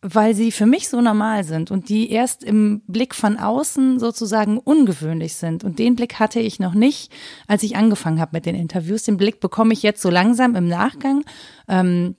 weil 0.08 0.34
sie 0.34 0.52
für 0.52 0.66
mich 0.66 0.88
so 0.88 1.00
normal 1.00 1.42
sind 1.42 1.72
und 1.72 1.88
die 1.88 2.10
erst 2.10 2.44
im 2.44 2.82
Blick 2.86 3.14
von 3.14 3.38
außen 3.38 3.98
sozusagen 3.98 4.58
ungewöhnlich 4.58 5.34
sind. 5.34 5.64
Und 5.64 5.80
den 5.80 5.96
Blick 5.96 6.20
hatte 6.20 6.38
ich 6.38 6.60
noch 6.60 6.74
nicht, 6.74 7.12
als 7.48 7.64
ich 7.64 7.76
angefangen 7.76 8.20
habe 8.20 8.30
mit 8.34 8.46
den 8.46 8.54
Interviews. 8.54 9.02
Den 9.02 9.16
Blick 9.16 9.40
bekomme 9.40 9.72
ich 9.72 9.82
jetzt 9.82 10.02
so 10.02 10.08
langsam 10.08 10.54
im 10.54 10.68
Nachgang. 10.68 11.24
Ähm, 11.68 12.14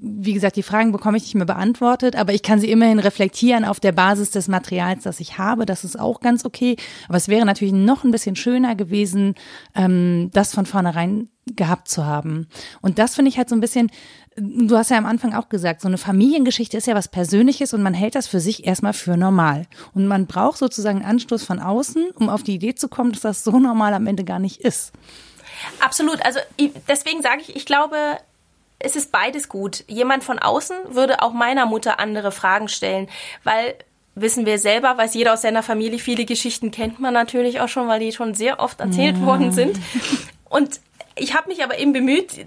wie 0.00 0.34
gesagt, 0.34 0.56
die 0.56 0.62
Fragen 0.62 0.92
bekomme 0.92 1.16
ich 1.16 1.24
nicht 1.24 1.34
mehr 1.34 1.46
beantwortet, 1.46 2.14
aber 2.14 2.32
ich 2.32 2.42
kann 2.42 2.60
sie 2.60 2.70
immerhin 2.70 2.98
reflektieren 2.98 3.64
auf 3.64 3.80
der 3.80 3.92
Basis 3.92 4.30
des 4.30 4.48
Materials, 4.48 5.02
das 5.02 5.20
ich 5.20 5.38
habe. 5.38 5.66
Das 5.66 5.84
ist 5.84 5.98
auch 5.98 6.20
ganz 6.20 6.44
okay. 6.44 6.76
Aber 7.08 7.16
es 7.16 7.28
wäre 7.28 7.44
natürlich 7.44 7.74
noch 7.74 8.04
ein 8.04 8.10
bisschen 8.10 8.36
schöner 8.36 8.76
gewesen, 8.76 9.34
ähm, 9.74 10.30
das 10.32 10.54
von 10.54 10.66
vornherein 10.66 11.28
gehabt 11.46 11.88
zu 11.88 12.06
haben. 12.06 12.48
Und 12.80 12.98
das 12.98 13.16
finde 13.16 13.30
ich 13.30 13.38
halt 13.38 13.48
so 13.48 13.56
ein 13.56 13.60
bisschen, 13.60 13.90
du 14.36 14.76
hast 14.76 14.90
ja 14.90 14.98
am 14.98 15.06
Anfang 15.06 15.34
auch 15.34 15.48
gesagt, 15.48 15.80
so 15.80 15.88
eine 15.88 15.98
Familiengeschichte 15.98 16.76
ist 16.76 16.86
ja 16.86 16.94
was 16.94 17.08
Persönliches 17.08 17.74
und 17.74 17.82
man 17.82 17.94
hält 17.94 18.14
das 18.14 18.28
für 18.28 18.40
sich 18.40 18.66
erstmal 18.66 18.92
für 18.92 19.16
normal. 19.16 19.66
Und 19.94 20.06
man 20.06 20.26
braucht 20.26 20.58
sozusagen 20.58 20.98
einen 20.98 21.10
Anstoß 21.10 21.42
von 21.42 21.58
außen, 21.58 22.10
um 22.14 22.28
auf 22.28 22.42
die 22.42 22.54
Idee 22.54 22.74
zu 22.74 22.88
kommen, 22.88 23.12
dass 23.12 23.22
das 23.22 23.44
so 23.44 23.58
normal 23.58 23.94
am 23.94 24.06
Ende 24.06 24.24
gar 24.24 24.38
nicht 24.38 24.60
ist. 24.60 24.92
Absolut. 25.80 26.24
Also 26.24 26.38
deswegen 26.88 27.22
sage 27.22 27.42
ich, 27.42 27.56
ich 27.56 27.66
glaube, 27.66 27.96
es 28.80 28.96
ist 28.96 29.12
beides 29.12 29.48
gut. 29.48 29.84
Jemand 29.86 30.24
von 30.24 30.38
außen 30.38 30.76
würde 30.88 31.22
auch 31.22 31.32
meiner 31.32 31.66
Mutter 31.66 32.00
andere 32.00 32.32
Fragen 32.32 32.68
stellen, 32.68 33.08
weil 33.44 33.76
wissen 34.14 34.46
wir 34.46 34.58
selber, 34.58 34.96
weiß 34.98 35.14
jeder 35.14 35.34
aus 35.34 35.42
seiner 35.42 35.62
Familie, 35.62 35.98
viele 35.98 36.24
Geschichten 36.24 36.70
kennt 36.70 36.98
man 36.98 37.14
natürlich 37.14 37.60
auch 37.60 37.68
schon, 37.68 37.88
weil 37.88 38.00
die 38.00 38.12
schon 38.12 38.34
sehr 38.34 38.58
oft 38.58 38.80
erzählt 38.80 39.18
ja. 39.18 39.26
worden 39.26 39.52
sind. 39.52 39.78
Und 40.48 40.80
ich 41.14 41.36
habe 41.36 41.48
mich 41.48 41.62
aber 41.62 41.78
eben 41.78 41.92
bemüht, 41.92 42.46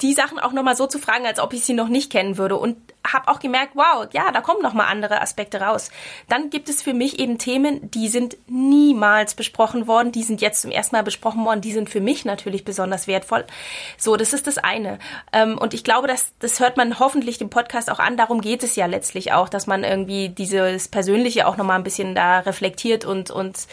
die 0.00 0.12
Sachen 0.12 0.38
auch 0.38 0.52
nochmal 0.52 0.76
so 0.76 0.86
zu 0.86 0.98
fragen, 0.98 1.24
als 1.24 1.38
ob 1.38 1.52
ich 1.52 1.64
sie 1.64 1.72
noch 1.72 1.88
nicht 1.88 2.10
kennen 2.10 2.36
würde. 2.36 2.56
Und 2.58 2.76
habe 3.06 3.28
auch 3.28 3.38
gemerkt, 3.38 3.72
wow, 3.74 4.06
ja, 4.12 4.32
da 4.32 4.40
kommen 4.40 4.62
nochmal 4.62 4.86
andere 4.88 5.20
Aspekte 5.20 5.60
raus. 5.60 5.90
Dann 6.28 6.50
gibt 6.50 6.68
es 6.68 6.82
für 6.82 6.94
mich 6.94 7.18
eben 7.18 7.38
Themen, 7.38 7.90
die 7.90 8.08
sind 8.08 8.36
niemals 8.46 9.34
besprochen 9.34 9.86
worden, 9.86 10.12
die 10.12 10.22
sind 10.22 10.40
jetzt 10.40 10.62
zum 10.62 10.70
ersten 10.70 10.96
Mal 10.96 11.02
besprochen 11.02 11.44
worden, 11.44 11.60
die 11.60 11.72
sind 11.72 11.90
für 11.90 12.00
mich 12.00 12.24
natürlich 12.24 12.64
besonders 12.64 13.06
wertvoll. 13.06 13.44
So, 13.98 14.16
das 14.16 14.32
ist 14.32 14.46
das 14.46 14.58
eine. 14.58 14.98
Ähm, 15.32 15.58
und 15.58 15.74
ich 15.74 15.84
glaube, 15.84 16.08
dass, 16.08 16.32
das 16.38 16.60
hört 16.60 16.76
man 16.76 16.98
hoffentlich 16.98 17.38
dem 17.38 17.50
Podcast 17.50 17.90
auch 17.90 17.98
an. 17.98 18.16
Darum 18.16 18.40
geht 18.40 18.62
es 18.62 18.76
ja 18.76 18.86
letztlich 18.86 19.32
auch, 19.32 19.48
dass 19.48 19.66
man 19.66 19.84
irgendwie 19.84 20.30
dieses 20.30 20.88
Persönliche 20.88 21.46
auch 21.46 21.56
nochmal 21.56 21.78
ein 21.78 21.84
bisschen 21.84 22.14
da 22.14 22.40
reflektiert 22.40 23.04
und, 23.04 23.30
und 23.30 23.66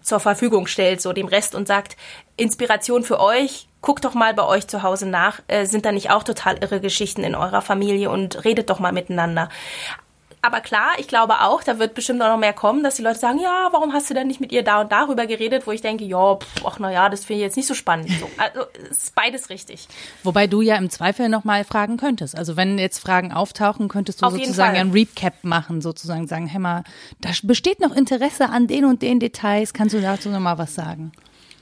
zur 0.00 0.20
Verfügung 0.20 0.66
stellt, 0.66 1.00
so 1.00 1.12
dem 1.12 1.26
Rest 1.26 1.54
und 1.54 1.66
sagt, 1.66 1.96
Inspiration 2.36 3.02
für 3.02 3.18
euch, 3.18 3.66
guckt 3.80 4.04
doch 4.04 4.14
mal 4.14 4.34
bei 4.34 4.44
euch 4.44 4.66
zu 4.66 4.82
Hause 4.82 5.06
nach. 5.06 5.40
Äh, 5.48 5.64
sind 5.64 5.86
da 5.86 5.92
nicht 5.92 6.10
auch 6.10 6.22
total 6.22 6.58
irre 6.58 6.80
Geschichten 6.80 7.22
in 7.24 7.34
eurer 7.34 7.62
Familie 7.62 8.10
und 8.10 8.44
redet 8.44 8.68
doch 8.68 8.75
mal 8.78 8.92
miteinander. 8.92 9.48
Aber 10.46 10.60
klar, 10.60 10.90
ich 10.98 11.08
glaube 11.08 11.40
auch, 11.40 11.64
da 11.64 11.80
wird 11.80 11.94
bestimmt 11.94 12.22
auch 12.22 12.28
noch 12.28 12.38
mehr 12.38 12.52
kommen, 12.52 12.84
dass 12.84 12.94
die 12.94 13.02
Leute 13.02 13.18
sagen, 13.18 13.40
ja, 13.40 13.68
warum 13.72 13.92
hast 13.92 14.08
du 14.08 14.14
denn 14.14 14.28
nicht 14.28 14.40
mit 14.40 14.52
ihr 14.52 14.62
da 14.62 14.80
und 14.80 14.92
darüber 14.92 15.26
geredet, 15.26 15.66
wo 15.66 15.72
ich 15.72 15.80
denke, 15.80 16.04
ja, 16.04 16.36
pff, 16.36 16.64
ach 16.64 16.78
na 16.78 16.92
ja, 16.92 17.08
das 17.08 17.24
finde 17.24 17.40
ich 17.40 17.46
jetzt 17.46 17.56
nicht 17.56 17.66
so 17.66 17.74
spannend. 17.74 18.08
So, 18.20 18.30
also 18.36 18.60
ist 18.88 19.12
beides 19.16 19.50
richtig. 19.50 19.88
Wobei 20.22 20.46
du 20.46 20.60
ja 20.60 20.76
im 20.76 20.88
Zweifel 20.88 21.28
noch 21.28 21.42
mal 21.42 21.64
fragen 21.64 21.96
könntest. 21.96 22.38
Also 22.38 22.56
wenn 22.56 22.78
jetzt 22.78 23.00
Fragen 23.00 23.32
auftauchen, 23.32 23.88
könntest 23.88 24.22
du 24.22 24.26
Auf 24.26 24.34
sozusagen 24.34 24.76
ein 24.76 24.92
Recap 24.92 25.42
machen, 25.42 25.80
sozusagen 25.80 26.28
sagen, 26.28 26.46
hey 26.46 26.60
mal, 26.60 26.84
da 27.20 27.30
besteht 27.42 27.80
noch 27.80 27.94
Interesse 27.94 28.48
an 28.48 28.68
den 28.68 28.84
und 28.84 29.02
den 29.02 29.18
Details, 29.18 29.72
kannst 29.72 29.96
du 29.96 30.00
dazu 30.00 30.28
noch 30.28 30.38
mal 30.38 30.58
was 30.58 30.76
sagen? 30.76 31.10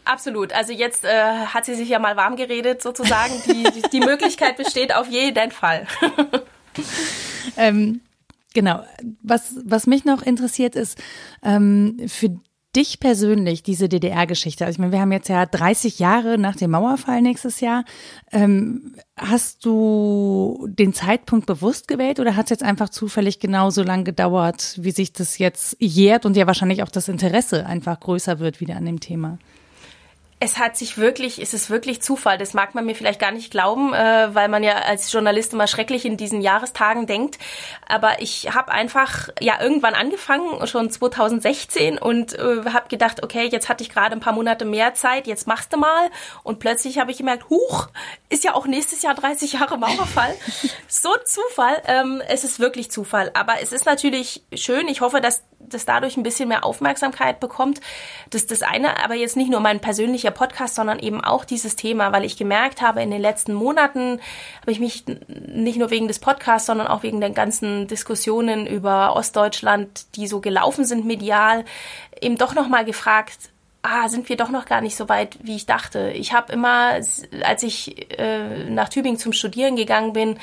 Absolut. 0.04 0.52
Also 0.52 0.74
jetzt 0.74 1.06
äh, 1.06 1.46
hat 1.46 1.64
sie 1.64 1.74
sich 1.74 1.88
ja 1.88 1.98
mal 1.98 2.16
warm 2.16 2.36
geredet 2.36 2.82
sozusagen. 2.82 3.32
Die, 3.46 3.82
die 3.90 4.00
Möglichkeit 4.00 4.58
besteht 4.58 4.94
auf 4.94 5.08
jeden 5.08 5.50
Fall. 5.52 5.86
ähm, 7.56 8.00
genau. 8.54 8.82
Was, 9.22 9.56
was 9.64 9.86
mich 9.86 10.04
noch 10.04 10.22
interessiert 10.22 10.76
ist, 10.76 10.98
ähm, 11.42 11.96
für 12.06 12.40
dich 12.74 12.98
persönlich 13.00 13.62
diese 13.62 13.88
DDR-Geschichte? 13.88 14.64
Also 14.64 14.76
ich 14.76 14.78
meine, 14.80 14.92
wir 14.92 15.00
haben 15.00 15.12
jetzt 15.12 15.28
ja 15.28 15.46
30 15.46 15.98
Jahre 15.98 16.38
nach 16.38 16.56
dem 16.56 16.72
Mauerfall 16.72 17.22
nächstes 17.22 17.60
Jahr. 17.60 17.84
Ähm, 18.32 18.94
hast 19.16 19.64
du 19.64 20.66
den 20.68 20.92
Zeitpunkt 20.92 21.46
bewusst 21.46 21.88
gewählt 21.88 22.20
oder 22.20 22.36
hat 22.36 22.46
es 22.46 22.50
jetzt 22.50 22.62
einfach 22.62 22.88
zufällig 22.88 23.38
genauso 23.38 23.82
lang 23.82 24.04
gedauert, 24.04 24.76
wie 24.80 24.90
sich 24.90 25.12
das 25.12 25.38
jetzt 25.38 25.76
jährt 25.78 26.26
und 26.26 26.36
ja 26.36 26.46
wahrscheinlich 26.46 26.82
auch 26.82 26.88
das 26.88 27.08
Interesse 27.08 27.66
einfach 27.66 28.00
größer 28.00 28.38
wird 28.38 28.60
wieder 28.60 28.76
an 28.76 28.86
dem 28.86 29.00
Thema? 29.00 29.38
Es 30.40 30.58
hat 30.58 30.76
sich 30.76 30.98
wirklich, 30.98 31.40
es 31.40 31.54
ist 31.54 31.70
wirklich 31.70 32.02
Zufall. 32.02 32.38
Das 32.38 32.54
mag 32.54 32.74
man 32.74 32.84
mir 32.84 32.94
vielleicht 32.94 33.20
gar 33.20 33.30
nicht 33.30 33.50
glauben, 33.50 33.94
äh, 33.94 34.34
weil 34.34 34.48
man 34.48 34.62
ja 34.62 34.74
als 34.74 35.10
Journalist 35.10 35.52
immer 35.52 35.66
schrecklich 35.66 36.04
in 36.04 36.16
diesen 36.16 36.40
Jahrestagen 36.40 37.06
denkt. 37.06 37.38
Aber 37.86 38.20
ich 38.20 38.54
habe 38.54 38.72
einfach 38.72 39.28
ja 39.40 39.60
irgendwann 39.62 39.94
angefangen, 39.94 40.66
schon 40.66 40.90
2016 40.90 41.98
und 41.98 42.34
äh, 42.34 42.64
habe 42.72 42.88
gedacht, 42.88 43.22
okay, 43.22 43.48
jetzt 43.50 43.68
hatte 43.68 43.82
ich 43.82 43.90
gerade 43.90 44.12
ein 44.12 44.20
paar 44.20 44.32
Monate 44.32 44.64
mehr 44.64 44.94
Zeit, 44.94 45.26
jetzt 45.26 45.46
machst 45.46 45.72
du 45.72 45.78
mal. 45.78 46.10
Und 46.42 46.58
plötzlich 46.58 46.98
habe 46.98 47.10
ich 47.10 47.18
gemerkt, 47.18 47.48
huch, 47.48 47.88
ist 48.28 48.44
ja 48.44 48.54
auch 48.54 48.66
nächstes 48.66 49.02
Jahr 49.02 49.14
30 49.14 49.54
Jahre 49.54 49.78
Mauerfall. 49.78 50.34
so 50.88 51.10
Zufall. 51.24 51.80
Ähm, 51.86 52.20
es 52.28 52.44
ist 52.44 52.58
wirklich 52.60 52.90
Zufall. 52.90 53.30
Aber 53.34 53.62
es 53.62 53.72
ist 53.72 53.86
natürlich 53.86 54.42
schön. 54.52 54.88
Ich 54.88 55.00
hoffe, 55.00 55.20
dass 55.20 55.42
das 55.68 55.84
dadurch 55.84 56.16
ein 56.16 56.22
bisschen 56.22 56.48
mehr 56.48 56.64
Aufmerksamkeit 56.64 57.40
bekommt. 57.40 57.80
Das 58.30 58.42
ist 58.42 58.50
das 58.50 58.62
eine, 58.62 59.02
aber 59.02 59.14
jetzt 59.14 59.36
nicht 59.36 59.50
nur 59.50 59.60
mein 59.60 59.80
persönlicher 59.80 60.30
Podcast, 60.30 60.74
sondern 60.74 60.98
eben 60.98 61.22
auch 61.22 61.44
dieses 61.44 61.76
Thema, 61.76 62.12
weil 62.12 62.24
ich 62.24 62.36
gemerkt 62.36 62.82
habe, 62.82 63.02
in 63.02 63.10
den 63.10 63.20
letzten 63.20 63.54
Monaten 63.54 64.20
habe 64.60 64.72
ich 64.72 64.80
mich 64.80 65.04
nicht 65.28 65.78
nur 65.78 65.90
wegen 65.90 66.08
des 66.08 66.18
Podcasts, 66.18 66.66
sondern 66.66 66.86
auch 66.86 67.02
wegen 67.02 67.20
den 67.20 67.34
ganzen 67.34 67.86
Diskussionen 67.86 68.66
über 68.66 69.16
Ostdeutschland, 69.16 70.16
die 70.16 70.26
so 70.26 70.40
gelaufen 70.40 70.84
sind 70.84 71.04
medial, 71.04 71.64
eben 72.20 72.38
doch 72.38 72.54
nochmal 72.54 72.84
gefragt, 72.84 73.50
ah, 73.84 74.08
sind 74.08 74.28
wir 74.30 74.36
doch 74.36 74.48
noch 74.48 74.64
gar 74.64 74.80
nicht 74.80 74.96
so 74.96 75.08
weit, 75.10 75.38
wie 75.42 75.56
ich 75.56 75.66
dachte. 75.66 76.10
Ich 76.14 76.32
habe 76.32 76.52
immer, 76.52 76.98
als 77.42 77.62
ich 77.62 78.18
äh, 78.18 78.70
nach 78.70 78.88
Tübingen 78.88 79.18
zum 79.18 79.34
Studieren 79.34 79.76
gegangen 79.76 80.14
bin, 80.14 80.38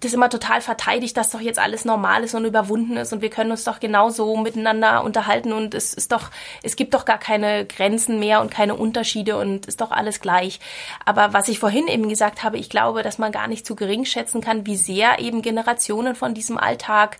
das 0.00 0.12
immer 0.12 0.30
total 0.30 0.60
verteidigt, 0.60 1.16
dass 1.16 1.30
doch 1.30 1.40
jetzt 1.40 1.58
alles 1.58 1.84
normal 1.84 2.24
ist 2.24 2.34
und 2.34 2.44
überwunden 2.44 2.96
ist 2.96 3.12
und 3.12 3.22
wir 3.22 3.30
können 3.30 3.50
uns 3.50 3.64
doch 3.64 3.80
genauso 3.80 4.36
miteinander 4.36 5.02
unterhalten 5.04 5.52
und 5.52 5.74
es 5.74 5.94
ist 5.94 6.12
doch, 6.12 6.30
es 6.62 6.76
gibt 6.76 6.94
doch 6.94 7.04
gar 7.04 7.18
keine 7.18 7.66
Grenzen 7.66 8.18
mehr 8.18 8.40
und 8.40 8.50
keine 8.50 8.74
Unterschiede 8.74 9.36
und 9.36 9.66
ist 9.66 9.80
doch 9.80 9.90
alles 9.90 10.20
gleich. 10.20 10.60
Aber 11.04 11.32
was 11.32 11.48
ich 11.48 11.58
vorhin 11.58 11.88
eben 11.88 12.08
gesagt 12.08 12.42
habe, 12.42 12.58
ich 12.58 12.70
glaube, 12.70 13.02
dass 13.02 13.18
man 13.18 13.32
gar 13.32 13.48
nicht 13.48 13.66
zu 13.66 13.74
gering 13.74 14.04
schätzen 14.04 14.40
kann, 14.40 14.66
wie 14.66 14.76
sehr 14.76 15.18
eben 15.18 15.42
Generationen 15.42 16.14
von 16.14 16.34
diesem 16.34 16.58
Alltag 16.58 17.18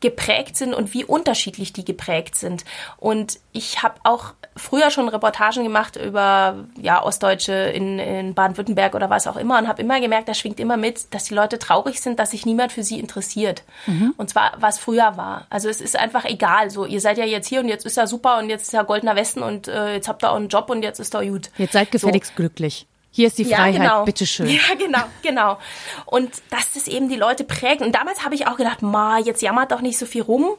geprägt 0.00 0.56
sind 0.56 0.74
und 0.74 0.94
wie 0.94 1.04
unterschiedlich 1.04 1.72
die 1.72 1.84
geprägt 1.84 2.34
sind. 2.34 2.64
Und 2.96 3.38
ich 3.52 3.82
habe 3.82 4.00
auch 4.02 4.32
früher 4.56 4.90
schon 4.90 5.08
Reportagen 5.08 5.62
gemacht 5.62 5.96
über 5.96 6.64
ja, 6.80 7.02
Ostdeutsche 7.02 7.52
in, 7.52 7.98
in 7.98 8.34
Baden-Württemberg 8.34 8.94
oder 8.94 9.08
was 9.08 9.26
auch 9.26 9.36
immer 9.36 9.58
und 9.58 9.68
habe 9.68 9.80
immer 9.80 10.00
gemerkt, 10.00 10.28
da 10.28 10.34
schwingt 10.34 10.60
immer 10.60 10.76
mit, 10.76 11.14
dass 11.14 11.24
die 11.24 11.34
Leute 11.34 11.58
traurig 11.58 12.00
sind, 12.00 12.18
dass 12.18 12.32
sich 12.32 12.46
niemand 12.46 12.72
für 12.72 12.82
sie 12.82 12.98
interessiert. 12.98 13.62
Mhm. 13.86 14.14
Und 14.16 14.30
zwar, 14.30 14.52
was 14.58 14.78
früher 14.78 15.16
war. 15.16 15.46
Also 15.50 15.68
es 15.68 15.80
ist 15.80 15.96
einfach 15.96 16.24
egal. 16.24 16.70
So, 16.70 16.84
ihr 16.84 17.00
seid 17.00 17.18
ja 17.18 17.24
jetzt 17.24 17.48
hier 17.48 17.60
und 17.60 17.68
jetzt 17.68 17.86
ist 17.86 17.96
ja 17.96 18.06
super 18.06 18.38
und 18.38 18.50
jetzt 18.50 18.62
ist 18.62 18.72
ja 18.72 18.82
goldener 18.82 19.16
Westen 19.16 19.42
und 19.42 19.68
äh, 19.68 19.94
jetzt 19.94 20.08
habt 20.08 20.24
ihr 20.24 20.30
auch 20.30 20.36
einen 20.36 20.48
Job 20.48 20.68
und 20.70 20.82
jetzt 20.82 20.98
ist 20.98 21.14
doch 21.14 21.22
gut. 21.22 21.50
Jetzt 21.56 21.72
seid 21.72 21.90
gefälligst 21.90 22.30
so. 22.30 22.36
glücklich. 22.36 22.86
Hier 23.12 23.26
ist 23.26 23.38
die 23.38 23.44
Freiheit, 23.44 23.74
ja, 23.74 23.80
genau. 23.80 24.04
bitteschön. 24.04 24.46
Ja, 24.50 24.74
genau, 24.78 25.02
genau. 25.22 25.58
Und 26.06 26.30
dass 26.50 26.72
das 26.74 26.86
eben 26.86 27.08
die 27.08 27.16
Leute 27.16 27.44
prägt. 27.44 27.82
Und 27.82 27.94
damals 27.94 28.24
habe 28.24 28.34
ich 28.34 28.46
auch 28.46 28.56
gedacht, 28.56 28.82
ma, 28.82 29.18
jetzt 29.18 29.42
jammert 29.42 29.72
doch 29.72 29.80
nicht 29.80 29.98
so 29.98 30.06
viel 30.06 30.22
rum. 30.22 30.50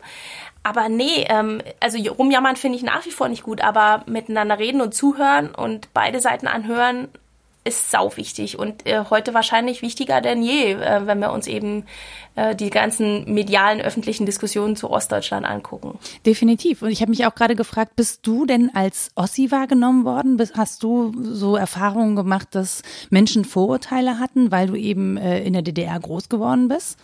Aber 0.64 0.90
nee, 0.90 1.26
ähm, 1.28 1.62
also 1.80 1.98
rumjammern 2.12 2.56
finde 2.56 2.78
ich 2.78 2.84
nach 2.84 3.06
wie 3.06 3.12
vor 3.12 3.28
nicht 3.30 3.44
gut, 3.44 3.62
aber 3.62 4.04
miteinander 4.06 4.60
reden 4.60 4.82
und 4.82 4.94
zuhören 4.94 5.54
und 5.54 5.94
beide 5.94 6.20
Seiten 6.20 6.48
anhören 6.48 7.08
ist 7.64 7.92
sau 7.92 8.16
wichtig 8.18 8.58
und 8.58 8.88
äh, 8.88 9.04
heute 9.12 9.36
wahrscheinlich 9.36 9.84
wichtiger 9.84 10.20
denn 10.20 10.42
je, 10.42 10.74
äh, 10.74 11.06
wenn 11.06 11.20
wir 11.20 11.32
uns 11.32 11.46
eben 11.46 11.86
äh, 12.36 12.56
die 12.56 12.72
ganzen 12.72 13.32
medialen 13.32 13.82
öffentlichen 13.82 14.26
Diskussionen 14.26 14.76
zu 14.76 14.90
Ostdeutschland 14.90 15.46
angucken. 15.46 16.00
Definitiv. 16.26 16.82
Und 16.82 16.90
ich 16.90 17.02
habe 17.02 17.12
mich 17.12 17.26
auch 17.28 17.36
gerade 17.36 17.56
gefragt, 17.56 17.96
bist 17.96 18.26
du 18.26 18.48
denn 18.48 18.72
als 18.74 19.12
Ossi 19.14 19.52
wahrgenommen 19.52 20.06
worden? 20.06 20.42
Hast 20.56 20.82
du 20.82 21.14
so 21.22 21.56
Erfahrungen 21.56 22.16
gemacht, 22.16 22.48
dass 22.52 22.82
Menschen 23.12 23.46
Vorurteile 23.46 24.18
hatten, 24.18 24.52
weil 24.52 24.68
du 24.68 24.76
eben 24.76 25.18
äh, 25.18 25.44
in 25.44 25.54
der 25.54 25.62
DDR 25.62 26.00
groß 26.00 26.30
geworden 26.30 26.68
bist? 26.68 26.98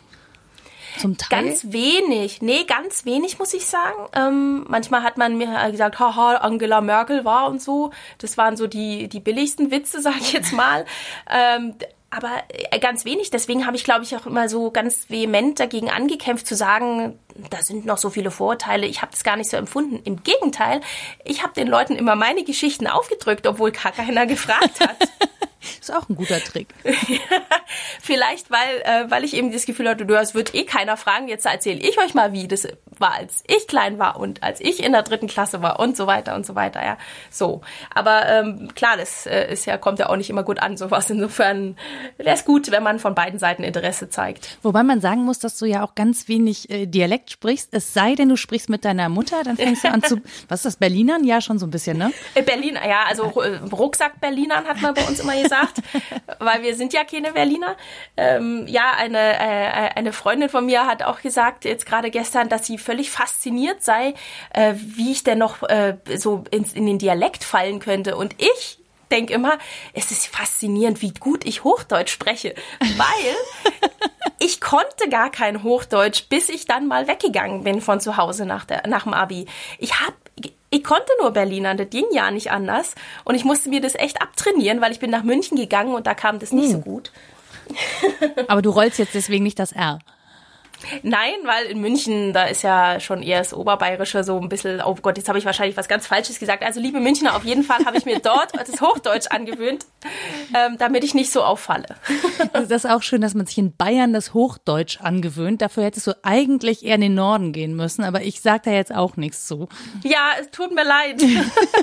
Zum 0.98 1.18
Teil? 1.18 1.44
Ganz 1.44 1.72
wenig. 1.72 2.42
Nee, 2.42 2.64
ganz 2.64 3.06
wenig, 3.06 3.40
muss 3.40 3.54
ich 3.54 3.66
sagen. 3.66 4.08
Ähm, 4.14 4.66
manchmal 4.68 5.04
hat 5.04 5.18
man 5.18 5.38
mir 5.38 5.72
gesagt, 5.72 6.00
haha, 6.00 6.38
Angela 6.38 6.82
Merkel 6.82 7.26
war 7.26 7.48
und 7.48 7.62
so. 7.62 7.92
Das 8.18 8.38
waren 8.38 8.58
so 8.58 8.68
die, 8.68 9.08
die 9.08 9.20
billigsten 9.20 9.72
Witze, 9.72 10.02
sag 10.02 10.20
ich 10.20 10.34
jetzt 10.34 10.54
mal. 10.54 10.86
ähm, 11.30 11.76
aber 12.10 12.44
äh, 12.50 12.80
ganz 12.80 13.06
wenig. 13.06 13.32
Deswegen 13.32 13.66
habe 13.66 13.76
ich, 13.76 13.84
glaube 13.84 14.04
ich, 14.04 14.16
auch 14.16 14.26
immer 14.26 14.48
so 14.48 14.72
ganz 14.72 15.10
vehement 15.10 15.60
dagegen 15.60 15.90
angekämpft, 15.90 16.48
zu 16.48 16.56
sagen, 16.56 17.20
da 17.50 17.62
sind 17.62 17.86
noch 17.86 17.98
so 17.98 18.10
viele 18.10 18.32
Vorurteile. 18.32 18.88
Ich 18.88 19.02
habe 19.02 19.12
das 19.12 19.24
gar 19.24 19.36
nicht 19.36 19.50
so 19.50 19.58
empfunden. 19.58 20.00
Im 20.04 20.24
Gegenteil, 20.24 20.82
ich 21.26 21.44
habe 21.44 21.54
den 21.54 21.68
Leuten 21.68 21.96
immer 21.96 22.16
meine 22.16 22.44
Geschichten 22.44 22.88
aufgedrückt, 22.88 23.46
obwohl 23.46 23.72
gar 23.72 23.92
keiner 23.92 24.26
gefragt 24.26 24.80
hat. 24.80 24.98
Ist 25.80 25.94
auch 25.94 26.10
ein 26.10 26.16
guter 26.16 26.40
Trick. 26.40 26.68
Vielleicht, 28.02 28.52
weil, 28.52 28.82
äh, 28.84 29.10
weil 29.10 29.24
ich 29.24 29.36
eben 29.36 29.52
das 29.52 29.66
Gefühl 29.66 29.90
hatte, 29.90 30.06
du, 30.06 30.14
das 30.14 30.34
wird 30.34 30.56
eh 30.56 30.64
keiner 30.64 30.98
fragen. 30.98 31.28
Jetzt 31.28 31.46
erzähle 31.46 31.80
ich 31.80 32.00
euch 32.00 32.14
mal, 32.14 32.34
wie 32.34 32.48
das 32.48 32.68
war, 32.98 33.14
als 33.14 33.44
ich 33.48 33.68
klein 33.68 34.00
war 34.00 34.20
und 34.20 34.44
als 34.44 34.62
ich 34.62 34.84
in 34.84 34.92
der 34.92 35.04
dritten 35.04 35.28
Klasse 35.28 35.62
war 35.62 35.80
und 35.80 35.98
so 35.98 36.08
weiter 36.08 36.36
und 36.36 36.46
so 36.46 36.56
weiter. 36.56 36.84
Ja, 36.84 36.98
so. 37.30 37.62
Aber 37.94 38.28
ähm, 38.28 38.70
klar, 38.76 38.98
das 38.98 39.26
äh, 39.26 39.52
ist 39.52 39.66
ja 39.66 39.78
kommt 39.78 40.00
ja 40.00 40.10
auch 40.10 40.16
nicht 40.16 40.30
immer 40.30 40.44
gut 40.44 40.60
an, 40.60 40.78
sowas. 40.78 41.10
Insofern 41.10 41.78
wäre 42.18 42.36
es 42.36 42.46
gut, 42.46 42.72
wenn 42.72 42.84
man 42.84 43.00
von 43.00 43.16
beiden 43.16 43.40
Seiten 43.40 43.64
Interesse 43.64 44.10
zeigt. 44.10 44.58
Wobei 44.64 44.84
man 44.84 45.02
sagen 45.02 45.24
muss, 45.24 45.40
dass 45.40 45.58
du 45.58 45.66
ja 45.66 45.84
auch 45.84 45.96
ganz 45.96 46.28
wenig 46.28 46.70
äh, 46.70 46.86
Dialekt 46.86 47.32
sprichst. 47.32 47.70
Es 47.72 47.94
sei 47.94 48.16
denn, 48.16 48.30
du 48.30 48.38
sprichst 48.38 48.70
mit 48.70 48.86
deiner 48.86 49.10
Mutter, 49.10 49.44
dann 49.44 49.58
fängst 49.58 49.84
du 49.84 49.90
an 49.90 50.04
zu, 50.04 50.18
was 50.48 50.60
ist 50.60 50.66
das, 50.66 50.76
Berlinern? 50.78 51.24
Ja, 51.24 51.42
schon 51.42 51.60
so 51.60 51.66
ein 51.66 51.72
bisschen, 51.72 51.98
ne? 51.98 52.12
Äh, 52.34 52.44
Berlin, 52.44 52.76
ja, 52.76 53.04
also 53.08 53.42
äh, 53.42 53.58
Rucksack 53.72 54.20
Berlinern 54.20 54.66
hat 54.66 54.82
man 54.82 54.94
bei 54.94 55.04
uns 55.06 55.20
immer 55.20 55.42
gesagt, 55.42 55.57
weil 56.40 56.64
wir 56.64 56.76
sind 56.76 56.94
ja 56.94 57.04
keine 57.04 57.34
Berliner. 57.34 57.76
Ähm, 58.16 58.66
ja, 58.68 58.92
eine, 58.98 59.18
äh, 59.18 59.90
eine 59.96 60.14
Freundin 60.14 60.50
von 60.50 60.66
mir 60.66 60.86
hat 60.86 61.04
auch 61.04 61.22
gesagt, 61.22 61.66
jetzt 61.66 61.86
gerade 61.86 62.12
gestern, 62.12 62.50
dass 62.50 62.66
sie 62.66 62.78
völlig 62.78 63.10
fasziniert 63.10 63.84
sei, 63.84 64.14
äh, 64.54 64.74
wie 64.78 65.12
ich 65.12 65.24
denn 65.24 65.40
noch 65.40 65.64
äh, 65.64 65.98
so 66.16 66.44
in, 66.52 66.66
in 66.74 66.86
den 66.86 67.00
Dialekt 67.00 67.44
fallen 67.44 67.80
könnte. 67.80 68.16
Und 68.16 68.36
ich 68.38 68.80
denke 69.12 69.34
immer, 69.34 69.58
es 69.94 70.12
ist 70.12 70.28
faszinierend, 70.28 71.02
wie 71.02 71.14
gut 71.14 71.46
ich 71.46 71.64
Hochdeutsch 71.64 72.12
spreche, 72.12 72.56
weil 72.80 73.82
ich 74.40 74.62
konnte 74.62 75.10
gar 75.10 75.30
kein 75.30 75.64
Hochdeutsch, 75.64 76.28
bis 76.30 76.50
ich 76.50 76.66
dann 76.66 76.88
mal 76.88 77.08
weggegangen 77.08 77.64
bin 77.64 77.82
von 77.82 78.00
zu 78.00 78.18
Hause 78.18 78.46
nach, 78.46 78.66
der, 78.66 78.88
nach 78.88 79.04
dem 79.04 79.14
Abi. 79.14 79.46
Ich 79.80 80.00
hab, 80.00 80.14
ich 80.70 80.84
konnte 80.84 81.12
nur 81.22 81.32
Berliner, 81.32 81.76
das 81.76 81.90
ging 81.90 82.06
ja 82.12 82.30
nicht 82.32 82.52
anders. 82.52 82.96
Und 83.24 83.36
ich 83.36 83.46
musste 83.46 83.70
mir 83.70 83.82
das 83.82 83.96
echt 83.96 84.22
abtrainieren, 84.22 84.82
weil 84.82 84.92
ich 84.92 85.00
bin 85.00 85.10
nach 85.10 85.24
München 85.24 85.58
gegangen 85.58 85.94
und 85.94 86.08
da 86.08 86.14
kam 86.14 86.40
das 86.40 86.52
nicht 86.52 86.66
hm. 86.66 86.72
so 86.72 86.80
gut. 86.80 87.12
Aber 88.48 88.62
du 88.62 88.70
rollst 88.70 89.00
jetzt 89.00 89.14
deswegen 89.14 89.44
nicht 89.44 89.60
das 89.60 89.72
R. 89.72 90.00
Nein, 91.04 91.34
weil 91.44 91.66
in 91.66 91.82
München, 91.82 92.34
da 92.34 92.44
ist 92.46 92.62
ja 92.62 93.00
schon 93.00 93.24
eher 93.24 93.40
das 93.40 93.54
Oberbayerische 93.54 94.24
so 94.24 94.40
ein 94.40 94.50
bisschen, 94.50 94.82
oh 94.82 94.96
Gott, 95.02 95.18
jetzt 95.18 95.28
habe 95.28 95.40
ich 95.40 95.46
wahrscheinlich 95.46 95.76
was 95.76 95.88
ganz 95.88 96.08
Falsches 96.08 96.40
gesagt. 96.40 96.64
Also 96.64 96.80
liebe 96.80 97.00
Münchner, 97.00 97.36
auf 97.36 97.44
jeden 97.44 97.64
Fall 97.64 97.86
habe 97.86 97.98
ich 97.98 98.06
mir 98.06 98.20
dort 98.24 98.56
das 98.56 98.82
Hochdeutsch 98.82 99.28
angewöhnt, 99.30 99.86
ähm, 100.56 100.78
damit 100.78 101.04
ich 101.04 101.14
nicht 101.14 101.32
so 101.32 101.44
auffalle. 101.44 101.96
Also 102.54 102.70
das 102.70 102.86
ist 102.86 102.92
auch 102.92 103.02
schön, 103.02 103.22
dass 103.22 103.34
man 103.34 103.46
sich 103.46 103.58
in 103.58 103.76
Bayern 103.76 104.14
das 104.14 104.34
Hochdeutsch 104.34 105.02
angewöhnt. 105.02 105.62
Dafür 105.62 105.84
hättest 105.84 106.08
du 106.08 106.14
eigentlich 106.24 106.86
eher 106.86 106.96
in 106.96 107.02
den 107.02 107.16
Norden 107.16 107.54
gehen 107.54 107.76
müssen, 107.76 108.04
aber 108.04 108.22
ich 108.22 108.42
sage 108.42 108.62
da 108.66 108.72
jetzt 108.72 108.94
auch 108.94 109.18
nichts 109.18 109.48
zu. 109.48 109.68
Ja, 110.04 110.32
es 110.40 110.52
tut 110.52 110.74
mir 110.74 110.86
leid. 110.86 111.24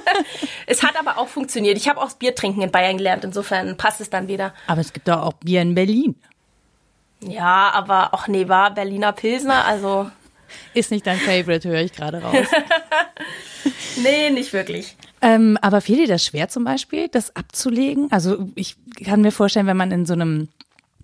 es 0.67 0.83
hat 0.83 0.99
aber 0.99 1.19
auch 1.19 1.29
funktioniert. 1.29 1.77
Ich 1.77 1.89
habe 1.89 2.01
auch 2.01 2.05
das 2.05 2.15
Bier 2.15 2.35
trinken 2.35 2.63
in 2.63 2.71
Bayern 2.71 2.97
gelernt, 2.97 3.25
insofern 3.25 3.77
passt 3.77 4.01
es 4.01 4.11
dann 4.11 4.29
wieder. 4.29 4.55
Aber 4.67 4.81
es 4.81 4.93
gibt 4.93 5.09
doch 5.09 5.23
auch 5.23 5.35
Bier 5.35 5.63
in 5.63 5.75
Berlin. 5.75 6.17
Ja, 7.31 7.71
aber 7.73 8.15
auch 8.15 8.29
nee, 8.29 8.49
war 8.49 8.73
Berliner 8.73 9.13
Pilsner, 9.13 9.65
also. 9.65 10.11
Ist 10.75 10.91
nicht 10.91 11.07
dein 11.07 11.19
Favorite, 11.19 11.69
höre 11.69 11.81
ich 11.81 11.93
gerade 11.93 12.23
raus. 12.23 12.37
nee, 14.03 14.31
nicht 14.31 14.53
wirklich. 14.53 14.97
Ähm, 15.21 15.59
aber 15.63 15.81
fiel 15.81 15.97
dir 15.97 16.07
das 16.07 16.25
schwer 16.25 16.49
zum 16.49 16.65
Beispiel, 16.65 17.09
das 17.09 17.35
abzulegen? 17.35 18.13
Also 18.13 18.49
ich 18.55 18.77
kann 19.05 19.23
mir 19.23 19.33
vorstellen, 19.33 19.67
wenn 19.67 19.77
man 19.77 19.91
in 19.91 20.07
so 20.07 20.13
einem 20.13 20.49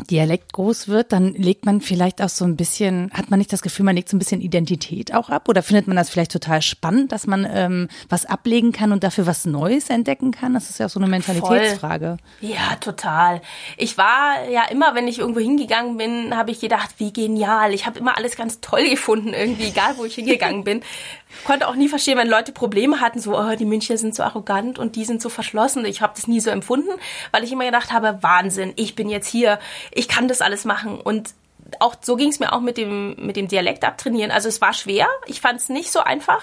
Dialekt 0.07 0.53
groß 0.53 0.88
wird, 0.88 1.12
dann 1.12 1.34
legt 1.34 1.66
man 1.66 1.80
vielleicht 1.80 2.22
auch 2.22 2.28
so 2.28 2.44
ein 2.44 2.57
bisschen, 2.57 3.11
hat 3.12 3.30
man 3.30 3.38
nicht 3.38 3.53
das 3.53 3.62
Gefühl, 3.62 3.84
man 3.84 3.96
legt 3.96 4.09
so 4.09 4.16
ein 4.16 4.18
bisschen 4.18 4.40
Identität 4.40 5.14
auch 5.14 5.28
ab? 5.30 5.48
Oder 5.48 5.62
findet 5.62 5.86
man 5.86 5.96
das 5.96 6.11
vielleicht 6.11 6.32
total 6.32 6.62
spannend, 6.62 7.12
dass 7.12 7.26
man 7.26 7.46
ähm, 7.51 7.88
was 8.09 8.26
ablegen 8.26 8.72
kann 8.72 8.92
und 8.92 9.05
dafür 9.05 9.26
was 9.26 9.44
Neues 9.46 9.90
entdecken 9.90 10.30
kann? 10.30 10.55
Das 10.55 10.70
ist 10.70 10.78
ja 10.78 10.86
auch 10.86 10.90
so 10.90 11.01
eine 11.01 11.09
Mentalitätsfrage. 11.09 12.16
Voll. 12.40 12.51
Ja, 12.51 12.76
total. 12.80 13.42
Ich 13.76 13.98
war 13.98 14.48
ja 14.51 14.64
immer, 14.70 14.94
wenn 14.94 15.09
ich 15.09 15.18
irgendwo 15.18 15.40
hingegangen 15.40 15.96
bin, 15.96 16.36
habe 16.36 16.51
ich 16.51 16.61
gedacht, 16.61 16.94
wie 16.98 17.12
genial. 17.12 17.74
Ich 17.74 17.86
habe 17.86 17.98
immer 17.98 18.16
alles 18.16 18.36
ganz 18.36 18.61
toll 18.61 18.88
gefunden, 18.88 19.32
irgendwie, 19.34 19.68
egal 19.68 19.94
wo 19.96 20.05
ich 20.05 20.14
hingegangen 20.14 20.64
bin. 20.64 20.82
Konnte 21.44 21.68
auch 21.68 21.76
nie 21.76 21.88
verstehen, 21.88 22.18
wenn 22.18 22.28
Leute 22.28 22.53
Probleme 22.53 23.01
hatten, 23.01 23.20
so, 23.20 23.38
oh, 23.38 23.55
die 23.55 23.64
Münchner 23.64 23.96
sind 23.96 24.14
so 24.14 24.22
arrogant 24.22 24.78
und 24.78 24.96
die 24.96 25.05
sind 25.05 25.22
so 25.22 25.28
verschlossen. 25.28 25.84
Ich 25.84 26.03
habe 26.03 26.12
das 26.16 26.26
nie 26.26 26.40
so 26.40 26.51
empfunden, 26.51 26.90
weil 27.30 27.44
ich 27.44 27.53
immer 27.53 27.64
gedacht 27.64 27.92
habe, 27.92 28.18
Wahnsinn, 28.22 28.72
ich 28.76 28.94
bin 28.94 29.09
jetzt 29.09 29.28
hier 29.28 29.59
ich 29.93 30.09
kann 30.09 30.28
das 30.28 30.41
alles 30.41 30.64
machen. 30.64 31.01
Und 31.01 31.34
auch 31.78 31.95
so 32.01 32.16
ging 32.16 32.30
es 32.30 32.41
mir 32.41 32.53
auch 32.53 32.61
mit 32.61 32.76
dem, 32.76 33.14
mit 33.16 33.36
dem 33.36 33.49
Dialekt 33.49 33.84
abtrainieren. 33.84 34.30
Also 34.30 34.49
es 34.49 34.61
war 34.61 34.72
schwer, 34.72 35.07
ich 35.26 35.41
fand 35.41 35.61
es 35.61 35.68
nicht 35.68 35.93
so 35.93 36.01
einfach, 36.01 36.43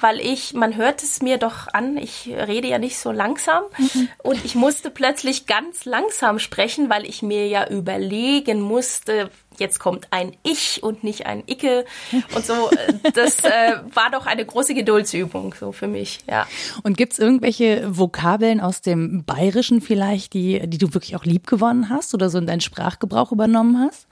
weil 0.00 0.20
ich, 0.20 0.54
man 0.54 0.76
hört 0.76 1.02
es 1.02 1.22
mir 1.22 1.38
doch 1.38 1.68
an, 1.72 1.96
ich 1.96 2.28
rede 2.28 2.68
ja 2.68 2.78
nicht 2.78 2.98
so 2.98 3.12
langsam 3.12 3.64
mhm. 3.78 4.08
und 4.22 4.44
ich 4.44 4.54
musste 4.54 4.90
plötzlich 4.90 5.46
ganz 5.46 5.84
langsam 5.84 6.38
sprechen, 6.38 6.90
weil 6.90 7.04
ich 7.04 7.22
mir 7.22 7.46
ja 7.48 7.68
überlegen 7.68 8.60
musste, 8.60 9.30
jetzt 9.58 9.78
kommt 9.78 10.08
ein 10.10 10.32
Ich 10.42 10.82
und 10.82 11.04
nicht 11.04 11.26
ein 11.26 11.44
Icke 11.46 11.84
und 12.34 12.44
so. 12.44 12.70
Das 13.14 13.44
äh, 13.44 13.76
war 13.94 14.10
doch 14.10 14.26
eine 14.26 14.44
große 14.44 14.74
Geduldsübung 14.74 15.54
so 15.58 15.72
für 15.72 15.86
mich, 15.86 16.18
ja. 16.28 16.46
Und 16.82 16.96
gibt's 16.96 17.18
irgendwelche 17.18 17.96
Vokabeln 17.96 18.60
aus 18.60 18.80
dem 18.80 19.24
Bayerischen 19.24 19.80
vielleicht, 19.80 20.32
die, 20.32 20.66
die 20.66 20.78
du 20.78 20.94
wirklich 20.94 21.14
auch 21.14 21.24
lieb 21.24 21.46
gewonnen 21.46 21.90
hast 21.90 22.14
oder 22.14 22.30
so 22.30 22.38
in 22.38 22.46
deinen 22.46 22.60
Sprachgebrauch 22.60 23.32
übernommen 23.32 23.78
hast? 23.78 24.06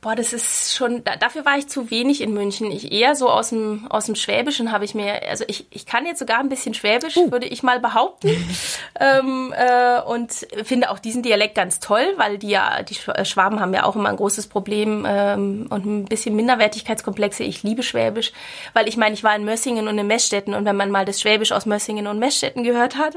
Boah, 0.00 0.14
das 0.14 0.32
ist 0.32 0.76
schon, 0.76 1.02
dafür 1.02 1.44
war 1.44 1.58
ich 1.58 1.66
zu 1.66 1.90
wenig 1.90 2.20
in 2.20 2.32
München. 2.32 2.70
Ich 2.70 2.92
eher 2.92 3.16
so 3.16 3.28
aus 3.28 3.48
dem, 3.48 3.88
aus 3.90 4.06
dem 4.06 4.14
Schwäbischen 4.14 4.70
habe 4.70 4.84
ich 4.84 4.94
mir, 4.94 5.28
also 5.28 5.44
ich, 5.48 5.66
ich 5.70 5.86
kann 5.86 6.06
jetzt 6.06 6.20
sogar 6.20 6.38
ein 6.38 6.48
bisschen 6.48 6.72
Schwäbisch, 6.72 7.16
uh. 7.16 7.32
würde 7.32 7.48
ich 7.48 7.64
mal 7.64 7.80
behaupten. 7.80 8.28
ähm, 9.00 9.52
äh, 9.56 10.00
und 10.02 10.32
finde 10.62 10.90
auch 10.90 11.00
diesen 11.00 11.24
Dialekt 11.24 11.56
ganz 11.56 11.80
toll, 11.80 12.14
weil 12.16 12.38
die 12.38 12.50
ja, 12.50 12.84
die 12.84 12.96
äh, 13.10 13.24
Schwaben 13.24 13.58
haben 13.58 13.74
ja 13.74 13.82
auch 13.82 13.96
immer 13.96 14.08
ein 14.10 14.16
großes 14.16 14.46
Problem 14.46 15.04
ähm, 15.04 15.66
und 15.68 15.84
ein 15.84 16.04
bisschen 16.04 16.36
Minderwertigkeitskomplexe. 16.36 17.42
Ich 17.42 17.64
liebe 17.64 17.82
Schwäbisch, 17.82 18.32
weil 18.74 18.86
ich 18.86 18.96
meine, 18.96 19.14
ich 19.14 19.24
war 19.24 19.34
in 19.34 19.44
Mössingen 19.44 19.88
und 19.88 19.98
in 19.98 20.06
Messstetten 20.06 20.54
und 20.54 20.64
wenn 20.64 20.76
man 20.76 20.92
mal 20.92 21.06
das 21.06 21.20
Schwäbisch 21.20 21.50
aus 21.50 21.66
Mössingen 21.66 22.06
und 22.06 22.20
Messstetten 22.20 22.62
gehört 22.62 22.96
hat, 22.96 23.16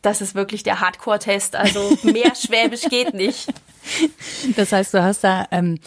das 0.00 0.20
ist 0.20 0.36
wirklich 0.36 0.62
der 0.62 0.78
Hardcore-Test. 0.78 1.56
Also 1.56 1.98
mehr 2.04 2.36
Schwäbisch 2.36 2.82
geht 2.82 3.14
nicht. 3.14 3.48
Das 4.56 4.72
heißt, 4.72 4.94
du 4.94 5.02
hast 5.02 5.22
da, 5.24 5.46
ähm, 5.50 5.78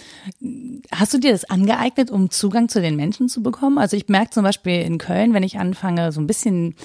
hast 0.91 1.13
du 1.13 1.17
dir 1.17 1.31
das 1.31 1.45
angeeignet, 1.45 2.11
um 2.11 2.29
Zugang 2.29 2.69
zu 2.69 2.81
den 2.81 2.95
Menschen 2.95 3.29
zu 3.29 3.41
bekommen? 3.41 3.77
Also 3.77 3.97
ich 3.97 4.07
merke 4.07 4.31
zum 4.31 4.43
Beispiel 4.43 4.81
in 4.81 4.97
Köln, 4.97 5.33
wenn 5.33 5.43
ich 5.43 5.57
anfange, 5.57 6.11
so 6.11 6.21
ein 6.21 6.27
bisschen 6.27 6.75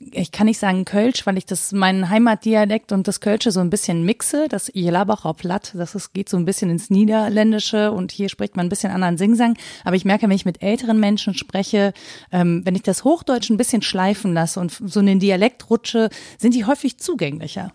ich 0.00 0.30
kann 0.30 0.46
nicht 0.46 0.58
sagen 0.58 0.84
Kölsch, 0.84 1.26
weil 1.26 1.38
ich 1.38 1.46
das 1.46 1.72
meinen 1.72 2.08
Heimatdialekt 2.08 2.92
und 2.92 3.08
das 3.08 3.20
Kölsche 3.20 3.50
so 3.50 3.60
ein 3.60 3.70
bisschen 3.70 4.04
mixe, 4.04 4.46
das 4.48 4.70
Jelabacher 4.72 5.34
Platt, 5.34 5.72
das 5.74 5.94
ist, 5.94 6.14
geht 6.14 6.28
so 6.28 6.36
ein 6.36 6.44
bisschen 6.44 6.70
ins 6.70 6.88
Niederländische 6.88 7.90
und 7.90 8.12
hier 8.12 8.28
spricht 8.28 8.56
man 8.56 8.66
ein 8.66 8.68
bisschen 8.68 8.92
anderen 8.92 9.18
Singsang. 9.18 9.56
Aber 9.84 9.96
ich 9.96 10.04
merke, 10.04 10.28
wenn 10.28 10.36
ich 10.36 10.44
mit 10.44 10.62
älteren 10.62 11.00
Menschen 11.00 11.34
spreche, 11.34 11.92
ähm, 12.30 12.62
wenn 12.64 12.76
ich 12.76 12.82
das 12.82 13.04
Hochdeutsch 13.04 13.50
ein 13.50 13.56
bisschen 13.56 13.82
schleifen 13.82 14.34
lasse 14.34 14.60
und 14.60 14.70
so 14.70 15.00
in 15.00 15.06
den 15.06 15.20
Dialekt 15.20 15.68
rutsche, 15.68 16.10
sind 16.38 16.54
die 16.54 16.64
häufig 16.64 16.98
zugänglicher. 16.98 17.72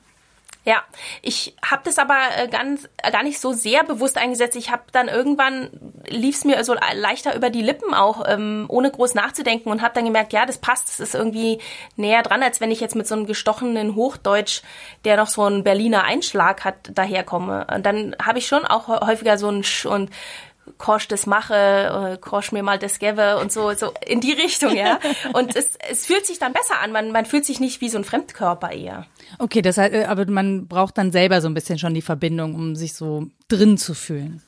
Ja, 0.66 0.82
ich 1.22 1.55
habe 1.64 1.82
das 1.84 1.99
aber 1.99 2.18
äh, 2.38 2.47
ganz 2.47 2.88
äh, 2.97 3.11
gar 3.11 3.24
nicht 3.24 3.39
so 3.41 3.51
sehr 3.51 3.84
bewusst 3.84 4.18
eingesetzt. 4.18 4.55
Ich 4.55 4.72
habe 4.72 4.84
dann 4.93 5.09
irgendwann 5.09 5.70
lief 6.07 6.38
es 6.38 6.45
mir 6.45 6.64
so 6.64 6.74
leichter 6.74 7.36
über 7.36 7.49
die 7.49 7.61
Lippen 7.61 7.93
auch, 7.93 8.24
ähm, 8.26 8.66
ohne 8.70 8.89
groß 8.89 9.14
nachzudenken 9.14 9.70
und 9.70 9.82
habe 9.82 9.93
dann 9.93 10.05
gemerkt, 10.05 10.32
ja, 10.32 10.45
das 10.45 10.59
passt, 10.59 10.88
das 10.88 11.01
ist 11.01 11.16
irgendwie 11.16 11.59
näher 11.97 12.24
dran, 12.24 12.41
als 12.41 12.61
wenn 12.61 12.72
ich 12.72 12.80
jetzt 12.80 12.95
mit 12.95 13.07
so 13.07 13.16
einem 13.16 13.26
gestochenen 13.26 13.95
Hochdeutsch, 13.95 14.61
der 15.03 15.18
noch 15.18 15.28
so 15.28 15.43
einen 15.43 15.66
Berliner 15.66 16.05
Einschlag 16.05 16.64
hat, 16.64 16.76
daherkomme. 16.93 17.68
Und 17.74 17.86
dann 17.86 18.16
habe 18.24 18.39
ich 18.39 18.47
schon 18.47 18.66
auch 18.66 18.88
häufiger 18.88 19.38
so 19.38 19.49
ein 19.49 19.66
Sch 19.66 19.86
und 19.86 20.11
Korsch 20.78 21.07
das 21.07 21.26
mache, 21.26 22.14
äh, 22.14 22.18
Korsch 22.18 22.51
mir 22.51 22.64
mal 22.64 22.80
das 22.80 22.99
gebe 22.99 23.38
und 23.38 23.51
so, 23.51 23.74
so 23.74 23.91
in 24.05 24.22
die 24.22 24.32
Richtung, 24.32 24.76
ja. 24.76 24.99
Und 25.34 25.55
es, 25.55 25.72
es 25.89 26.05
fühlt 26.05 26.26
sich 26.26 26.39
dann 26.39 26.53
besser 26.53 26.80
an. 26.82 26.91
Man, 26.91 27.11
man 27.11 27.26
fühlt 27.26 27.45
sich 27.45 27.59
nicht 27.59 27.82
wie 27.82 27.89
so 27.89 27.97
ein 27.97 28.03
Fremdkörper 28.03 28.72
eher. 28.72 29.05
Okay, 29.39 29.61
das 29.61 29.78
heißt, 29.78 29.93
äh, 29.93 30.05
aber 30.05 30.30
man 30.30 30.68
braucht 30.68 30.97
dann 30.97 31.11
selber 31.11 31.41
so 31.41 31.47
ein 31.47 31.53
bisschen 31.53 31.80
schon 31.80 31.93
die 31.93 32.01
Verbindung, 32.01 32.55
um 32.55 32.76
sich 32.76 32.93
so 32.93 33.28
drin 33.47 33.78
zu 33.78 33.93
fühlen. 33.93 34.41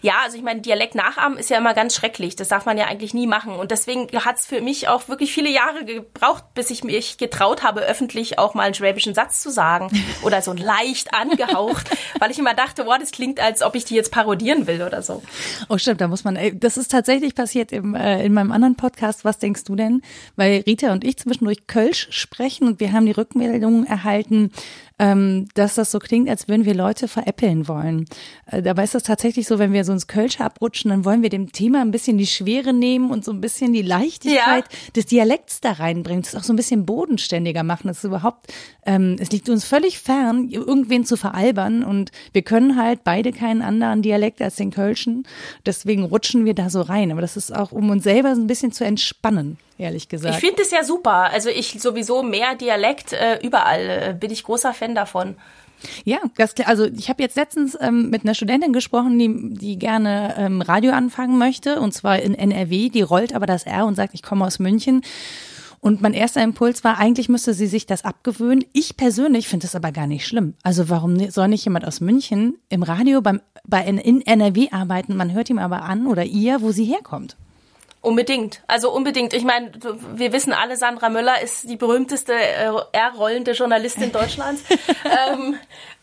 Ja, 0.00 0.14
also 0.24 0.36
ich 0.36 0.42
meine, 0.42 0.60
Dialekt 0.60 0.94
nachahmen 0.94 1.38
ist 1.38 1.50
ja 1.50 1.58
immer 1.58 1.74
ganz 1.74 1.94
schrecklich. 1.94 2.36
Das 2.36 2.48
darf 2.48 2.66
man 2.66 2.78
ja 2.78 2.86
eigentlich 2.86 3.14
nie 3.14 3.26
machen. 3.26 3.54
Und 3.54 3.70
deswegen 3.70 4.08
hat 4.24 4.36
es 4.36 4.46
für 4.46 4.60
mich 4.60 4.88
auch 4.88 5.08
wirklich 5.08 5.32
viele 5.32 5.50
Jahre 5.50 5.84
gebraucht, 5.84 6.44
bis 6.54 6.70
ich 6.70 6.84
mich 6.84 7.18
getraut 7.18 7.62
habe, 7.62 7.80
öffentlich 7.80 8.38
auch 8.38 8.54
mal 8.54 8.64
einen 8.64 8.74
schwäbischen 8.74 9.14
Satz 9.14 9.42
zu 9.42 9.50
sagen. 9.50 9.90
Oder 10.22 10.42
so 10.42 10.52
leicht 10.52 11.14
angehaucht, 11.14 11.90
weil 12.18 12.30
ich 12.30 12.38
immer 12.38 12.54
dachte, 12.54 12.86
wow, 12.86 12.96
das 12.98 13.10
klingt, 13.10 13.40
als 13.40 13.62
ob 13.62 13.74
ich 13.74 13.84
die 13.84 13.94
jetzt 13.94 14.12
parodieren 14.12 14.66
will 14.66 14.82
oder 14.82 15.02
so. 15.02 15.22
Oh, 15.68 15.78
stimmt, 15.78 16.00
da 16.00 16.08
muss 16.08 16.24
man, 16.24 16.38
das 16.54 16.76
ist 16.76 16.90
tatsächlich 16.90 17.34
passiert 17.34 17.72
im, 17.72 17.94
äh, 17.94 18.24
in 18.24 18.32
meinem 18.32 18.52
anderen 18.52 18.76
Podcast. 18.76 19.24
Was 19.24 19.38
denkst 19.38 19.64
du 19.64 19.76
denn? 19.76 20.02
Weil 20.36 20.62
Rita 20.66 20.92
und 20.92 21.04
ich 21.04 21.18
zwischendurch 21.18 21.66
Kölsch 21.66 22.08
sprechen 22.10 22.66
und 22.66 22.80
wir 22.80 22.92
haben 22.92 23.06
die 23.06 23.12
Rückmeldungen 23.12 23.86
erhalten, 23.86 24.52
ähm, 24.98 25.48
dass 25.54 25.74
das 25.74 25.90
so 25.90 25.98
klingt, 25.98 26.28
als 26.28 26.48
würden 26.48 26.64
wir 26.64 26.74
Leute 26.74 27.08
veräppeln 27.08 27.68
wollen. 27.68 28.06
Äh, 28.46 28.62
dabei 28.62 28.84
ist 28.84 28.94
das 28.94 29.02
tatsächlich 29.02 29.46
so, 29.46 29.58
wenn 29.58 29.72
wir 29.72 29.84
so 29.84 29.92
ins 29.92 30.06
Kölsche 30.06 30.44
abrutschen, 30.44 30.90
dann 30.90 31.04
wollen 31.04 31.22
wir 31.22 31.30
dem 31.30 31.52
Thema 31.52 31.80
ein 31.80 31.90
bisschen 31.90 32.18
die 32.18 32.26
Schwere 32.26 32.72
nehmen 32.72 33.10
und 33.10 33.24
so 33.24 33.32
ein 33.32 33.40
bisschen 33.40 33.72
die 33.72 33.82
Leichtigkeit 33.82 34.64
ja. 34.70 34.78
des 34.94 35.06
Dialekts 35.06 35.60
da 35.60 35.72
reinbringen. 35.72 36.22
Das 36.22 36.34
auch 36.34 36.44
so 36.44 36.52
ein 36.52 36.56
bisschen 36.56 36.86
bodenständiger 36.86 37.62
machen. 37.62 37.88
Das 37.88 37.98
ist 37.98 38.04
überhaupt, 38.04 38.52
ähm, 38.86 39.16
es 39.18 39.30
liegt 39.30 39.48
uns 39.48 39.64
völlig 39.64 39.98
fern, 39.98 40.48
irgendwen 40.50 41.04
zu 41.04 41.16
veralbern 41.16 41.84
und 41.84 42.10
wir 42.32 42.42
können 42.42 42.76
halt 42.76 43.04
beide 43.04 43.32
keinen 43.32 43.62
anderen 43.62 44.02
Dialekt 44.02 44.42
als 44.42 44.56
den 44.56 44.70
Kölschen. 44.70 45.26
Deswegen 45.66 46.04
rutschen 46.04 46.44
wir 46.44 46.54
da 46.54 46.70
so 46.70 46.80
rein. 46.80 47.12
Aber 47.12 47.20
das 47.20 47.36
ist 47.36 47.54
auch, 47.54 47.72
um 47.72 47.90
uns 47.90 48.04
selber 48.04 48.34
so 48.34 48.40
ein 48.40 48.46
bisschen 48.46 48.72
zu 48.72 48.84
entspannen 48.84 49.58
ehrlich 49.78 50.08
gesagt. 50.08 50.34
Ich 50.34 50.40
finde 50.40 50.62
es 50.62 50.70
ja 50.70 50.84
super. 50.84 51.30
Also 51.30 51.48
ich 51.48 51.80
sowieso 51.80 52.22
mehr 52.22 52.54
Dialekt 52.54 53.12
äh, 53.12 53.38
überall. 53.42 53.88
Äh, 53.88 54.16
bin 54.18 54.30
ich 54.30 54.44
großer 54.44 54.74
Fan 54.74 54.94
davon. 54.94 55.36
Ja, 56.04 56.18
das, 56.36 56.54
also 56.64 56.84
ich 56.84 57.08
habe 57.08 57.22
jetzt 57.22 57.36
letztens 57.36 57.76
ähm, 57.80 58.10
mit 58.10 58.22
einer 58.22 58.34
Studentin 58.34 58.72
gesprochen, 58.72 59.18
die, 59.18 59.58
die 59.58 59.78
gerne 59.78 60.34
ähm, 60.38 60.62
Radio 60.62 60.92
anfangen 60.92 61.38
möchte, 61.38 61.80
und 61.80 61.92
zwar 61.92 62.20
in 62.20 62.34
NRW. 62.34 62.88
Die 62.88 63.02
rollt 63.02 63.34
aber 63.34 63.46
das 63.46 63.64
R 63.64 63.86
und 63.86 63.94
sagt, 63.94 64.14
ich 64.14 64.22
komme 64.22 64.44
aus 64.44 64.58
München. 64.58 65.02
Und 65.80 66.00
mein 66.00 66.14
erster 66.14 66.40
Impuls 66.44 66.84
war, 66.84 66.98
eigentlich 66.98 67.28
müsste 67.28 67.54
sie 67.54 67.66
sich 67.66 67.86
das 67.86 68.04
abgewöhnen. 68.04 68.64
Ich 68.72 68.96
persönlich 68.96 69.48
finde 69.48 69.66
das 69.66 69.74
aber 69.74 69.90
gar 69.90 70.06
nicht 70.06 70.24
schlimm. 70.24 70.54
Also 70.62 70.88
warum 70.88 71.18
soll 71.28 71.48
nicht 71.48 71.64
jemand 71.64 71.84
aus 71.84 72.00
München 72.00 72.56
im 72.68 72.84
Radio 72.84 73.20
beim, 73.20 73.40
bei 73.66 73.84
in 73.84 74.20
NRW 74.24 74.68
arbeiten? 74.70 75.16
Man 75.16 75.32
hört 75.32 75.50
ihm 75.50 75.58
aber 75.58 75.82
an 75.82 76.06
oder 76.06 76.22
ihr, 76.22 76.62
wo 76.62 76.70
sie 76.70 76.84
herkommt. 76.84 77.36
Unbedingt. 78.02 78.62
Also 78.66 78.90
unbedingt. 78.90 79.32
Ich 79.32 79.44
meine, 79.44 79.70
wir 80.14 80.32
wissen 80.32 80.52
alle, 80.52 80.76
Sandra 80.76 81.08
Müller 81.08 81.40
ist 81.40 81.70
die 81.70 81.76
berühmteste 81.76 82.34
äh, 82.34 82.72
R-rollende 82.90 83.52
Journalistin 83.52 84.10
Deutschlands. 84.10 84.64
ähm, 85.32 85.56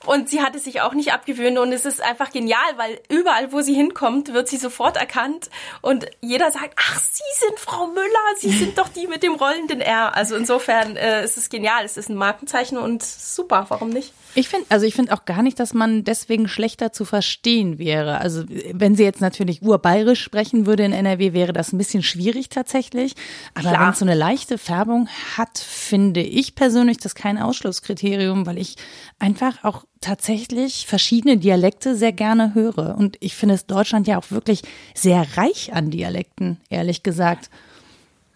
und 0.06 0.30
sie 0.30 0.42
hat 0.42 0.56
es 0.56 0.64
sich 0.64 0.82
auch 0.82 0.94
nicht 0.94 1.12
abgewöhnt 1.14 1.58
und 1.58 1.74
es 1.74 1.86
ist 1.86 2.02
einfach 2.02 2.32
genial, 2.32 2.60
weil 2.78 3.00
überall, 3.10 3.52
wo 3.52 3.62
sie 3.62 3.74
hinkommt, 3.74 4.34
wird 4.34 4.48
sie 4.48 4.58
sofort 4.58 4.96
erkannt 4.96 5.50
und 5.82 6.06
jeder 6.22 6.52
sagt, 6.52 6.74
ach, 6.78 7.00
Sie 7.00 7.46
sind 7.46 7.60
Frau 7.60 7.88
Müller, 7.88 8.36
Sie 8.38 8.52
sind 8.52 8.78
doch 8.78 8.88
die 8.88 9.08
mit 9.08 9.24
dem 9.24 9.34
rollenden 9.34 9.82
R. 9.82 10.16
Also 10.16 10.36
insofern 10.36 10.96
äh, 10.96 11.24
ist 11.24 11.38
es 11.38 11.50
genial, 11.50 11.84
es 11.84 11.98
ist 11.98 12.10
ein 12.10 12.16
Markenzeichen 12.16 12.78
und 12.78 13.04
super, 13.04 13.66
warum 13.70 13.90
nicht? 13.90 14.14
Ich 14.36 14.48
finde, 14.48 14.68
also 14.70 14.86
ich 14.86 14.96
finde 14.96 15.14
auch 15.14 15.26
gar 15.26 15.42
nicht, 15.42 15.60
dass 15.60 15.74
man 15.74 16.04
deswegen 16.04 16.48
schlechter 16.48 16.94
zu 16.94 17.04
verstehen 17.04 17.78
wäre. 17.78 18.20
Also 18.20 18.44
wenn 18.72 18.96
sie 18.96 19.04
jetzt 19.04 19.22
natürlich 19.22 19.62
urbayerisch 19.62 20.22
sprechen 20.22 20.66
würde 20.66 20.84
in 20.84 20.94
NRW, 20.94 21.34
wäre 21.34 21.52
das 21.52 21.74
ein 21.74 21.78
bisschen 21.78 22.04
schwierig 22.04 22.50
tatsächlich. 22.50 23.16
Aber 23.54 23.72
wenn 23.72 23.90
es 23.90 24.00
so 24.00 24.06
eine 24.06 24.16
leichte 24.16 24.58
Färbung 24.58 25.10
hat, 25.36 25.58
finde 25.58 26.22
ich 26.22 26.56
persönlich 26.56 27.00
das 27.00 27.16
kein 27.16 27.38
Ausschlusskriterium, 27.38 28.46
weil 28.46 28.60
ich 28.60 28.76
einfach 29.18 29.64
auch 29.64 29.84
tatsächlich 30.02 30.88
verschiedene 30.88 31.38
Dialekte 31.38 31.96
sehr 31.96 32.12
gerne 32.12 32.54
höre. 32.54 32.96
Und 32.98 33.18
ich 33.20 33.36
finde 33.36 33.56
es 33.56 33.66
Deutschland 33.66 34.08
ja 34.08 34.18
auch 34.18 34.32
wirklich 34.32 34.62
sehr 34.96 35.26
reich 35.38 35.74
an 35.74 35.92
Dialekten, 35.92 36.60
ehrlich 36.70 37.04
gesagt. 37.04 37.50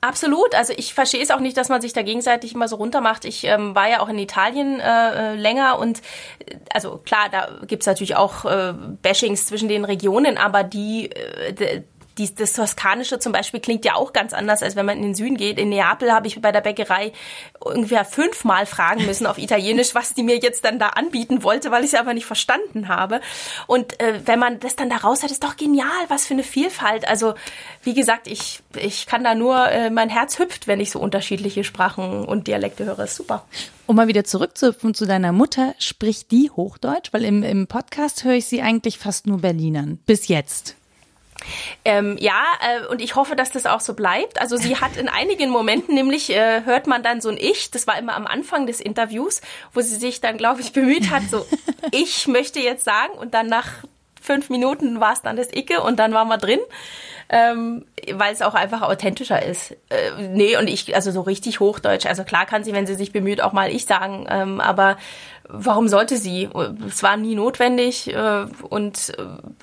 Absolut. 0.03 0.53
Also 0.53 0.73
ich 0.75 0.93
verstehe 0.93 1.23
es 1.23 1.31
auch 1.31 1.39
nicht, 1.39 1.55
dass 1.55 1.69
man 1.69 1.79
sich 1.79 1.93
da 1.93 2.01
gegenseitig 2.01 2.53
immer 2.53 2.67
so 2.67 2.75
runtermacht. 2.75 3.23
Ich 3.23 3.45
ähm, 3.45 3.73
war 3.73 3.89
ja 3.89 4.01
auch 4.01 4.09
in 4.09 4.19
Italien 4.19 4.81
äh, 4.81 5.31
äh 5.31 5.35
länger 5.35 5.79
und 5.79 5.99
äh, 6.45 6.57
also 6.73 6.97
klar, 6.97 7.29
da 7.31 7.47
gibt's 7.65 7.85
natürlich 7.85 8.17
auch 8.17 8.43
äh, 8.43 8.73
Bashings 9.01 9.45
zwischen 9.45 9.69
den 9.69 9.85
Regionen, 9.85 10.37
aber 10.37 10.65
die, 10.65 11.09
äh, 11.09 11.83
die, 12.17 12.33
das 12.33 12.53
Toskanische 12.53 13.19
zum 13.19 13.31
Beispiel 13.31 13.59
klingt 13.59 13.85
ja 13.85 13.95
auch 13.95 14.13
ganz 14.13 14.33
anders, 14.33 14.61
als 14.61 14.75
wenn 14.75 14.85
man 14.85 14.97
in 14.97 15.03
den 15.03 15.15
Süden 15.15 15.37
geht. 15.37 15.57
In 15.57 15.69
Neapel 15.69 16.11
habe 16.11 16.27
ich 16.27 16.41
bei 16.41 16.51
der 16.51 16.61
Bäckerei 16.61 17.11
ungefähr 17.59 18.05
fünfmal 18.05 18.65
fragen 18.65 19.05
müssen 19.05 19.25
auf 19.25 19.37
Italienisch, 19.37 19.95
was 19.95 20.13
die 20.13 20.23
mir 20.23 20.37
jetzt 20.37 20.65
dann 20.65 20.79
da 20.79 20.89
anbieten 20.89 21.43
wollte, 21.43 21.71
weil 21.71 21.83
ich 21.83 21.93
es 21.93 21.99
aber 21.99 22.13
nicht 22.13 22.25
verstanden 22.25 22.87
habe. 22.87 23.21
Und 23.67 23.99
äh, 23.99 24.19
wenn 24.25 24.39
man 24.39 24.59
das 24.59 24.75
dann 24.75 24.89
da 24.89 24.97
raus 24.97 25.23
hat, 25.23 25.31
ist 25.31 25.43
doch 25.43 25.57
genial, 25.57 25.87
was 26.07 26.25
für 26.25 26.33
eine 26.33 26.43
Vielfalt. 26.43 27.07
Also 27.07 27.33
wie 27.83 27.93
gesagt, 27.93 28.27
ich, 28.27 28.61
ich 28.75 29.05
kann 29.05 29.23
da 29.23 29.35
nur, 29.35 29.69
äh, 29.69 29.89
mein 29.89 30.09
Herz 30.09 30.39
hüpft, 30.39 30.67
wenn 30.67 30.79
ich 30.79 30.91
so 30.91 30.99
unterschiedliche 30.99 31.63
Sprachen 31.63 32.25
und 32.25 32.47
Dialekte 32.47 32.85
höre. 32.85 32.99
Ist 32.99 33.15
super. 33.15 33.45
Um 33.85 33.95
mal 33.95 34.07
wieder 34.07 34.23
zurückzuhüpfen 34.23 34.93
zu 34.93 35.05
deiner 35.05 35.31
Mutter, 35.31 35.73
spricht 35.77 36.31
die 36.31 36.49
Hochdeutsch? 36.49 37.11
Weil 37.11 37.25
im, 37.25 37.43
im 37.43 37.67
Podcast 37.67 38.23
höre 38.23 38.33
ich 38.33 38.45
sie 38.45 38.61
eigentlich 38.61 38.97
fast 38.97 39.27
nur 39.27 39.39
Berlinern. 39.39 39.99
Bis 40.05 40.27
jetzt. 40.27 40.75
Ähm, 41.85 42.17
ja, 42.19 42.43
äh, 42.61 42.87
und 42.87 43.01
ich 43.01 43.15
hoffe, 43.15 43.35
dass 43.35 43.51
das 43.51 43.65
auch 43.65 43.79
so 43.79 43.93
bleibt. 43.93 44.39
Also 44.41 44.57
sie 44.57 44.77
hat 44.77 44.97
in 44.97 45.09
einigen 45.09 45.49
Momenten 45.49 45.95
nämlich, 45.95 46.29
äh, 46.29 46.63
hört 46.65 46.87
man 46.87 47.03
dann 47.03 47.21
so 47.21 47.29
ein 47.29 47.37
Ich, 47.37 47.71
das 47.71 47.87
war 47.87 47.97
immer 47.97 48.15
am 48.15 48.27
Anfang 48.27 48.67
des 48.67 48.79
Interviews, 48.79 49.41
wo 49.73 49.81
sie 49.81 49.95
sich 49.95 50.21
dann, 50.21 50.37
glaube 50.37 50.61
ich, 50.61 50.73
bemüht 50.73 51.09
hat, 51.09 51.23
so 51.29 51.45
ich 51.91 52.27
möchte 52.27 52.59
jetzt 52.59 52.85
sagen 52.85 53.13
und 53.13 53.33
dann 53.33 53.47
nach 53.47 53.67
fünf 54.21 54.49
Minuten 54.49 54.99
war 54.99 55.13
es 55.13 55.21
dann 55.21 55.35
das 55.35 55.53
Icke 55.53 55.81
und 55.81 55.99
dann 55.99 56.13
waren 56.13 56.27
wir 56.29 56.37
drin 56.37 56.59
ähm, 57.33 57.85
weil 58.13 58.31
es 58.31 58.41
auch 58.41 58.53
einfach 58.53 58.81
authentischer 58.81 59.43
ist. 59.43 59.71
Äh, 59.89 60.11
nee, 60.29 60.55
und 60.55 60.67
ich, 60.67 60.95
also 60.95 61.11
so 61.11 61.21
richtig 61.21 61.59
Hochdeutsch, 61.59 62.05
also 62.05 62.23
klar 62.23 62.45
kann 62.45 62.63
sie, 62.63 62.73
wenn 62.73 62.85
sie 62.85 62.95
sich 62.95 63.11
bemüht, 63.11 63.41
auch 63.41 63.53
mal 63.53 63.71
ich 63.71 63.85
sagen, 63.85 64.27
ähm, 64.29 64.61
aber 64.61 64.97
warum 65.49 65.87
sollte 65.87 66.17
sie? 66.17 66.49
Es 66.87 67.03
war 67.03 67.17
nie 67.17 67.35
notwendig 67.35 68.13
äh, 68.13 68.45
und 68.69 69.13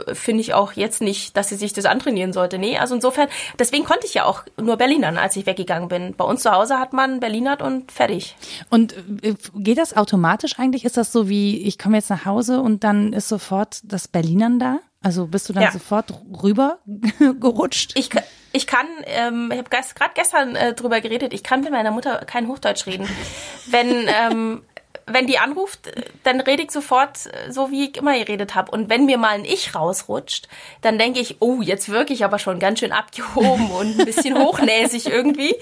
äh, 0.06 0.14
finde 0.14 0.40
ich 0.42 0.54
auch 0.54 0.72
jetzt 0.72 1.00
nicht, 1.00 1.36
dass 1.36 1.48
sie 1.48 1.56
sich 1.56 1.72
das 1.72 1.84
antrainieren 1.84 2.32
sollte. 2.32 2.58
Nee, 2.58 2.78
also 2.78 2.94
insofern, 2.94 3.28
deswegen 3.58 3.84
konnte 3.84 4.06
ich 4.06 4.14
ja 4.14 4.24
auch 4.24 4.44
nur 4.60 4.76
Berlinern, 4.76 5.18
als 5.18 5.36
ich 5.36 5.46
weggegangen 5.46 5.88
bin. 5.88 6.14
Bei 6.16 6.24
uns 6.24 6.42
zu 6.42 6.52
Hause 6.52 6.78
hat 6.78 6.92
man 6.92 7.20
Berlinert 7.20 7.62
und 7.62 7.92
fertig. 7.92 8.36
Und 8.68 8.94
äh, 9.22 9.34
geht 9.54 9.78
das 9.78 9.96
automatisch 9.96 10.58
eigentlich? 10.58 10.84
Ist 10.84 10.96
das 10.96 11.12
so 11.12 11.28
wie, 11.28 11.62
ich 11.62 11.78
komme 11.78 11.96
jetzt 11.96 12.10
nach 12.10 12.24
Hause 12.24 12.60
und 12.60 12.84
dann 12.84 13.12
ist 13.12 13.28
sofort 13.28 13.80
das 13.84 14.08
Berlinern 14.08 14.58
da? 14.58 14.80
Also 15.02 15.26
bist 15.26 15.48
du 15.48 15.54
dann 15.54 15.62
ja. 15.62 15.72
sofort 15.72 16.12
rüber 16.42 16.78
gerutscht? 17.40 17.92
Ich, 17.94 18.10
ich 18.52 18.66
kann, 18.66 18.86
ähm, 19.06 19.48
ich 19.50 19.58
habe 19.58 19.70
gerade 19.70 20.10
gestern 20.14 20.56
äh, 20.56 20.74
drüber 20.74 21.00
geredet, 21.00 21.32
ich 21.32 21.42
kann 21.42 21.62
mit 21.62 21.70
meiner 21.70 21.90
Mutter 21.90 22.18
kein 22.26 22.48
Hochdeutsch 22.48 22.86
reden. 22.86 23.08
wenn, 23.70 24.06
ähm, 24.08 24.62
wenn 25.12 25.26
die 25.26 25.38
anruft, 25.38 25.90
dann 26.24 26.40
rede 26.40 26.62
ich 26.62 26.70
sofort 26.70 27.26
äh, 27.26 27.52
so, 27.52 27.70
wie 27.70 27.90
ich 27.90 27.96
immer 27.96 28.18
geredet 28.18 28.54
habe. 28.54 28.70
Und 28.70 28.88
wenn 28.88 29.06
mir 29.06 29.18
mal 29.18 29.30
ein 29.30 29.44
Ich 29.44 29.74
rausrutscht, 29.74 30.48
dann 30.82 30.98
denke 30.98 31.20
ich, 31.20 31.36
oh, 31.40 31.60
jetzt 31.62 31.88
wirklich 31.88 32.24
aber 32.24 32.38
schon 32.38 32.58
ganz 32.58 32.80
schön 32.80 32.92
abgehoben 32.92 33.70
und 33.78 33.98
ein 33.98 34.06
bisschen 34.06 34.38
hochnäsig 34.38 35.06
irgendwie. 35.06 35.54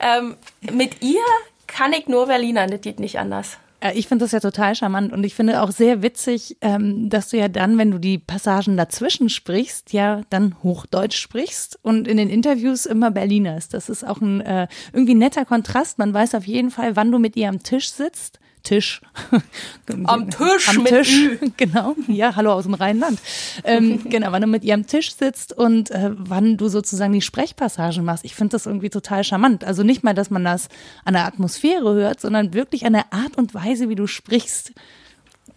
Ähm, 0.00 0.36
mit 0.72 1.02
ihr 1.02 1.22
kann 1.66 1.92
ich 1.92 2.08
nur 2.08 2.26
Berliner, 2.26 2.66
das 2.66 2.80
geht 2.80 3.00
nicht 3.00 3.18
anders. 3.18 3.58
Ich 3.94 4.08
finde 4.08 4.24
das 4.24 4.32
ja 4.32 4.40
total 4.40 4.74
charmant 4.74 5.12
und 5.12 5.22
ich 5.22 5.36
finde 5.36 5.62
auch 5.62 5.70
sehr 5.70 6.02
witzig, 6.02 6.56
ähm, 6.62 7.08
dass 7.10 7.28
du 7.28 7.36
ja 7.36 7.46
dann, 7.46 7.78
wenn 7.78 7.92
du 7.92 7.98
die 7.98 8.18
Passagen 8.18 8.76
dazwischen 8.76 9.28
sprichst, 9.28 9.92
ja 9.92 10.22
dann 10.30 10.56
Hochdeutsch 10.64 11.16
sprichst 11.16 11.78
und 11.82 12.08
in 12.08 12.16
den 12.16 12.28
Interviews 12.28 12.86
immer 12.86 13.12
Berliners. 13.12 13.68
Das 13.68 13.88
ist 13.88 14.04
auch 14.04 14.20
ein 14.20 14.40
äh, 14.40 14.66
irgendwie 14.92 15.14
netter 15.14 15.44
Kontrast. 15.44 15.98
Man 15.98 16.12
weiß 16.12 16.34
auf 16.34 16.44
jeden 16.44 16.72
Fall, 16.72 16.96
wann 16.96 17.12
du 17.12 17.20
mit 17.20 17.36
ihr 17.36 17.48
am 17.48 17.62
Tisch 17.62 17.90
sitzt 17.92 18.40
Tisch. 18.68 19.00
Am 20.04 20.28
Tisch, 20.28 20.68
am 20.68 20.84
Tisch, 20.84 21.30
genau. 21.56 21.96
Ja, 22.06 22.36
hallo 22.36 22.52
aus 22.52 22.64
dem 22.64 22.74
Rheinland. 22.74 23.18
Ähm, 23.64 24.02
genau, 24.10 24.30
wann 24.30 24.42
du 24.42 24.46
mit 24.46 24.62
ihr 24.62 24.74
am 24.74 24.86
Tisch 24.86 25.14
sitzt 25.14 25.56
und 25.56 25.90
äh, 25.90 26.10
wann 26.12 26.58
du 26.58 26.68
sozusagen 26.68 27.14
die 27.14 27.22
Sprechpassagen 27.22 28.04
machst. 28.04 28.26
Ich 28.26 28.34
finde 28.34 28.52
das 28.52 28.66
irgendwie 28.66 28.90
total 28.90 29.24
charmant. 29.24 29.64
Also 29.64 29.84
nicht 29.84 30.04
mal, 30.04 30.12
dass 30.12 30.28
man 30.28 30.44
das 30.44 30.68
an 31.06 31.14
der 31.14 31.24
Atmosphäre 31.24 31.94
hört, 31.94 32.20
sondern 32.20 32.52
wirklich 32.52 32.84
an 32.84 32.92
der 32.92 33.10
Art 33.10 33.38
und 33.38 33.54
Weise, 33.54 33.88
wie 33.88 33.94
du 33.94 34.06
sprichst 34.06 34.72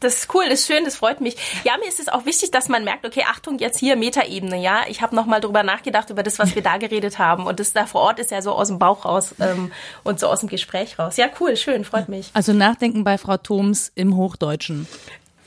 das 0.02 0.16
ist 0.16 0.34
cool, 0.34 0.44
das 0.50 0.62
ist 0.62 0.68
schön, 0.68 0.84
das 0.84 0.98
freut 0.98 1.22
mich. 1.22 1.38
Ja, 1.64 1.78
mir 1.78 1.88
ist 1.88 2.00
es 2.00 2.10
auch 2.10 2.26
wichtig, 2.26 2.52
dass 2.52 2.68
man 2.68 2.84
merkt, 2.84 3.06
okay, 3.06 3.24
Achtung, 3.28 3.60
jetzt 3.60 3.80
hier 3.80 3.96
Metaebene, 3.96 4.58
ja. 4.58 4.82
Ich 4.90 5.02
habe 5.02 5.16
nochmal 5.16 5.40
drüber 5.40 5.64
nachgedacht, 5.64 6.10
über 6.10 6.24
das, 6.24 6.40
was 6.40 6.56
wir 6.56 6.62
da 6.62 6.78
geredet 6.78 7.20
haben. 7.20 7.46
Und 7.46 7.60
das 7.60 7.72
da 7.72 7.86
vor 7.86 8.02
Ort 8.02 8.20
ist 8.20 8.32
ja 8.32 8.42
so 8.42 8.52
aus 8.52 8.68
dem 8.68 8.80
Bauch 8.80 9.06
raus 9.06 9.36
ähm, 9.40 9.72
und 10.04 10.20
so 10.20 10.28
aus 10.28 10.42
dem 10.42 10.50
Gespräch 10.50 11.00
raus. 11.00 11.18
Ja, 11.18 11.28
cool, 11.40 11.56
schön, 11.56 11.86
freut 11.86 12.10
mich. 12.10 12.32
Also 12.34 12.54
Nachdenken 12.54 13.04
bei 13.04 13.18
Frau 13.18 13.38
Thoms 13.38 13.92
im 13.96 14.18
Hochdeutschen. 14.18 14.88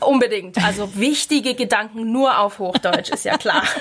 Unbedingt. 0.01 0.63
Also 0.65 0.97
wichtige 0.97 1.55
Gedanken 1.55 2.13
nur 2.13 2.39
auf 2.39 2.59
Hochdeutsch, 2.59 3.11
ist 3.11 3.25
ja 3.25 3.37
klar. 3.37 3.63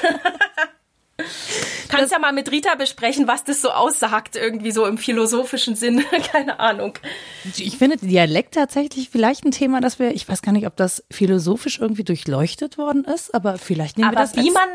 Kannst 1.90 2.12
ja 2.12 2.18
mal 2.18 2.34
mit 2.34 2.52
Rita 2.52 2.74
besprechen, 2.74 3.28
was 3.28 3.44
das 3.44 3.62
so 3.62 3.70
aussagt, 3.70 4.36
irgendwie 4.36 4.72
so 4.72 4.86
im 4.86 4.98
philosophischen 4.98 5.76
Sinn. 5.76 6.04
Keine 6.32 6.60
Ahnung. 6.60 6.98
Ich 7.56 7.78
finde 7.78 7.98
Dialekt 7.98 8.56
tatsächlich 8.56 9.10
vielleicht 9.10 9.46
ein 9.46 9.52
Thema, 9.52 9.80
das 9.80 10.00
wir, 10.00 10.14
ich 10.16 10.28
weiß 10.28 10.42
gar 10.42 10.54
nicht, 10.54 10.66
ob 10.66 10.76
das 10.76 11.04
philosophisch 11.12 11.80
irgendwie 11.80 12.04
durchleuchtet 12.04 12.80
worden 12.80 13.04
ist, 13.04 13.34
aber 13.36 13.60
vielleicht 13.60 13.98
nehmen 13.98 14.10
aber 14.10 14.18
wir 14.18 14.22
das. 14.22 14.36
Wie 14.36 14.50
man, 14.50 14.70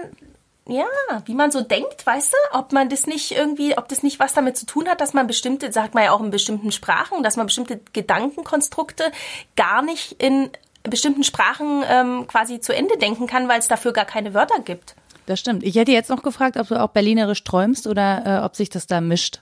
ja, 0.68 0.86
wie 1.24 1.34
man 1.34 1.50
so 1.50 1.60
denkt, 1.60 2.06
weißt 2.06 2.32
du, 2.32 2.58
ob 2.58 2.72
man 2.72 2.88
das 2.88 3.08
nicht 3.08 3.32
irgendwie, 3.32 3.76
ob 3.76 3.88
das 3.88 4.04
nicht 4.04 4.20
was 4.20 4.32
damit 4.32 4.56
zu 4.56 4.64
tun 4.64 4.88
hat, 4.88 5.00
dass 5.00 5.14
man 5.14 5.26
bestimmte, 5.26 5.72
sagt 5.72 5.94
man 5.94 6.04
ja 6.04 6.12
auch 6.12 6.20
in 6.20 6.30
bestimmten 6.30 6.70
Sprachen, 6.70 7.24
dass 7.24 7.36
man 7.36 7.46
bestimmte 7.46 7.80
Gedankenkonstrukte 7.92 9.10
gar 9.56 9.82
nicht 9.82 10.22
in 10.22 10.50
bestimmten 10.84 11.24
Sprachen 11.24 11.82
ähm, 11.88 12.26
quasi 12.28 12.60
zu 12.60 12.72
Ende 12.72 12.96
denken 12.96 13.26
kann, 13.26 13.48
weil 13.48 13.58
es 13.58 13.66
dafür 13.66 13.92
gar 13.92 14.04
keine 14.04 14.34
Wörter 14.34 14.60
gibt. 14.60 14.94
Das 15.28 15.40
stimmt. 15.40 15.62
Ich 15.62 15.74
hätte 15.74 15.92
jetzt 15.92 16.08
noch 16.08 16.22
gefragt, 16.22 16.56
ob 16.56 16.68
du 16.68 16.82
auch 16.82 16.88
berlinerisch 16.88 17.44
träumst 17.44 17.86
oder 17.86 18.40
äh, 18.40 18.44
ob 18.46 18.56
sich 18.56 18.70
das 18.70 18.86
da 18.86 19.02
mischt. 19.02 19.40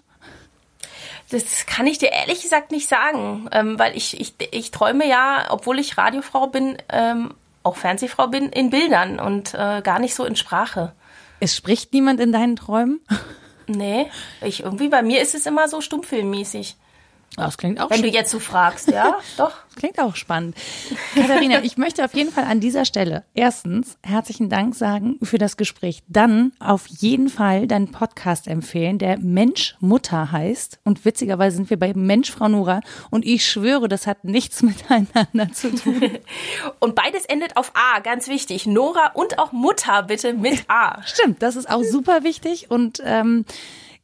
Das 1.30 1.64
kann 1.66 1.86
ich 1.86 1.98
dir 1.98 2.10
ehrlich 2.10 2.42
gesagt 2.42 2.72
nicht 2.72 2.88
sagen, 2.88 3.48
ähm, 3.52 3.78
weil 3.78 3.96
ich, 3.96 4.20
ich, 4.20 4.34
ich 4.50 4.72
träume 4.72 5.06
ja, 5.06 5.46
obwohl 5.48 5.78
ich 5.78 5.96
Radiofrau 5.96 6.48
bin, 6.48 6.76
ähm, 6.88 7.34
auch 7.62 7.76
Fernsehfrau 7.76 8.26
bin, 8.26 8.48
in 8.48 8.70
Bildern 8.70 9.20
und 9.20 9.54
äh, 9.54 9.80
gar 9.80 10.00
nicht 10.00 10.16
so 10.16 10.24
in 10.24 10.34
Sprache. 10.34 10.92
Es 11.38 11.54
spricht 11.54 11.92
niemand 11.92 12.18
in 12.18 12.32
deinen 12.32 12.56
Träumen? 12.56 13.00
Nee, 13.68 14.08
ich 14.42 14.62
irgendwie 14.62 14.88
bei 14.88 15.02
mir 15.02 15.20
ist 15.20 15.34
es 15.34 15.44
immer 15.44 15.66
so 15.66 15.80
stummfilmmäßig. 15.80 16.76
Das 17.36 17.58
klingt 17.58 17.80
auch 17.80 17.90
Wenn 17.90 18.02
du 18.02 18.08
jetzt 18.08 18.30
so 18.30 18.38
fragst, 18.38 18.90
ja, 18.90 19.18
doch. 19.36 19.52
Klingt 19.76 20.00
auch 20.00 20.16
spannend. 20.16 20.56
Katharina, 21.14 21.62
ich 21.62 21.76
möchte 21.76 22.02
auf 22.02 22.14
jeden 22.14 22.32
Fall 22.32 22.44
an 22.44 22.60
dieser 22.60 22.86
Stelle 22.86 23.24
erstens 23.34 23.98
herzlichen 24.02 24.48
Dank 24.48 24.74
sagen 24.74 25.18
für 25.22 25.36
das 25.36 25.58
Gespräch. 25.58 26.02
Dann 26.08 26.52
auf 26.60 26.86
jeden 26.86 27.28
Fall 27.28 27.66
deinen 27.66 27.90
Podcast 27.90 28.48
empfehlen, 28.48 28.96
der 28.98 29.18
Mensch 29.18 29.76
Mutter 29.80 30.32
heißt. 30.32 30.80
Und 30.84 31.04
witzigerweise 31.04 31.56
sind 31.56 31.68
wir 31.68 31.78
bei 31.78 31.92
Mensch 31.92 32.30
Frau 32.30 32.48
Nora. 32.48 32.80
Und 33.10 33.26
ich 33.26 33.44
schwöre, 33.44 33.88
das 33.88 34.06
hat 34.06 34.24
nichts 34.24 34.62
miteinander 34.62 35.52
zu 35.52 35.74
tun. 35.74 36.00
und 36.80 36.94
beides 36.94 37.26
endet 37.26 37.58
auf 37.58 37.72
A, 37.74 38.00
ganz 38.00 38.28
wichtig. 38.28 38.66
Nora 38.66 39.10
und 39.12 39.38
auch 39.38 39.52
Mutter 39.52 40.02
bitte 40.04 40.32
mit 40.32 40.64
A. 40.68 41.02
Stimmt, 41.02 41.42
das 41.42 41.56
ist 41.56 41.68
auch 41.68 41.82
super 41.82 42.24
wichtig. 42.24 42.70
Und 42.70 43.02
ähm, 43.04 43.44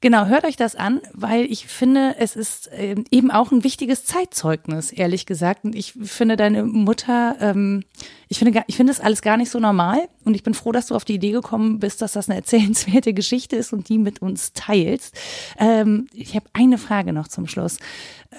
Genau, 0.02 0.26
hört 0.26 0.44
euch 0.44 0.56
das 0.56 0.74
an, 0.74 1.00
weil 1.12 1.44
ich 1.44 1.68
finde, 1.68 2.16
es 2.18 2.34
ist 2.34 2.68
ähm, 2.76 3.04
eben 3.12 3.30
auch 3.30 3.52
ein 3.52 3.62
wichtiges 3.62 4.04
Zeitzeugnis, 4.04 4.90
ehrlich 4.90 5.26
gesagt. 5.26 5.62
Und 5.62 5.76
ich 5.76 5.92
finde 5.92 6.36
deine 6.36 6.64
Mutter, 6.64 7.36
ähm, 7.40 7.84
ich 8.26 8.40
finde, 8.40 8.64
ich 8.66 8.74
finde 8.74 8.92
das 8.92 8.98
alles 8.98 9.22
gar 9.22 9.36
nicht 9.36 9.48
so 9.48 9.60
normal. 9.60 10.08
Und 10.24 10.34
ich 10.34 10.42
bin 10.42 10.54
froh, 10.54 10.72
dass 10.72 10.88
du 10.88 10.96
auf 10.96 11.04
die 11.04 11.14
Idee 11.14 11.30
gekommen 11.30 11.78
bist, 11.78 12.02
dass 12.02 12.14
das 12.14 12.28
eine 12.28 12.36
erzählenswerte 12.40 13.14
Geschichte 13.14 13.54
ist 13.54 13.72
und 13.72 13.88
die 13.88 13.98
mit 13.98 14.20
uns 14.20 14.52
teilst. 14.54 15.14
Ähm, 15.56 16.08
ich 16.12 16.34
habe 16.34 16.46
eine 16.52 16.78
Frage 16.78 17.12
noch 17.12 17.28
zum 17.28 17.46
Schluss. 17.46 17.78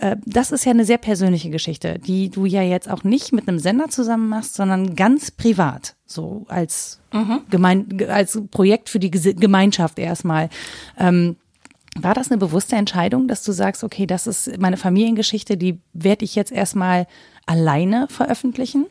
Äh, 0.02 0.18
das 0.26 0.52
ist 0.52 0.66
ja 0.66 0.72
eine 0.72 0.84
sehr 0.84 0.98
persönliche 0.98 1.50
Geschichte, 1.50 1.98
die 1.98 2.30
du 2.30 2.46
ja 2.46 2.62
jetzt 2.62 2.90
auch 2.90 3.06
nicht 3.06 3.32
mit 3.32 3.48
einem 3.48 3.60
Sender 3.60 3.88
zusammen 3.88 4.28
machst, 4.28 4.56
sondern 4.56 4.98
ganz 4.98 5.32
privat, 5.32 5.96
so 6.06 6.46
als 6.50 7.00
mhm. 7.14 7.40
Gemein, 7.50 8.06
als 8.10 8.38
Projekt 8.52 8.90
für 8.90 9.00
die 9.00 9.12
Gemeinschaft 9.12 9.98
erstmal. 9.98 10.50
Ähm, 11.00 11.38
war 12.00 12.14
das 12.14 12.32
eine 12.32 12.38
bewusste 12.38 12.76
Entscheidung, 12.76 13.28
dass 13.28 13.44
du 13.44 13.52
sagst, 13.52 13.84
okay, 13.84 14.06
das 14.06 14.28
ist 14.28 14.58
meine 14.58 14.78
Familiengeschichte, 14.78 15.58
die 15.58 15.80
werde 15.94 16.26
ich 16.26 16.36
jetzt 16.36 16.52
erstmal 16.52 17.08
alleine 17.46 18.08
veröffentlichen? 18.10 18.88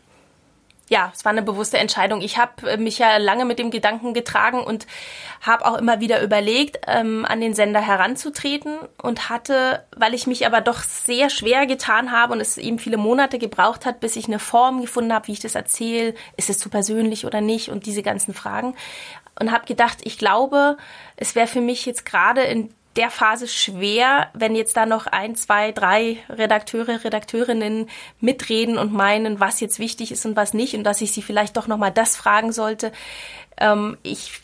Ja, 0.89 1.11
es 1.15 1.25
war 1.25 1.33
eine 1.33 1.43
bewusste 1.43 1.79
Entscheidung. 1.79 2.21
Ich 2.21 2.37
habe 2.37 2.71
äh, 2.71 2.77
mich 2.77 2.99
ja 2.99 3.17
lange 3.17 3.47
mit 3.47 3.59
dem 3.59 3.71
Gedanken 3.71 4.13
getragen 4.13 4.61
und 4.61 4.87
habe 5.41 5.65
auch 5.65 5.79
immer 5.79 6.01
wieder 6.01 6.23
überlegt, 6.23 6.81
ähm, 6.87 7.25
an 7.25 7.41
den 7.41 7.55
Sender 7.55 7.81
heranzutreten 7.81 8.77
und 9.01 9.31
hatte, 9.31 9.87
weil 9.97 10.13
ich 10.13 10.27
mich 10.27 10.45
aber 10.45 10.61
doch 10.61 10.83
sehr 10.83 11.31
schwer 11.31 11.67
getan 11.67 12.13
habe 12.13 12.35
und 12.35 12.41
es 12.41 12.59
eben 12.59 12.79
viele 12.79 12.99
Monate 12.99 13.39
gebraucht 13.39 13.87
hat, 13.87 14.01
bis 14.01 14.17
ich 14.17 14.27
eine 14.27 14.39
Form 14.39 14.83
gefunden 14.83 15.15
habe, 15.15 15.29
wie 15.29 15.33
ich 15.33 15.41
das 15.41 15.55
erzähle, 15.55 16.15
ist 16.37 16.51
es 16.51 16.59
zu 16.59 16.69
persönlich 16.69 17.25
oder 17.25 17.41
nicht 17.41 17.71
und 17.71 17.87
diese 17.87 18.03
ganzen 18.03 18.35
Fragen 18.35 18.75
und 19.41 19.51
habe 19.51 19.65
gedacht, 19.65 19.99
ich 20.03 20.19
glaube, 20.19 20.77
es 21.17 21.35
wäre 21.35 21.47
für 21.47 21.63
mich 21.63 21.87
jetzt 21.87 22.05
gerade 22.05 22.43
in 22.43 22.69
der 22.97 23.11
Phase 23.11 23.49
schwer, 23.49 24.29
wenn 24.35 24.55
jetzt 24.55 24.77
da 24.77 24.87
noch 24.87 25.07
ein, 25.07 25.35
zwei, 25.35 25.73
drei 25.73 26.19
Redakteure, 26.29 27.05
Redakteurinnen 27.05 27.89
mitreden 28.21 28.77
und 28.77 28.93
meinen, 28.93 29.41
was 29.41 29.61
jetzt 29.61 29.79
wichtig 29.79 30.13
ist 30.13 30.27
und 30.27 30.37
was 30.37 30.53
nicht 30.53 30.75
und 30.75 30.85
dass 30.85 31.01
ich 31.01 31.13
sie 31.13 31.23
vielleicht 31.23 31.57
doch 31.57 31.67
noch 31.67 31.79
mal 31.79 31.91
das 31.91 32.17
fragen 32.17 32.53
sollte. 32.53 32.93
Ähm, 33.57 33.97
ich 34.03 34.41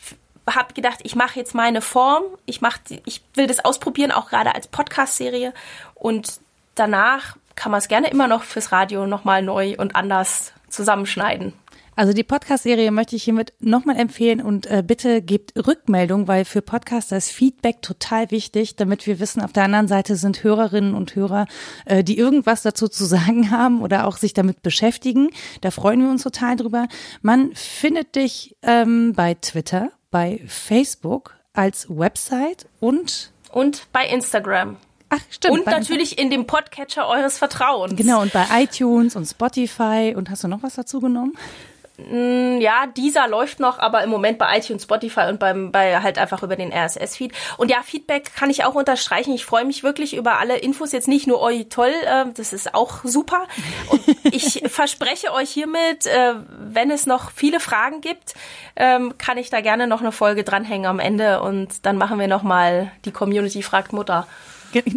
habe 0.49 0.73
gedacht, 0.73 0.99
ich 1.03 1.15
mache 1.15 1.39
jetzt 1.39 1.53
meine 1.53 1.81
Form, 1.81 2.23
ich 2.45 2.61
mach, 2.61 2.79
ich 3.05 3.21
will 3.35 3.45
das 3.45 3.63
ausprobieren, 3.63 4.11
auch 4.11 4.29
gerade 4.29 4.55
als 4.55 4.67
Podcast-Serie 4.67 5.53
und 5.93 6.39
danach 6.73 7.35
kann 7.55 7.71
man 7.71 7.79
es 7.79 7.87
gerne 7.87 8.09
immer 8.09 8.27
noch 8.27 8.43
fürs 8.43 8.71
Radio 8.71 9.05
noch 9.05 9.25
mal 9.25 9.43
neu 9.43 9.75
und 9.77 9.95
anders 9.95 10.53
zusammenschneiden. 10.69 11.53
Also 11.99 12.13
die 12.13 12.23
Podcast-Serie 12.23 12.91
möchte 12.91 13.17
ich 13.17 13.23
hiermit 13.23 13.51
nochmal 13.59 13.97
empfehlen 13.97 14.39
und 14.39 14.67
äh, 14.67 14.81
bitte 14.87 15.21
gebt 15.21 15.51
Rückmeldung, 15.67 16.29
weil 16.29 16.45
für 16.45 16.61
Podcaster 16.61 17.17
ist 17.17 17.29
Feedback 17.29 17.81
total 17.81 18.31
wichtig, 18.31 18.77
damit 18.77 19.05
wir 19.05 19.19
wissen, 19.19 19.41
auf 19.41 19.51
der 19.51 19.63
anderen 19.63 19.89
Seite 19.89 20.15
sind 20.15 20.41
Hörerinnen 20.41 20.93
und 20.93 21.13
Hörer, 21.13 21.45
äh, 21.83 22.01
die 22.01 22.17
irgendwas 22.17 22.61
dazu 22.61 22.87
zu 22.87 23.03
sagen 23.03 23.51
haben 23.51 23.81
oder 23.81 24.07
auch 24.07 24.15
sich 24.15 24.33
damit 24.33 24.61
beschäftigen. 24.61 25.31
Da 25.59 25.71
freuen 25.71 25.99
wir 25.99 26.09
uns 26.09 26.23
total 26.23 26.55
drüber. 26.55 26.87
Man 27.21 27.53
findet 27.53 28.15
dich 28.15 28.55
ähm, 28.61 29.11
bei 29.11 29.33
Twitter, 29.33 29.91
bei 30.09 30.39
Facebook 30.47 31.35
als 31.51 31.89
Website 31.89 32.69
und 32.79 33.33
und 33.51 33.91
bei 33.91 34.07
Instagram. 34.07 34.77
Ach, 35.09 35.19
stimmt. 35.29 35.59
Und 35.59 35.65
natürlich 35.65 36.17
in 36.17 36.29
dem 36.29 36.47
Podcatcher 36.47 37.09
eures 37.09 37.37
Vertrauens. 37.37 37.97
Genau, 37.97 38.21
und 38.21 38.31
bei 38.31 38.45
iTunes 38.61 39.17
und 39.17 39.25
Spotify. 39.25 40.13
Und 40.15 40.29
hast 40.29 40.45
du 40.45 40.47
noch 40.47 40.63
was 40.63 40.75
dazu 40.75 41.01
genommen? 41.01 41.33
Mm, 42.09 42.61
ja, 42.61 42.85
dieser 42.95 43.27
läuft 43.27 43.59
noch, 43.59 43.79
aber 43.79 44.03
im 44.03 44.09
Moment 44.09 44.37
bei 44.37 44.57
iTunes, 44.57 44.83
Spotify 44.83 45.27
und 45.29 45.39
beim, 45.39 45.71
bei 45.71 45.99
halt 46.01 46.17
einfach 46.17 46.43
über 46.43 46.55
den 46.55 46.71
RSS-Feed. 46.71 47.33
Und 47.57 47.69
ja, 47.69 47.81
Feedback 47.83 48.35
kann 48.35 48.49
ich 48.49 48.63
auch 48.63 48.75
unterstreichen. 48.75 49.33
Ich 49.33 49.45
freue 49.45 49.65
mich 49.65 49.83
wirklich 49.83 50.15
über 50.15 50.39
alle 50.39 50.57
Infos. 50.57 50.91
Jetzt 50.91 51.07
nicht 51.07 51.27
nur, 51.27 51.41
oi, 51.41 51.65
toll, 51.65 51.93
äh, 52.05 52.25
das 52.35 52.53
ist 52.53 52.73
auch 52.73 53.03
super. 53.03 53.47
Und 53.89 54.01
ich 54.31 54.63
verspreche 54.67 55.33
euch 55.33 55.49
hiermit, 55.49 56.05
äh, 56.05 56.35
wenn 56.49 56.91
es 56.91 57.05
noch 57.05 57.31
viele 57.31 57.59
Fragen 57.59 58.01
gibt, 58.01 58.33
ähm, 58.75 59.17
kann 59.17 59.37
ich 59.37 59.49
da 59.49 59.61
gerne 59.61 59.87
noch 59.87 60.01
eine 60.01 60.11
Folge 60.11 60.43
dranhängen 60.43 60.85
am 60.85 60.99
Ende 60.99 61.41
und 61.41 61.85
dann 61.85 61.97
machen 61.97 62.19
wir 62.19 62.27
nochmal 62.27 62.91
die 63.05 63.11
Community 63.11 63.63
fragt 63.63 63.93
Mutter. 63.93 64.27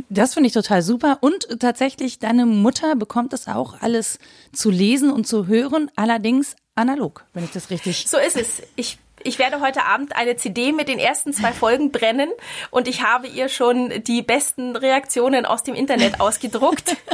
Das 0.08 0.34
finde 0.34 0.48
ich 0.48 0.52
total 0.52 0.82
super. 0.82 1.18
Und 1.20 1.60
tatsächlich, 1.60 2.18
deine 2.18 2.46
Mutter 2.46 2.94
bekommt 2.94 3.32
es 3.32 3.48
auch 3.48 3.80
alles 3.80 4.18
zu 4.52 4.70
lesen 4.70 5.10
und 5.10 5.26
zu 5.26 5.46
hören, 5.46 5.90
allerdings 5.96 6.56
analog, 6.74 7.24
wenn 7.34 7.44
ich 7.44 7.50
das 7.50 7.70
richtig. 7.70 8.06
So 8.08 8.18
ist 8.18 8.36
es. 8.36 8.62
Ich 8.76 8.98
ich 9.24 9.38
werde 9.38 9.60
heute 9.60 9.84
Abend 9.84 10.16
eine 10.16 10.36
CD 10.36 10.72
mit 10.72 10.88
den 10.88 10.98
ersten 10.98 11.32
zwei 11.32 11.52
Folgen 11.52 11.92
brennen 11.92 12.30
und 12.70 12.88
ich 12.88 13.02
habe 13.02 13.28
ihr 13.28 13.48
schon 13.48 14.02
die 14.04 14.22
besten 14.22 14.74
Reaktionen 14.74 15.46
aus 15.46 15.62
dem 15.62 15.74
Internet 15.74 16.20
ausgedruckt. 16.20 16.96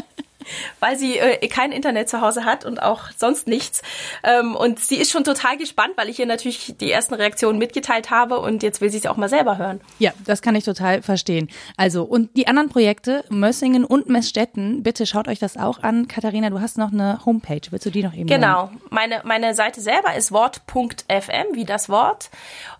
weil 0.80 0.96
sie 0.96 1.18
äh, 1.18 1.46
kein 1.48 1.72
Internet 1.72 2.08
zu 2.08 2.20
Hause 2.20 2.44
hat 2.44 2.64
und 2.64 2.82
auch 2.82 3.10
sonst 3.16 3.48
nichts. 3.48 3.82
Ähm, 4.22 4.54
und 4.56 4.78
sie 4.80 4.96
ist 4.96 5.10
schon 5.10 5.24
total 5.24 5.56
gespannt, 5.56 5.92
weil 5.96 6.08
ich 6.08 6.18
ihr 6.18 6.26
natürlich 6.26 6.74
die 6.80 6.90
ersten 6.90 7.14
Reaktionen 7.14 7.58
mitgeteilt 7.58 8.10
habe 8.10 8.38
und 8.40 8.62
jetzt 8.62 8.80
will 8.80 8.90
sie 8.90 8.98
es 8.98 9.06
auch 9.06 9.16
mal 9.16 9.28
selber 9.28 9.58
hören. 9.58 9.80
Ja, 9.98 10.12
das 10.24 10.42
kann 10.42 10.54
ich 10.54 10.64
total 10.64 11.02
verstehen. 11.02 11.48
Also, 11.76 12.04
und 12.04 12.36
die 12.36 12.46
anderen 12.46 12.68
Projekte, 12.68 13.24
Mössingen 13.28 13.84
und 13.84 14.08
Messstetten, 14.08 14.82
bitte 14.82 15.06
schaut 15.06 15.28
euch 15.28 15.38
das 15.38 15.56
auch 15.56 15.82
an. 15.82 16.08
Katharina, 16.08 16.50
du 16.50 16.60
hast 16.60 16.78
noch 16.78 16.92
eine 16.92 17.24
Homepage. 17.24 17.60
Willst 17.70 17.86
du 17.86 17.90
die 17.90 18.02
noch 18.02 18.14
eben 18.14 18.26
Genau. 18.26 18.66
Nennen? 18.66 18.80
Meine, 18.90 19.20
meine 19.24 19.54
Seite 19.54 19.80
selber 19.80 20.14
ist 20.16 20.32
wort.fm, 20.32 21.46
wie 21.54 21.64
das 21.64 21.88
Wort. 21.88 22.30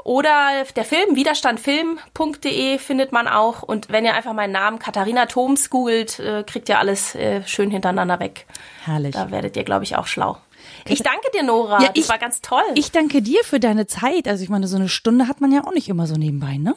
Oder 0.09 0.65
der 0.75 0.87
Film, 0.87 1.17
widerstandfilm.de 1.17 2.79
findet 2.79 3.13
man 3.13 3.29
auch. 3.29 3.63
Und 3.63 3.91
wenn 3.91 4.07
ihr 4.07 4.15
einfach 4.15 4.33
meinen 4.33 4.53
Namen 4.53 4.79
Katharina 4.79 5.27
Thoms 5.27 5.69
googelt, 5.69 6.19
äh, 6.19 6.45
kriegt 6.45 6.71
ihr 6.71 6.79
alles 6.79 7.15
äh, 7.15 7.47
schön 7.47 7.71
hintereinander 7.71 8.19
weg. 8.19 8.47
Herrlich. 8.87 9.13
Da 9.15 9.31
werdet 9.31 9.55
ihr, 9.59 9.65
glaube 9.65 9.85
ich, 9.85 9.97
auch 9.97 10.07
schlau. 10.07 10.39
Ich 10.87 11.03
danke 11.03 11.31
dir, 11.35 11.43
Nora. 11.43 11.83
Ja, 11.83 11.89
das 11.89 12.05
ich, 12.05 12.09
war 12.09 12.17
ganz 12.17 12.41
toll. 12.41 12.63
Ich 12.75 12.91
danke 12.91 13.21
dir 13.21 13.45
für 13.45 13.61
deine 13.61 13.87
Zeit. 13.87 14.29
Also 14.29 14.43
ich 14.43 14.49
meine, 14.49 14.67
so 14.67 14.77
eine 14.77 14.89
Stunde 14.89 15.29
hat 15.29 15.43
man 15.43 15.53
ja 15.53 15.67
auch 15.67 15.75
nicht 15.75 15.91
immer 15.91 16.07
so 16.07 16.15
nebenbei, 16.15 16.57
ne? 16.57 16.75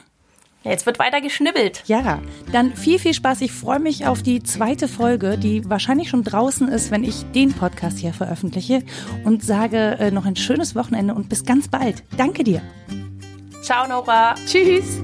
Jetzt 0.65 0.85
wird 0.85 0.99
weiter 0.99 1.21
geschnibbelt. 1.21 1.83
Ja, 1.85 2.19
dann 2.51 2.75
viel, 2.75 2.99
viel 2.99 3.13
Spaß. 3.13 3.39
Ich 3.39 3.53
freue 3.53 3.79
mich 3.79 4.07
auf 4.07 4.21
die 4.23 4.43
zweite 4.43 4.89
Folge, 4.89 5.37
die 5.37 5.69
wahrscheinlich 5.69 6.09
schon 6.09 6.25
draußen 6.25 6.67
ist, 6.67 6.91
wenn 6.91 7.05
ich 7.05 7.23
den 7.31 7.53
Podcast 7.53 7.97
hier 7.97 8.11
veröffentliche 8.11 8.83
und 9.23 9.41
sage 9.41 9.95
äh, 9.99 10.11
noch 10.11 10.25
ein 10.25 10.35
schönes 10.35 10.75
Wochenende 10.75 11.13
und 11.13 11.29
bis 11.29 11.45
ganz 11.45 11.69
bald. 11.69 12.03
Danke 12.17 12.43
dir. 12.43 12.61
Ciao, 13.61 13.87
Nora. 13.87 14.35
Tschüss. 14.47 15.01